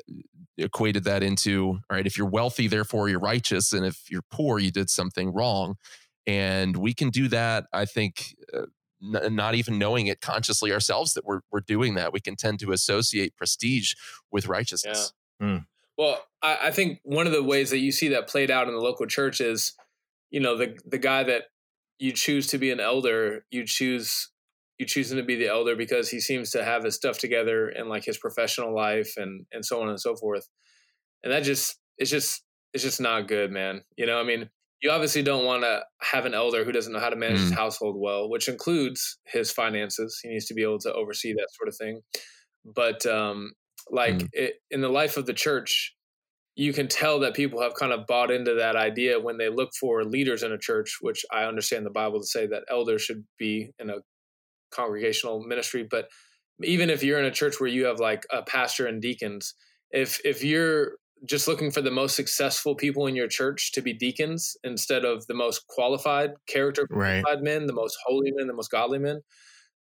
equated 0.58 1.04
that 1.04 1.24
into 1.24 1.80
all 1.90 1.98
right 1.98 2.06
if 2.06 2.18
you're 2.18 2.30
wealthy 2.30 2.68
therefore 2.70 3.10
you're 3.10 3.20
righteous 3.20 3.74
and 3.74 3.86
if 3.86 4.10
you're 4.10 4.24
poor 4.32 4.58
you 4.58 4.72
did 4.72 4.90
something 4.90 5.34
wrong. 5.34 5.76
And 6.28 6.78
we 6.78 6.94
can 6.94 7.10
do 7.10 7.28
that 7.28 7.66
i 7.74 7.86
think 7.86 8.36
uh, 8.54 8.66
n- 9.02 9.36
not 9.36 9.56
even 9.56 9.78
knowing 9.78 10.08
it 10.08 10.22
consciously 10.22 10.72
ourselves 10.72 11.14
that 11.14 11.26
we're, 11.26 11.42
we're 11.52 11.62
doing 11.62 11.96
that. 11.96 12.14
We 12.14 12.20
can 12.20 12.36
tend 12.36 12.60
to 12.60 12.72
associate 12.72 13.36
prestige 13.36 13.94
with 14.32 14.48
righteousness. 14.48 15.14
Well, 15.98 16.22
I, 16.42 16.58
I 16.64 16.72
think 16.72 17.00
one 17.04 17.28
of 17.28 17.34
the 17.34 17.44
ways 17.44 17.70
that 17.70 17.80
you 17.80 17.92
see 17.92 18.10
that 18.10 18.28
played 18.28 18.52
out 18.52 18.68
in 18.68 18.74
the 18.74 18.80
local 18.80 19.06
church 19.06 19.40
is, 19.40 19.74
you 20.32 20.40
know, 20.40 20.58
the 20.58 20.78
the 20.86 20.98
guy 20.98 21.24
that 21.24 21.46
you 22.00 22.12
choose 22.14 22.48
to 22.48 22.58
be 22.58 22.72
an 22.72 22.80
elder, 22.80 23.46
you 23.52 23.66
choose 23.66 24.32
you 24.80 24.86
choose 24.86 25.12
him 25.12 25.18
to 25.18 25.24
be 25.24 25.36
the 25.36 25.48
elder 25.48 25.76
because 25.76 26.10
he 26.10 26.20
seems 26.20 26.52
to 26.52 26.64
have 26.64 26.84
his 26.84 26.96
stuff 26.96 27.18
together 27.18 27.70
in 27.70 27.88
like 27.90 28.04
his 28.06 28.18
professional 28.18 28.76
life 28.76 29.14
and 29.18 29.46
and 29.52 29.66
so 29.66 29.82
on 29.82 29.90
and 29.90 30.00
so 30.00 30.16
forth. 30.16 30.50
And 31.24 31.32
that 31.34 31.44
just 31.44 31.80
it's 31.98 32.12
just 32.12 32.44
it's 32.74 32.84
just 32.84 33.02
not 33.02 33.28
good, 33.28 33.52
man. 33.52 33.84
You 33.98 34.06
know, 34.06 34.20
I 34.20 34.24
mean, 34.24 34.50
you 34.82 34.92
obviously 34.92 35.24
don't 35.24 35.46
want 35.46 35.64
to 35.64 35.86
have 36.02 36.26
an 36.26 36.34
elder 36.34 36.64
who 36.66 36.72
doesn't 36.72 36.92
know 36.94 37.00
how 37.00 37.10
to 37.10 37.16
manage 37.16 37.40
his 37.42 37.52
Mm. 37.52 37.58
household 37.58 37.96
well, 38.00 38.30
which 38.30 38.48
includes 38.50 39.20
his 39.26 39.52
finances. 39.52 40.20
He 40.22 40.30
needs 40.30 40.46
to 40.48 40.54
be 40.54 40.64
able 40.64 40.80
to 40.80 40.94
oversee 40.94 41.34
that 41.34 41.48
sort 41.54 41.70
of 41.70 41.78
thing. 41.78 42.02
But 42.66 43.06
um 43.06 43.54
like 43.92 44.24
Mm. 44.24 44.30
it, 44.34 44.56
in 44.72 44.82
the 44.82 44.90
life 44.90 45.18
of 45.18 45.26
the 45.28 45.34
church, 45.34 45.96
you 46.56 46.72
can 46.72 46.88
tell 46.88 47.20
that 47.20 47.34
people 47.34 47.62
have 47.62 47.74
kind 47.76 47.92
of 47.92 48.08
bought 48.08 48.32
into 48.32 48.56
that 48.56 48.76
idea 48.76 49.20
when 49.20 49.38
they 49.38 49.50
look 49.50 49.72
for 49.78 50.06
leaders 50.06 50.42
in 50.42 50.54
a 50.54 50.58
church, 50.58 50.98
which 51.02 51.26
I 51.32 51.44
understand 51.44 51.86
the 51.86 51.92
Bible 51.92 52.22
to 52.22 52.26
say 52.26 52.48
that 52.48 52.64
elders 52.70 53.02
should 53.02 53.26
be 53.38 53.72
in 53.78 53.90
a 53.90 53.98
congregational 54.72 55.44
ministry. 55.44 55.86
But 55.90 56.08
even 56.64 56.90
if 56.90 57.04
you're 57.04 57.20
in 57.20 57.26
a 57.26 57.32
church 57.32 57.60
where 57.60 57.70
you 57.70 57.86
have 57.86 58.00
like 58.00 58.26
a 58.32 58.42
pastor 58.42 58.88
and 58.88 59.02
deacons, 59.02 59.54
if 59.92 60.20
if 60.24 60.44
you're 60.44 60.94
just 61.28 61.48
looking 61.48 61.72
for 61.72 61.82
the 61.82 61.92
most 61.92 62.16
successful 62.16 62.76
people 62.76 63.08
in 63.08 63.16
your 63.16 63.28
church 63.28 63.72
to 63.74 63.82
be 63.82 63.94
deacons 63.94 64.56
instead 64.64 65.04
of 65.06 65.26
the 65.28 65.34
most 65.34 65.66
qualified 65.68 66.32
character 66.48 66.88
qualified 66.88 67.24
right. 67.26 67.44
men, 67.44 67.66
the 67.66 67.74
most 67.74 67.98
holy 68.06 68.32
men, 68.32 68.48
the 68.48 68.54
most 68.54 68.72
godly 68.72 69.00
men, 69.00 69.22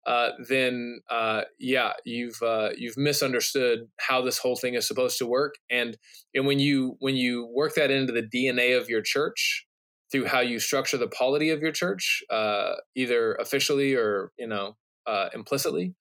uh, 0.07 0.31
then 0.49 1.01
uh, 1.11 1.43
yeah, 1.59 1.93
you've 2.05 2.41
uh, 2.43 2.71
you've 2.77 2.97
misunderstood 2.97 3.89
how 3.99 4.21
this 4.21 4.39
whole 4.39 4.57
thing 4.57 4.75
is 4.75 4.87
supposed 4.87 5.19
to 5.19 5.27
work. 5.27 5.55
And 5.71 5.97
and 6.35 6.47
when 6.47 6.59
you 6.59 6.97
when 6.99 7.17
you 7.17 7.51
work 7.55 7.75
that 7.75 7.91
into 7.91 8.13
the 8.13 8.23
DNA 8.23 8.79
of 8.79 8.89
your 8.89 9.01
church 9.01 9.67
through 10.13 10.27
how 10.27 10.41
you 10.41 10.59
structure 10.59 10.99
the 10.99 11.09
polity 11.09 11.51
of 11.51 11.61
your 11.61 11.73
church, 11.73 12.23
uh, 12.31 12.75
either 12.95 13.35
officially 13.35 13.95
or 13.95 14.31
you 14.39 14.47
know 14.47 14.77
uh, 15.07 15.31
implicitly, 15.35 15.95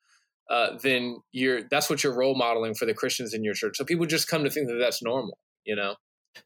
then 0.82 1.18
you're 1.32 1.62
that's 1.70 1.90
what 1.90 2.04
you're 2.04 2.16
role 2.16 2.36
modeling 2.36 2.76
for 2.76 2.86
the 2.86 2.94
Christians 2.94 3.34
in 3.34 3.44
your 3.44 3.54
church. 3.54 3.78
So 3.78 3.86
people 3.86 4.06
just 4.06 4.28
come 4.28 4.44
to 4.44 4.50
think 4.50 4.68
that 4.68 4.78
that's 4.80 5.02
normal, 5.02 5.38
you 5.64 5.76
know. 5.76 5.96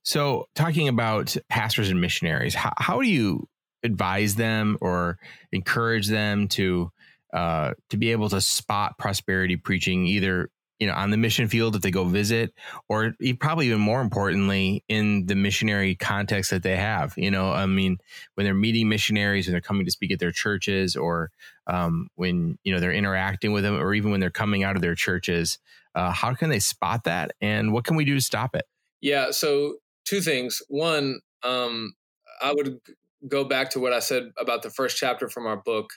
So 0.04 0.46
talking 0.54 0.88
about 0.88 1.36
pastors 1.50 1.90
and 1.90 2.02
missionaries, 2.02 2.54
how, 2.54 2.74
how 2.78 3.02
do 3.02 3.08
you 3.08 3.48
advise 3.84 4.36
them 4.36 4.78
or 4.82 5.18
encourage 5.52 6.08
them 6.08 6.48
to 6.50 6.92
uh, 7.34 7.74
to 7.90 7.98
be 7.98 8.12
able 8.12 8.30
to 8.30 8.42
spot 8.42 8.98
prosperity 8.98 9.58
preaching 9.58 10.06
either 10.06 10.50
you 10.80 10.88
know 10.88 10.94
on 10.94 11.10
the 11.10 11.18
mission 11.18 11.48
field 11.48 11.76
if 11.76 11.82
they 11.82 11.92
go 11.92 12.06
visit 12.06 12.54
or 12.88 13.14
probably 13.40 13.68
even 13.68 13.80
more 13.80 14.02
importantly 14.02 14.84
in 14.88 15.26
the 15.26 15.36
missionary 15.36 15.96
context 15.96 16.52
that 16.52 16.64
they 16.64 16.76
have. 16.76 17.14
You 17.18 17.32
know 17.32 17.52
i 17.52 17.66
mean 17.66 17.98
when 18.36 18.46
they're 18.46 18.54
meeting 18.54 18.90
missionaries 18.90 19.48
and 19.48 19.54
they're 19.54 19.62
coming 19.62 19.86
to 19.86 19.92
speak 19.92 20.12
at 20.12 20.20
their 20.20 20.32
churches 20.32 20.96
or 20.96 21.32
um, 21.68 22.10
when 22.16 22.58
you 22.64 22.74
know 22.74 22.80
they're 22.80 22.92
interacting 22.94 23.52
with 23.52 23.64
them 23.64 23.76
or 23.76 23.94
even 23.94 24.12
when 24.12 24.20
they're 24.20 24.30
coming 24.30 24.64
out 24.64 24.76
of 24.76 24.82
their 24.82 24.96
churches 24.96 25.58
uh, 25.96 26.12
how 26.12 26.34
can 26.34 26.50
they 26.50 26.60
spot 26.60 27.06
that 27.06 27.32
and 27.42 27.74
what 27.74 27.84
can 27.84 27.96
we 27.96 28.06
do 28.06 28.16
to 28.16 28.22
stop 28.22 28.56
it? 28.56 28.66
Yeah 29.02 29.32
so 29.32 29.76
two 30.06 30.22
things. 30.22 30.62
One 30.70 31.22
um, 31.44 31.94
i 32.42 32.54
would 32.54 32.80
go 33.28 33.44
back 33.44 33.72
to 33.72 33.80
what 33.80 33.94
i 33.94 34.00
said 34.00 34.32
about 34.40 34.62
the 34.62 34.70
first 34.70 34.96
chapter 34.96 35.28
from 35.28 35.48
our 35.48 35.58
book 35.58 35.90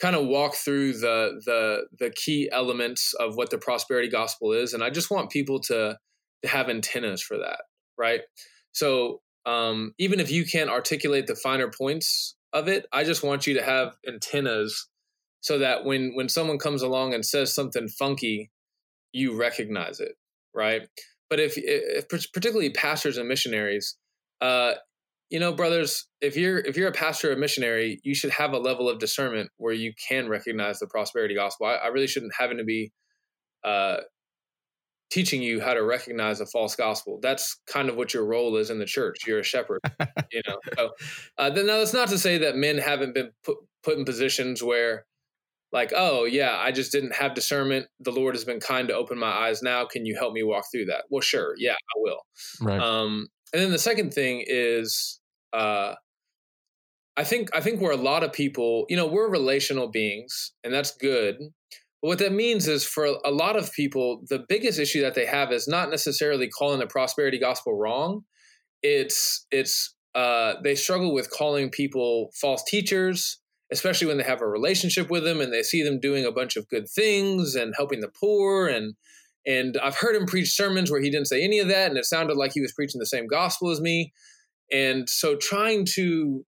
kind 0.00 0.16
of 0.16 0.26
walk 0.26 0.54
through 0.54 0.92
the 0.92 1.40
the 1.46 1.86
the 1.98 2.10
key 2.10 2.48
elements 2.52 3.14
of 3.14 3.36
what 3.36 3.50
the 3.50 3.58
prosperity 3.58 4.08
gospel 4.08 4.52
is 4.52 4.72
and 4.72 4.82
i 4.82 4.90
just 4.90 5.10
want 5.10 5.30
people 5.30 5.60
to 5.60 5.96
to 6.42 6.48
have 6.48 6.68
antennas 6.68 7.22
for 7.22 7.38
that 7.38 7.62
right? 7.98 8.20
So 8.72 9.22
um, 9.46 9.94
even 9.98 10.20
if 10.20 10.30
you 10.30 10.44
can't 10.44 10.68
articulate 10.68 11.26
the 11.26 11.34
finer 11.34 11.70
points 11.70 12.36
of 12.52 12.68
it 12.68 12.86
i 12.92 13.04
just 13.04 13.22
want 13.22 13.46
you 13.46 13.54
to 13.54 13.62
have 13.62 13.96
antennas 14.06 14.88
so 15.40 15.58
that 15.58 15.84
when 15.84 16.12
when 16.14 16.28
someone 16.28 16.58
comes 16.58 16.82
along 16.82 17.14
and 17.14 17.24
says 17.24 17.54
something 17.54 17.88
funky 17.88 18.50
you 19.12 19.34
recognize 19.34 19.98
it 19.98 20.12
right? 20.56 20.88
But 21.28 21.38
if, 21.38 21.54
if 21.56 22.08
particularly 22.08 22.70
pastors 22.70 23.18
and 23.18 23.28
missionaries 23.28 23.96
uh, 24.40 24.72
you 25.30 25.40
know 25.40 25.52
brothers 25.52 26.06
if 26.20 26.36
you're 26.36 26.58
if 26.58 26.76
you're 26.76 26.88
a 26.88 26.92
pastor 26.92 27.32
or 27.32 27.36
missionary 27.36 28.00
you 28.04 28.14
should 28.14 28.30
have 28.30 28.52
a 28.52 28.58
level 28.58 28.88
of 28.88 28.98
discernment 28.98 29.50
where 29.56 29.72
you 29.72 29.92
can 30.08 30.28
recognize 30.28 30.78
the 30.78 30.86
prosperity 30.86 31.34
gospel. 31.34 31.66
I, 31.66 31.74
I 31.74 31.86
really 31.88 32.06
shouldn't 32.06 32.32
having 32.38 32.58
to 32.58 32.64
be 32.64 32.92
uh, 33.64 33.98
teaching 35.10 35.42
you 35.42 35.60
how 35.60 35.74
to 35.74 35.84
recognize 35.84 36.40
a 36.40 36.46
false 36.46 36.74
gospel. 36.76 37.18
That's 37.22 37.60
kind 37.66 37.88
of 37.88 37.96
what 37.96 38.14
your 38.14 38.24
role 38.24 38.56
is 38.56 38.70
in 38.70 38.78
the 38.78 38.86
church. 38.86 39.18
You're 39.26 39.40
a 39.40 39.44
shepherd 39.44 39.80
you 40.32 40.42
know? 40.46 40.58
So 40.76 40.90
uh, 41.38 41.50
then 41.50 41.66
now 41.66 41.78
that's 41.78 41.94
not 41.94 42.08
to 42.08 42.18
say 42.18 42.38
that 42.38 42.56
men 42.56 42.78
haven't 42.78 43.14
been 43.14 43.30
put, 43.44 43.56
put 43.82 43.98
in 43.98 44.04
positions 44.04 44.62
where 44.62 45.06
like 45.72 45.92
oh 45.96 46.24
yeah 46.24 46.56
i 46.58 46.70
just 46.70 46.92
didn't 46.92 47.14
have 47.14 47.34
discernment. 47.34 47.86
The 48.00 48.12
lord 48.12 48.34
has 48.34 48.44
been 48.44 48.60
kind 48.60 48.88
to 48.88 48.94
open 48.94 49.18
my 49.18 49.30
eyes. 49.30 49.62
Now 49.62 49.84
can 49.84 50.06
you 50.06 50.16
help 50.16 50.32
me 50.32 50.42
walk 50.42 50.66
through 50.70 50.86
that? 50.86 51.04
Well 51.10 51.20
sure 51.20 51.54
yeah 51.58 51.72
i 51.74 51.98
will. 51.98 52.20
Right. 52.60 52.80
Um 52.80 53.26
and 53.56 53.64
then 53.64 53.72
the 53.72 53.78
second 53.78 54.12
thing 54.12 54.44
is 54.46 55.18
uh, 55.54 55.94
I 57.16 57.24
think 57.24 57.48
I 57.56 57.62
think 57.62 57.80
where 57.80 57.92
a 57.92 57.96
lot 57.96 58.22
of 58.22 58.34
people, 58.34 58.84
you 58.90 58.96
know, 58.98 59.06
we're 59.06 59.30
relational 59.30 59.88
beings, 59.88 60.52
and 60.62 60.74
that's 60.74 60.94
good. 60.94 61.36
But 62.02 62.08
what 62.08 62.18
that 62.18 62.34
means 62.34 62.68
is 62.68 62.84
for 62.84 63.06
a 63.24 63.30
lot 63.30 63.56
of 63.56 63.72
people, 63.72 64.20
the 64.28 64.44
biggest 64.46 64.78
issue 64.78 65.00
that 65.00 65.14
they 65.14 65.24
have 65.24 65.52
is 65.52 65.66
not 65.66 65.88
necessarily 65.88 66.50
calling 66.50 66.80
the 66.80 66.86
prosperity 66.86 67.38
gospel 67.38 67.72
wrong. 67.72 68.24
It's 68.82 69.46
it's 69.50 69.94
uh, 70.14 70.56
they 70.62 70.74
struggle 70.74 71.14
with 71.14 71.30
calling 71.30 71.70
people 71.70 72.32
false 72.38 72.62
teachers, 72.62 73.40
especially 73.72 74.06
when 74.06 74.18
they 74.18 74.24
have 74.24 74.42
a 74.42 74.46
relationship 74.46 75.08
with 75.08 75.24
them 75.24 75.40
and 75.40 75.50
they 75.50 75.62
see 75.62 75.82
them 75.82 75.98
doing 75.98 76.26
a 76.26 76.30
bunch 76.30 76.56
of 76.56 76.68
good 76.68 76.90
things 76.90 77.54
and 77.54 77.72
helping 77.74 78.00
the 78.00 78.12
poor 78.20 78.66
and 78.66 78.96
and 79.46 79.78
I've 79.82 79.96
heard 79.96 80.16
him 80.16 80.26
preach 80.26 80.50
sermons 80.50 80.90
where 80.90 81.00
he 81.00 81.10
didn't 81.10 81.28
say 81.28 81.42
any 81.42 81.58
of 81.60 81.68
that, 81.68 81.88
and 81.88 81.98
it 81.98 82.04
sounded 82.04 82.36
like 82.36 82.52
he 82.52 82.60
was 82.60 82.72
preaching 82.72 82.98
the 82.98 83.06
same 83.06 83.26
gospel 83.26 83.70
as 83.70 83.80
me. 83.80 84.12
And 84.72 85.08
so 85.08 85.36
trying 85.36 85.86
to 85.94 86.44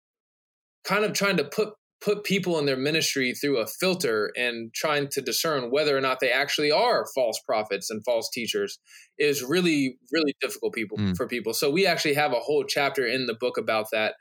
kind 0.86 1.04
of 1.04 1.14
trying 1.14 1.38
to 1.38 1.43
put 1.43 1.74
put 2.02 2.24
people 2.24 2.60
in 2.60 2.66
their 2.66 2.78
ministry 2.78 3.34
through 3.34 3.58
a 3.58 3.66
filter 3.66 4.32
and 4.38 4.74
trying 4.74 5.08
to 5.08 5.22
discern 5.22 5.72
whether 5.72 5.98
or 5.98 6.02
not 6.02 6.20
they 6.20 6.32
actually 6.32 6.72
are 6.72 7.06
false 7.16 7.39
prophets 7.46 7.89
and 7.89 8.04
false 8.06 8.30
teachers 8.32 8.78
is 9.18 9.43
really 9.43 9.98
really 10.12 10.36
difficult 10.41 10.74
people 10.74 10.98
mm. 10.98 11.16
for 11.16 11.28
people 11.28 11.54
so 11.54 11.72
we 11.72 11.88
actually 11.88 12.14
have 12.14 12.32
a 12.32 12.39
whole 12.39 12.64
chapter 12.64 13.06
in 13.06 13.26
the 13.26 13.34
book 13.34 13.58
about 13.58 13.88
that 13.91 14.14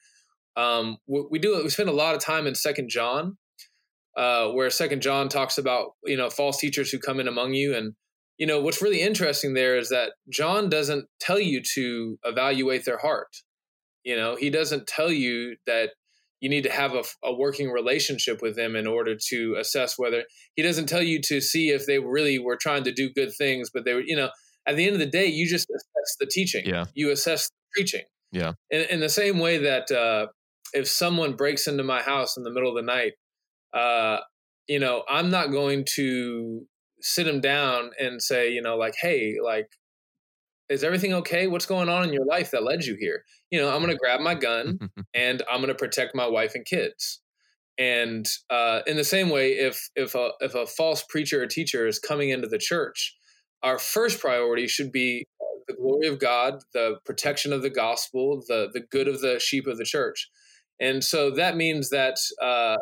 um, 0.56 0.98
we, 1.08 1.24
we, 1.32 1.38
do 1.40 1.60
we 1.64 1.68
spend 1.68 1.88
a 1.88 1.92
lot 1.92 2.14
of 2.14 2.22
time 2.22 2.46
in 2.46 2.54
second 2.54 2.88
john 2.88 3.36
uh, 4.16 4.48
where 4.48 4.70
second 4.70 5.02
john 5.02 5.28
talks 5.28 5.58
about 5.58 5.90
you 6.06 6.16
know 6.16 6.30
false 6.30 6.58
teachers 6.58 6.90
who 6.90 6.98
come 6.98 7.20
in 7.20 7.28
among 7.28 7.52
you 7.54 7.74
and 7.74 7.94
you 8.38 8.46
know 8.46 8.60
what's 8.60 8.82
really 8.82 9.00
interesting 9.00 9.54
there 9.54 9.76
is 9.76 9.90
that 9.90 10.12
John 10.28 10.68
doesn't 10.68 11.06
tell 11.20 11.38
you 11.38 11.62
to 11.74 12.18
evaluate 12.24 12.84
their 12.84 12.98
heart. 12.98 13.36
You 14.04 14.16
know, 14.16 14.36
he 14.36 14.50
doesn't 14.50 14.86
tell 14.86 15.10
you 15.10 15.56
that 15.66 15.90
you 16.40 16.50
need 16.50 16.64
to 16.64 16.70
have 16.70 16.92
a, 16.92 17.02
a, 17.24 17.34
working 17.34 17.70
relationship 17.70 18.42
with 18.42 18.54
them 18.54 18.76
in 18.76 18.86
order 18.86 19.16
to 19.30 19.56
assess 19.58 19.98
whether 19.98 20.24
he 20.56 20.62
doesn't 20.62 20.86
tell 20.86 21.02
you 21.02 21.18
to 21.22 21.40
see 21.40 21.70
if 21.70 21.86
they 21.86 21.98
really 21.98 22.38
were 22.38 22.56
trying 22.56 22.84
to 22.84 22.92
do 22.92 23.08
good 23.14 23.32
things, 23.32 23.70
but 23.72 23.86
they 23.86 23.94
were, 23.94 24.02
you 24.04 24.14
know, 24.14 24.28
at 24.66 24.76
the 24.76 24.84
end 24.84 24.92
of 24.92 25.00
the 25.00 25.06
day, 25.06 25.24
you 25.24 25.48
just 25.48 25.66
assess 25.70 26.16
the 26.20 26.26
teaching. 26.26 26.66
Yeah. 26.66 26.84
You 26.94 27.10
assess 27.10 27.48
the 27.48 27.54
preaching. 27.74 28.02
Yeah. 28.30 28.52
In, 28.70 28.82
in 28.90 29.00
the 29.00 29.08
same 29.08 29.38
way 29.38 29.58
that 29.58 29.90
uh, 29.90 30.26
if 30.74 30.86
someone 30.86 31.34
breaks 31.34 31.66
into 31.66 31.82
my 31.82 32.02
house 32.02 32.36
in 32.36 32.42
the 32.42 32.50
middle 32.50 32.68
of 32.68 32.76
the 32.76 32.82
night, 32.82 33.12
uh, 33.72 34.18
you 34.68 34.78
know, 34.78 35.02
I'm 35.08 35.30
not 35.30 35.50
going 35.50 35.86
to 35.94 36.66
sit 37.04 37.28
him 37.28 37.38
down 37.40 37.90
and 38.00 38.20
say, 38.20 38.50
you 38.50 38.62
know, 38.62 38.76
like, 38.76 38.94
hey, 39.00 39.36
like, 39.44 39.68
is 40.70 40.82
everything 40.82 41.12
okay? 41.12 41.46
What's 41.46 41.66
going 41.66 41.90
on 41.90 42.04
in 42.04 42.14
your 42.14 42.24
life 42.24 42.50
that 42.52 42.64
led 42.64 42.84
you 42.84 42.96
here? 42.98 43.24
You 43.50 43.60
know, 43.60 43.68
I'm 43.68 43.82
going 43.82 43.92
to 43.92 43.98
grab 43.98 44.20
my 44.20 44.34
gun 44.34 44.78
and 45.14 45.42
I'm 45.50 45.58
going 45.58 45.68
to 45.68 45.74
protect 45.74 46.14
my 46.14 46.26
wife 46.26 46.54
and 46.54 46.64
kids. 46.64 47.20
And 47.76 48.26
uh, 48.48 48.80
in 48.86 48.96
the 48.96 49.04
same 49.04 49.28
way, 49.28 49.52
if 49.52 49.90
if 49.96 50.14
a 50.14 50.30
if 50.40 50.54
a 50.54 50.66
false 50.66 51.02
preacher 51.02 51.42
or 51.42 51.46
teacher 51.46 51.86
is 51.86 51.98
coming 51.98 52.30
into 52.30 52.46
the 52.46 52.58
church, 52.58 53.16
our 53.62 53.78
first 53.78 54.20
priority 54.20 54.66
should 54.68 54.92
be 54.92 55.26
uh, 55.42 55.58
the 55.68 55.74
glory 55.74 56.06
of 56.06 56.20
God, 56.20 56.62
the 56.72 56.98
protection 57.04 57.52
of 57.52 57.62
the 57.62 57.70
gospel, 57.70 58.42
the 58.48 58.70
the 58.72 58.80
good 58.80 59.08
of 59.08 59.20
the 59.20 59.40
sheep 59.40 59.66
of 59.66 59.76
the 59.76 59.84
church. 59.84 60.30
And 60.80 61.02
so 61.02 61.32
that 61.32 61.56
means 61.56 61.90
that 61.90 62.16
uh, 62.40 62.76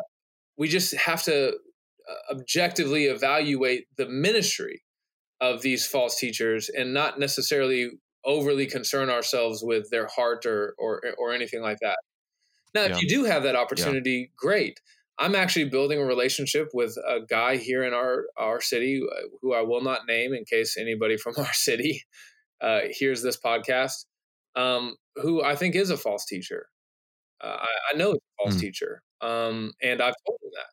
we 0.57 0.67
just 0.67 0.95
have 0.95 1.23
to 1.23 1.57
objectively 2.31 3.05
evaluate 3.05 3.87
the 3.97 4.07
ministry 4.07 4.83
of 5.41 5.61
these 5.61 5.85
false 5.85 6.17
teachers 6.17 6.69
and 6.69 6.93
not 6.93 7.19
necessarily 7.19 7.91
overly 8.25 8.65
concern 8.65 9.09
ourselves 9.09 9.61
with 9.63 9.89
their 9.89 10.07
heart 10.07 10.45
or 10.45 10.73
or 10.77 11.01
or 11.17 11.33
anything 11.33 11.61
like 11.61 11.79
that. 11.81 11.97
Now, 12.73 12.83
yeah. 12.83 12.95
if 12.95 13.01
you 13.01 13.09
do 13.09 13.25
have 13.25 13.43
that 13.43 13.55
opportunity, 13.55 14.11
yeah. 14.11 14.25
great. 14.35 14.79
I'm 15.19 15.35
actually 15.35 15.65
building 15.65 15.99
a 15.99 16.05
relationship 16.05 16.69
with 16.73 16.97
a 16.97 17.19
guy 17.29 17.57
here 17.57 17.83
in 17.83 17.93
our 17.93 18.25
our 18.37 18.61
city 18.61 19.01
uh, 19.03 19.27
who 19.41 19.53
I 19.53 19.61
will 19.61 19.81
not 19.81 20.07
name 20.07 20.33
in 20.33 20.43
case 20.45 20.77
anybody 20.77 21.17
from 21.17 21.35
our 21.37 21.53
city 21.53 22.03
uh, 22.61 22.81
hears 22.89 23.21
this 23.21 23.37
podcast, 23.37 24.05
um, 24.55 24.95
who 25.17 25.43
I 25.43 25.55
think 25.55 25.75
is 25.75 25.89
a 25.89 25.97
false 25.97 26.25
teacher. 26.25 26.67
Uh, 27.43 27.57
I, 27.59 27.93
I, 27.93 27.97
know 27.97 28.13
he's 28.13 28.21
a 28.21 28.43
false 28.43 28.55
mm. 28.55 28.59
teacher, 28.61 29.01
um, 29.19 29.73
and 29.81 30.01
I've 30.01 30.15
told 30.25 30.39
him 30.41 30.51
that 30.53 30.67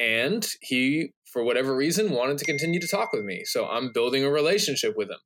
and 0.00 0.48
he 0.60 1.12
for 1.32 1.44
whatever 1.44 1.76
reason 1.76 2.10
wanted 2.10 2.38
to 2.38 2.44
continue 2.44 2.80
to 2.80 2.88
talk 2.88 3.12
with 3.12 3.22
me 3.22 3.42
so 3.44 3.66
i'm 3.66 3.92
building 3.92 4.24
a 4.24 4.30
relationship 4.30 4.94
with 4.96 5.10
him 5.10 5.18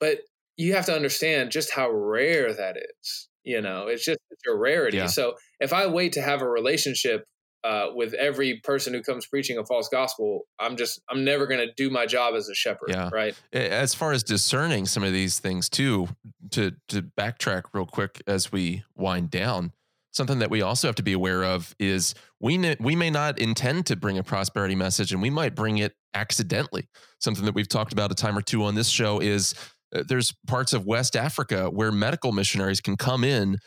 but 0.00 0.18
you 0.56 0.74
have 0.74 0.86
to 0.86 0.94
understand 0.94 1.50
just 1.50 1.72
how 1.72 1.90
rare 1.90 2.52
that 2.52 2.76
is 2.76 3.28
you 3.44 3.60
know 3.60 3.86
it's 3.86 4.04
just 4.04 4.18
it's 4.30 4.42
a 4.50 4.54
rarity 4.54 4.98
yeah. 4.98 5.06
so 5.06 5.34
if 5.60 5.72
i 5.72 5.86
wait 5.86 6.12
to 6.12 6.20
have 6.20 6.42
a 6.42 6.48
relationship 6.48 7.24
uh, 7.64 7.88
with 7.94 8.14
every 8.14 8.60
person 8.62 8.94
who 8.94 9.02
comes 9.02 9.26
preaching 9.26 9.58
a 9.58 9.64
false 9.64 9.88
gospel, 9.88 10.42
I'm 10.60 10.76
just 10.76 11.00
I'm 11.10 11.24
never 11.24 11.48
going 11.48 11.58
to 11.66 11.72
do 11.76 11.90
my 11.90 12.06
job 12.06 12.34
as 12.36 12.48
a 12.48 12.54
shepherd. 12.54 12.90
Yeah. 12.90 13.10
Right. 13.12 13.34
As 13.52 13.92
far 13.92 14.12
as 14.12 14.22
discerning 14.22 14.86
some 14.86 15.02
of 15.02 15.12
these 15.12 15.40
things 15.40 15.68
too, 15.68 16.08
to 16.50 16.72
to 16.88 17.02
backtrack 17.02 17.64
real 17.72 17.86
quick 17.86 18.22
as 18.26 18.52
we 18.52 18.84
wind 18.94 19.30
down, 19.30 19.72
something 20.16 20.38
that 20.38 20.50
we 20.50 20.62
also 20.62 20.88
have 20.88 20.94
to 20.96 21.02
be 21.02 21.12
aware 21.12 21.44
of 21.44 21.74
is 21.78 22.14
we 22.40 22.56
ne- 22.56 22.76
we 22.80 22.96
may 22.96 23.10
not 23.10 23.38
intend 23.38 23.86
to 23.86 23.96
bring 23.96 24.18
a 24.18 24.22
prosperity 24.22 24.74
message, 24.74 25.12
and 25.12 25.20
we 25.20 25.30
might 25.30 25.54
bring 25.54 25.78
it 25.78 25.92
accidentally. 26.14 26.88
Something 27.20 27.44
that 27.44 27.54
we've 27.54 27.68
talked 27.68 27.92
about 27.92 28.10
a 28.10 28.14
time 28.14 28.36
or 28.36 28.42
two 28.42 28.64
on 28.64 28.74
this 28.74 28.88
show 28.88 29.20
is 29.20 29.54
uh, 29.94 30.02
there's 30.08 30.34
parts 30.46 30.72
of 30.72 30.86
West 30.86 31.14
Africa 31.14 31.68
where 31.70 31.92
medical 31.92 32.32
missionaries 32.32 32.80
can 32.80 32.96
come 32.96 33.22
in 33.22 33.58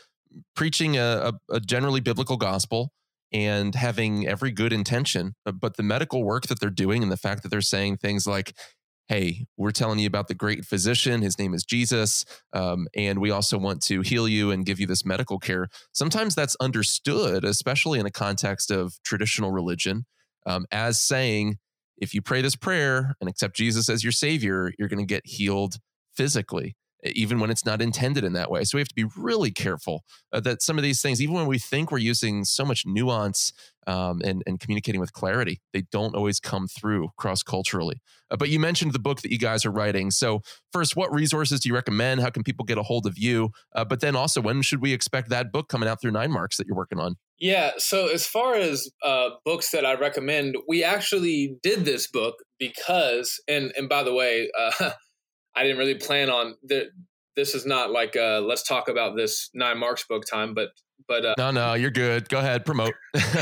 preaching 0.55 0.97
a, 0.97 1.31
a, 1.49 1.55
a 1.55 1.59
generally 1.59 2.01
biblical 2.01 2.37
gospel 2.37 2.91
and 3.31 3.75
having 3.75 4.27
every 4.27 4.51
good 4.51 4.73
intention, 4.73 5.35
uh, 5.45 5.51
but 5.51 5.77
the 5.77 5.83
medical 5.83 6.23
work 6.23 6.47
that 6.47 6.59
they're 6.59 6.69
doing 6.69 7.03
and 7.03 7.11
the 7.11 7.17
fact 7.17 7.43
that 7.43 7.49
they're 7.49 7.61
saying 7.61 7.97
things 7.97 8.25
like, 8.25 8.55
hey, 9.09 9.47
we're 9.57 9.71
telling 9.71 9.97
you 9.97 10.05
about 10.05 10.27
the 10.27 10.35
great 10.35 10.63
physician. 10.63 11.23
His 11.23 11.39
name 11.39 11.55
is 11.55 11.65
Jesus. 11.65 12.25
Um, 12.53 12.87
and 12.95 13.19
we 13.19 13.31
also 13.31 13.57
want 13.57 13.81
to 13.83 14.01
heal 14.01 14.27
you 14.27 14.51
and 14.51 14.65
give 14.65 14.79
you 14.79 14.85
this 14.85 15.03
medical 15.03 15.39
care. 15.39 15.67
Sometimes 15.91 16.35
that's 16.35 16.55
understood, 16.61 17.43
especially 17.43 17.99
in 17.99 18.05
a 18.05 18.11
context 18.11 18.69
of 18.69 18.93
traditional 19.03 19.51
religion, 19.51 20.05
um, 20.45 20.65
as 20.71 21.01
saying, 21.01 21.57
if 21.97 22.13
you 22.13 22.21
pray 22.21 22.41
this 22.41 22.55
prayer 22.55 23.15
and 23.19 23.29
accept 23.29 23.55
Jesus 23.55 23.89
as 23.89 24.03
your 24.03 24.11
savior, 24.13 24.71
you're 24.77 24.87
going 24.87 25.05
to 25.05 25.05
get 25.05 25.25
healed 25.25 25.79
physically 26.15 26.75
even 27.03 27.39
when 27.39 27.49
it's 27.49 27.65
not 27.65 27.81
intended 27.81 28.23
in 28.23 28.33
that 28.33 28.51
way. 28.51 28.63
So 28.63 28.77
we 28.77 28.81
have 28.81 28.87
to 28.89 28.95
be 28.95 29.05
really 29.15 29.51
careful 29.51 30.03
uh, 30.31 30.39
that 30.41 30.61
some 30.61 30.77
of 30.77 30.83
these 30.83 31.01
things, 31.01 31.21
even 31.21 31.35
when 31.35 31.47
we 31.47 31.57
think 31.57 31.91
we're 31.91 31.99
using 31.99 32.43
so 32.43 32.65
much 32.65 32.83
nuance 32.85 33.53
um, 33.87 34.21
and, 34.23 34.43
and 34.45 34.59
communicating 34.59 34.99
with 34.99 35.13
clarity, 35.13 35.61
they 35.73 35.83
don't 35.91 36.15
always 36.15 36.39
come 36.39 36.67
through 36.67 37.09
cross 37.17 37.41
culturally. 37.41 38.01
Uh, 38.29 38.37
but 38.37 38.49
you 38.49 38.59
mentioned 38.59 38.93
the 38.93 38.99
book 38.99 39.21
that 39.21 39.31
you 39.31 39.39
guys 39.39 39.65
are 39.65 39.71
writing. 39.71 40.11
So, 40.11 40.41
first, 40.71 40.95
what 40.95 41.11
resources 41.11 41.59
do 41.61 41.69
you 41.69 41.75
recommend? 41.75 42.21
How 42.21 42.29
can 42.29 42.43
people 42.43 42.65
get 42.65 42.77
a 42.77 42.83
hold 42.83 43.07
of 43.07 43.17
you? 43.17 43.49
Uh, 43.73 43.85
but 43.85 44.01
then 44.01 44.15
also, 44.15 44.41
when 44.41 44.61
should 44.61 44.81
we 44.81 44.93
expect 44.93 45.29
that 45.29 45.51
book 45.51 45.69
coming 45.69 45.89
out 45.89 46.01
through 46.01 46.11
Nine 46.11 46.31
Marks 46.31 46.57
that 46.57 46.67
you're 46.67 46.75
working 46.75 46.99
on? 46.99 47.15
Yeah. 47.39 47.71
So, 47.77 48.07
as 48.07 48.27
far 48.27 48.55
as 48.55 48.89
uh, 49.03 49.29
books 49.45 49.71
that 49.71 49.85
I 49.85 49.95
recommend, 49.95 50.57
we 50.67 50.83
actually 50.83 51.55
did 51.63 51.85
this 51.85 52.07
book 52.07 52.35
because, 52.59 53.41
and 53.47 53.71
and 53.75 53.89
by 53.89 54.03
the 54.03 54.13
way, 54.13 54.49
uh, 54.57 54.91
I 55.55 55.63
didn't 55.63 55.77
really 55.77 55.95
plan 55.95 56.29
on 56.29 56.55
the, 56.63 56.89
this 57.35 57.55
is 57.55 57.65
not 57.65 57.91
like 57.91 58.15
uh, 58.15 58.41
let's 58.41 58.63
talk 58.67 58.87
about 58.89 59.15
this 59.15 59.49
nine 59.53 59.77
marks 59.79 60.05
book 60.07 60.23
time, 60.29 60.53
but 60.53 60.69
but 61.07 61.25
uh, 61.25 61.33
no, 61.37 61.51
no, 61.51 61.73
you're 61.73 61.91
good. 61.91 62.27
Go 62.29 62.39
ahead, 62.39 62.65
promote. 62.65 62.93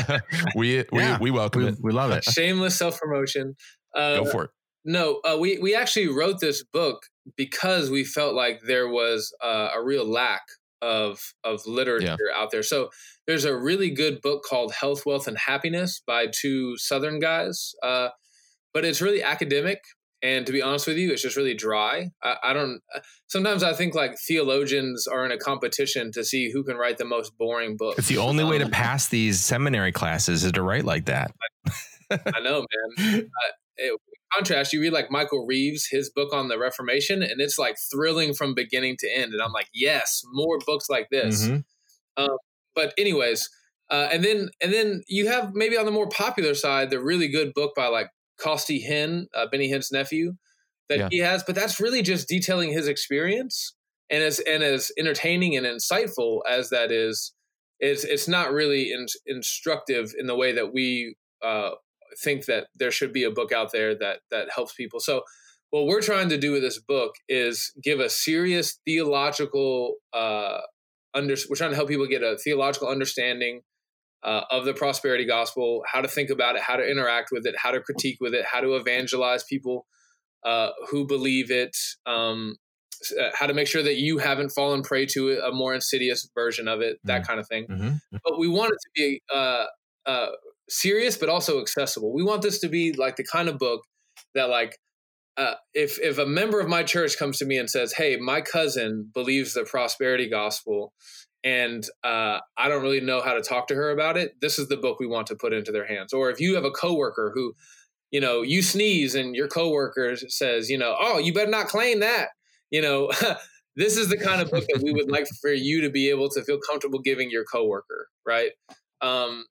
we 0.54 0.78
Yeah. 0.92 1.18
we 1.18 1.30
we 1.30 1.30
welcome 1.30 1.62
We, 1.62 1.68
it. 1.68 1.78
we 1.82 1.92
love 1.92 2.10
it. 2.12 2.24
shameless 2.32 2.76
self 2.76 3.00
promotion. 3.00 3.56
Uh, 3.94 4.18
Go 4.18 4.24
for 4.26 4.44
it. 4.44 4.50
No, 4.84 5.20
uh, 5.24 5.36
we 5.38 5.58
we 5.58 5.74
actually 5.74 6.08
wrote 6.08 6.40
this 6.40 6.64
book 6.64 7.02
because 7.36 7.90
we 7.90 8.04
felt 8.04 8.34
like 8.34 8.60
there 8.66 8.88
was 8.88 9.34
uh, 9.42 9.70
a 9.76 9.82
real 9.82 10.06
lack 10.08 10.42
of 10.80 11.20
of 11.44 11.60
literature 11.66 12.16
out 12.34 12.50
there. 12.52 12.62
So 12.62 12.90
there's 13.26 13.44
a 13.44 13.56
really 13.56 13.90
good 13.90 14.20
book 14.22 14.44
called 14.48 14.72
Health, 14.72 15.04
Wealth, 15.04 15.26
and 15.26 15.36
Happiness 15.36 16.00
by 16.06 16.26
two 16.28 16.76
Southern 16.78 17.18
guys, 17.18 17.72
uh, 17.82 18.10
but 18.72 18.84
it's 18.84 19.02
really 19.02 19.22
academic. 19.22 19.80
And 20.22 20.46
to 20.46 20.52
be 20.52 20.60
honest 20.60 20.86
with 20.86 20.96
you, 20.96 21.12
it's 21.12 21.22
just 21.22 21.36
really 21.36 21.54
dry. 21.54 22.10
I, 22.22 22.36
I 22.42 22.52
don't. 22.52 22.80
Sometimes 23.28 23.62
I 23.62 23.72
think 23.72 23.94
like 23.94 24.16
theologians 24.26 25.06
are 25.06 25.24
in 25.24 25.30
a 25.30 25.38
competition 25.38 26.10
to 26.12 26.24
see 26.24 26.50
who 26.50 26.64
can 26.64 26.76
write 26.76 26.98
the 26.98 27.04
most 27.04 27.38
boring 27.38 27.76
book. 27.76 27.98
It's 27.98 28.08
the 28.08 28.18
only 28.18 28.44
way 28.44 28.58
to 28.58 28.64
Um, 28.64 28.70
pass 28.70 29.08
these 29.08 29.40
seminary 29.40 29.92
classes 29.92 30.44
is 30.44 30.52
to 30.52 30.62
write 30.62 30.84
like 30.84 31.06
that. 31.06 31.30
I 32.10 32.40
know, 32.40 32.64
man. 32.98 33.20
Uh, 33.20 33.52
it, 33.76 33.92
in 33.92 33.98
contrast, 34.34 34.72
you 34.72 34.80
read 34.80 34.92
like 34.92 35.10
Michael 35.10 35.46
Reeves, 35.46 35.86
his 35.88 36.10
book 36.10 36.32
on 36.32 36.48
the 36.48 36.58
Reformation, 36.58 37.22
and 37.22 37.40
it's 37.40 37.58
like 37.58 37.76
thrilling 37.92 38.34
from 38.34 38.54
beginning 38.54 38.96
to 38.98 39.08
end. 39.08 39.32
And 39.32 39.40
I'm 39.40 39.52
like, 39.52 39.68
yes, 39.72 40.22
more 40.32 40.58
books 40.66 40.88
like 40.88 41.08
this. 41.10 41.46
Mhm. 41.46 41.64
But 42.74 42.94
anyways, 42.98 43.48
uh, 43.90 44.08
and 44.12 44.22
then 44.24 44.50
and 44.60 44.72
then 44.72 45.02
you 45.08 45.28
have 45.28 45.54
maybe 45.54 45.76
on 45.76 45.84
the 45.84 45.90
more 45.90 46.08
popular 46.08 46.54
side 46.54 46.90
the 46.90 47.00
really 47.00 47.28
good 47.28 47.52
book 47.54 47.74
by 47.74 47.86
like 47.88 48.08
Costi 48.40 48.84
Hinn, 48.88 49.26
uh, 49.34 49.46
Benny 49.50 49.70
Hinn's 49.70 49.90
nephew, 49.90 50.34
that 50.88 50.98
Yeah. 50.98 51.08
he 51.10 51.18
has. 51.18 51.42
But 51.44 51.54
that's 51.54 51.80
really 51.80 52.02
just 52.02 52.28
detailing 52.28 52.72
his 52.72 52.88
experience, 52.88 53.74
and 54.10 54.22
as 54.22 54.38
and 54.40 54.62
as 54.62 54.90
entertaining 54.98 55.56
and 55.56 55.66
insightful 55.66 56.40
as 56.48 56.70
that 56.70 56.90
is, 56.90 57.34
it's 57.80 58.04
it's 58.04 58.28
not 58.28 58.52
really 58.52 58.92
in, 58.92 59.06
instructive 59.26 60.14
in 60.18 60.26
the 60.26 60.36
way 60.36 60.52
that 60.52 60.72
we 60.72 61.16
uh, 61.42 61.70
think 62.22 62.46
that 62.46 62.68
there 62.74 62.90
should 62.90 63.12
be 63.12 63.24
a 63.24 63.30
book 63.30 63.52
out 63.52 63.72
there 63.72 63.94
that 63.98 64.20
that 64.30 64.50
helps 64.50 64.74
people. 64.74 65.00
So 65.00 65.22
what 65.70 65.86
we're 65.86 66.00
trying 66.00 66.30
to 66.30 66.38
do 66.38 66.52
with 66.52 66.62
this 66.62 66.78
book 66.80 67.14
is 67.28 67.72
give 67.82 68.00
a 68.00 68.08
serious 68.08 68.80
theological 68.86 69.96
uh, 70.14 70.60
under. 71.14 71.36
We're 71.48 71.56
trying 71.56 71.70
to 71.70 71.76
help 71.76 71.88
people 71.88 72.06
get 72.06 72.22
a 72.22 72.38
theological 72.38 72.88
understanding 72.88 73.60
uh, 74.22 74.42
of 74.50 74.64
the 74.64 74.74
prosperity 74.74 75.24
gospel, 75.24 75.82
how 75.92 76.00
to 76.00 76.08
think 76.08 76.30
about 76.30 76.56
it, 76.56 76.62
how 76.62 76.76
to 76.76 76.84
interact 76.88 77.30
with 77.32 77.46
it, 77.46 77.54
how 77.56 77.70
to 77.70 77.80
critique 77.80 78.18
with 78.20 78.34
it, 78.34 78.44
how 78.44 78.60
to 78.60 78.74
evangelize 78.74 79.44
people 79.44 79.86
uh, 80.44 80.70
who 80.90 81.06
believe 81.06 81.50
it, 81.50 81.76
um, 82.06 82.56
uh, 83.20 83.30
how 83.34 83.46
to 83.46 83.54
make 83.54 83.68
sure 83.68 83.82
that 83.82 83.96
you 83.96 84.18
haven't 84.18 84.50
fallen 84.50 84.82
prey 84.82 85.06
to 85.06 85.38
a 85.40 85.52
more 85.52 85.74
insidious 85.74 86.28
version 86.34 86.66
of 86.68 86.80
it, 86.80 86.98
that 87.04 87.26
kind 87.26 87.38
of 87.40 87.46
thing 87.48 87.66
Mhm. 87.68 88.00
but 88.24 88.38
we 88.38 88.48
want 88.48 88.72
it 88.72 88.78
to 88.82 88.90
be 88.94 89.22
uh, 89.32 89.66
uh, 90.06 90.30
serious 90.68 91.16
but 91.16 91.28
also 91.28 91.60
accessible. 91.60 92.12
We 92.12 92.22
want 92.24 92.42
this 92.42 92.58
to 92.60 92.68
be 92.68 92.92
like 92.92 93.16
the 93.16 93.24
kind 93.24 93.48
of 93.48 93.58
book 93.58 93.82
that 94.34 94.48
like 94.48 94.76
uh, 95.36 95.54
if 95.74 96.00
if 96.00 96.18
a 96.18 96.26
member 96.26 96.58
of 96.58 96.68
my 96.68 96.82
church 96.82 97.16
comes 97.16 97.38
to 97.38 97.44
me 97.44 97.58
and 97.58 97.70
says, 97.70 97.92
"Hey, 97.92 98.16
my 98.16 98.40
cousin 98.40 99.08
believes 99.14 99.54
the 99.54 99.64
prosperity 99.64 100.28
gospel." 100.28 100.92
And 101.44 101.84
uh, 102.02 102.38
I 102.56 102.68
don't 102.68 102.82
really 102.82 103.00
know 103.00 103.20
how 103.20 103.34
to 103.34 103.40
talk 103.40 103.68
to 103.68 103.74
her 103.74 103.90
about 103.90 104.16
it. 104.16 104.32
This 104.40 104.58
is 104.58 104.68
the 104.68 104.76
book 104.76 104.98
we 104.98 105.06
want 105.06 105.28
to 105.28 105.36
put 105.36 105.52
into 105.52 105.72
their 105.72 105.86
hands. 105.86 106.12
Or 106.12 106.30
if 106.30 106.40
you 106.40 106.54
have 106.56 106.64
a 106.64 106.70
coworker 106.70 107.32
who, 107.34 107.54
you 108.10 108.20
know, 108.20 108.42
you 108.42 108.62
sneeze 108.62 109.14
and 109.14 109.34
your 109.36 109.48
coworker 109.48 110.16
says, 110.16 110.68
you 110.68 110.78
know, 110.78 110.96
oh, 110.98 111.18
you 111.18 111.32
better 111.32 111.50
not 111.50 111.68
claim 111.68 112.00
that. 112.00 112.28
You 112.70 112.82
know, 112.82 113.10
this 113.76 113.96
is 113.96 114.08
the 114.08 114.16
kind 114.16 114.40
of 114.40 114.50
book 114.50 114.64
that 114.68 114.82
we 114.82 114.92
would 114.92 115.10
like 115.10 115.26
for 115.40 115.52
you 115.52 115.80
to 115.82 115.90
be 115.90 116.10
able 116.10 116.28
to 116.30 116.42
feel 116.42 116.58
comfortable 116.68 117.00
giving 117.00 117.30
your 117.30 117.44
coworker, 117.44 118.08
right? 118.26 118.50
Um, 119.00 119.44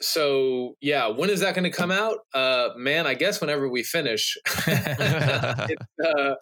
so 0.00 0.74
yeah, 0.80 1.08
when 1.08 1.30
is 1.30 1.40
that 1.40 1.54
going 1.54 1.70
to 1.70 1.76
come 1.76 1.90
out? 1.90 2.18
Uh, 2.32 2.70
man, 2.76 3.06
I 3.06 3.14
guess 3.14 3.40
whenever 3.40 3.68
we 3.68 3.82
finish. 3.82 4.36
Uh, 6.04 6.34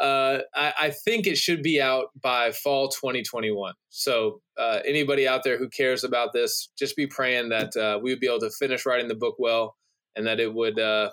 uh, 0.00 0.38
I, 0.54 0.72
I 0.80 0.90
think 0.90 1.26
it 1.26 1.36
should 1.36 1.62
be 1.62 1.80
out 1.80 2.06
by 2.20 2.52
fall 2.52 2.88
2021. 2.88 3.74
So 3.88 4.40
uh, 4.56 4.80
anybody 4.86 5.26
out 5.26 5.42
there 5.44 5.58
who 5.58 5.68
cares 5.68 6.04
about 6.04 6.32
this, 6.32 6.70
just 6.78 6.96
be 6.96 7.06
praying 7.06 7.48
that 7.50 7.76
uh, 7.76 7.98
we 8.02 8.10
would 8.10 8.20
be 8.20 8.26
able 8.28 8.40
to 8.40 8.50
finish 8.50 8.86
writing 8.86 9.08
the 9.08 9.14
book 9.14 9.36
well, 9.38 9.76
and 10.16 10.26
that 10.26 10.40
it 10.40 10.52
would 10.52 10.78
uh, 10.78 11.10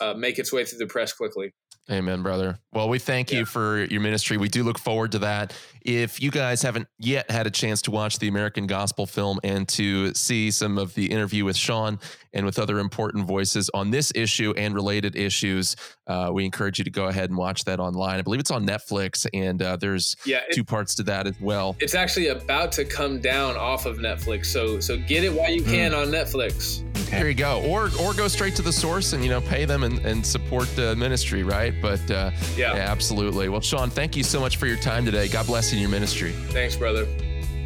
uh, 0.00 0.14
make 0.14 0.38
its 0.38 0.52
way 0.52 0.64
through 0.64 0.78
the 0.78 0.86
press 0.86 1.12
quickly. 1.12 1.52
Amen, 1.88 2.20
brother. 2.24 2.58
Well, 2.72 2.88
we 2.88 2.98
thank 2.98 3.30
Yeah. 3.30 3.38
you 3.40 3.44
for 3.44 3.84
your 3.84 4.00
ministry. 4.00 4.38
We 4.38 4.48
do 4.48 4.64
look 4.64 4.76
forward 4.76 5.12
to 5.12 5.20
that. 5.20 5.54
If 5.82 6.20
you 6.20 6.32
guys 6.32 6.60
haven't 6.62 6.88
yet 6.98 7.30
had 7.30 7.46
a 7.46 7.50
chance 7.50 7.80
to 7.82 7.92
watch 7.92 8.18
the 8.18 8.26
American 8.26 8.66
Gospel 8.66 9.06
film 9.06 9.38
and 9.44 9.68
to 9.68 10.12
see 10.12 10.50
some 10.50 10.78
of 10.78 10.94
the 10.94 11.06
interview 11.12 11.44
with 11.44 11.56
Sean 11.56 12.00
and 12.32 12.44
with 12.44 12.58
other 12.58 12.80
important 12.80 13.24
voices 13.28 13.70
on 13.72 13.92
this 13.92 14.10
issue 14.16 14.52
and 14.56 14.74
related 14.74 15.14
issues, 15.14 15.76
uh, 16.06 16.30
we 16.32 16.44
encourage 16.44 16.78
you 16.78 16.84
to 16.84 16.90
go 16.90 17.06
ahead 17.06 17.30
and 17.30 17.36
watch 17.38 17.64
that 17.64 17.80
online. 17.80 18.18
I 18.18 18.22
believe 18.22 18.40
it's 18.40 18.50
on 18.50 18.66
Netflix, 18.66 19.26
and 19.34 19.60
uh, 19.62 19.76
there's 19.76 20.16
Yeah, 20.24 20.38
it, 20.48 20.54
two 20.54 20.64
parts 20.64 20.94
to 20.96 21.02
that 21.04 21.26
as 21.26 21.34
well. 21.40 21.76
it's 21.80 21.94
actually 21.94 22.28
about 22.28 22.72
to 22.72 22.84
come 22.84 23.20
down 23.20 23.56
off 23.56 23.86
of 23.86 23.98
Netflix. 23.98 24.46
So 24.46 24.80
so 24.80 24.96
get 24.96 25.24
it 25.24 25.32
while 25.32 25.50
you 25.50 25.62
can 25.62 25.92
on 25.94 26.08
Netflix. 26.08 26.82
There 27.10 27.28
you 27.28 27.34
go. 27.34 27.62
Or 27.62 27.90
or 28.00 28.12
go 28.14 28.26
straight 28.28 28.54
to 28.56 28.62
the 28.62 28.72
source 28.72 29.12
and 29.12 29.22
you 29.22 29.30
know 29.30 29.40
pay 29.40 29.64
them 29.64 29.82
and, 29.84 29.98
and 30.00 30.24
support 30.26 30.68
the 30.76 30.94
ministry, 30.96 31.42
right? 31.42 31.72
But 31.80 32.00
uh, 32.10 32.30
Yeah. 32.56 32.74
yeah, 32.74 32.90
absolutely. 32.90 33.48
Well, 33.48 33.60
Sean, 33.60 33.90
thank 33.90 34.16
you 34.16 34.22
so 34.24 34.40
much 34.40 34.56
for 34.56 34.66
your 34.66 34.76
time 34.78 35.04
today. 35.04 35.28
God 35.28 35.46
bless 35.46 35.72
you 35.72 35.76
in 35.76 35.82
your 35.82 35.90
ministry. 35.90 36.32
Thanks, 36.50 36.76
brother. 36.76 37.06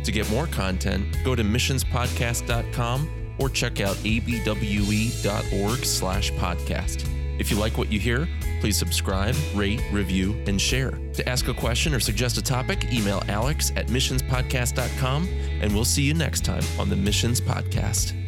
To 0.04 0.12
get 0.12 0.30
more 0.30 0.46
content, 0.46 1.04
go 1.24 1.34
to 1.34 1.42
missionspodcast.com 1.44 3.34
or 3.38 3.48
check 3.48 3.80
out 3.80 3.96
abwe.org 3.96 5.84
slash 5.84 6.32
podcast. 6.32 7.06
If 7.40 7.50
you 7.50 7.56
like 7.56 7.78
what 7.78 7.90
you 7.90 7.98
hear, 7.98 8.28
please 8.60 8.76
subscribe, 8.76 9.34
rate, 9.54 9.80
review, 9.90 10.40
and 10.46 10.60
share. 10.60 10.90
To 11.14 11.26
ask 11.26 11.48
a 11.48 11.54
question 11.54 11.94
or 11.94 12.00
suggest 12.00 12.36
a 12.36 12.42
topic, 12.42 12.92
email 12.92 13.22
alex 13.28 13.72
at 13.76 13.86
missionspodcast.com, 13.86 15.26
and 15.62 15.74
we'll 15.74 15.86
see 15.86 16.02
you 16.02 16.12
next 16.12 16.44
time 16.44 16.62
on 16.78 16.90
the 16.90 16.96
Missions 16.96 17.40
Podcast. 17.40 18.19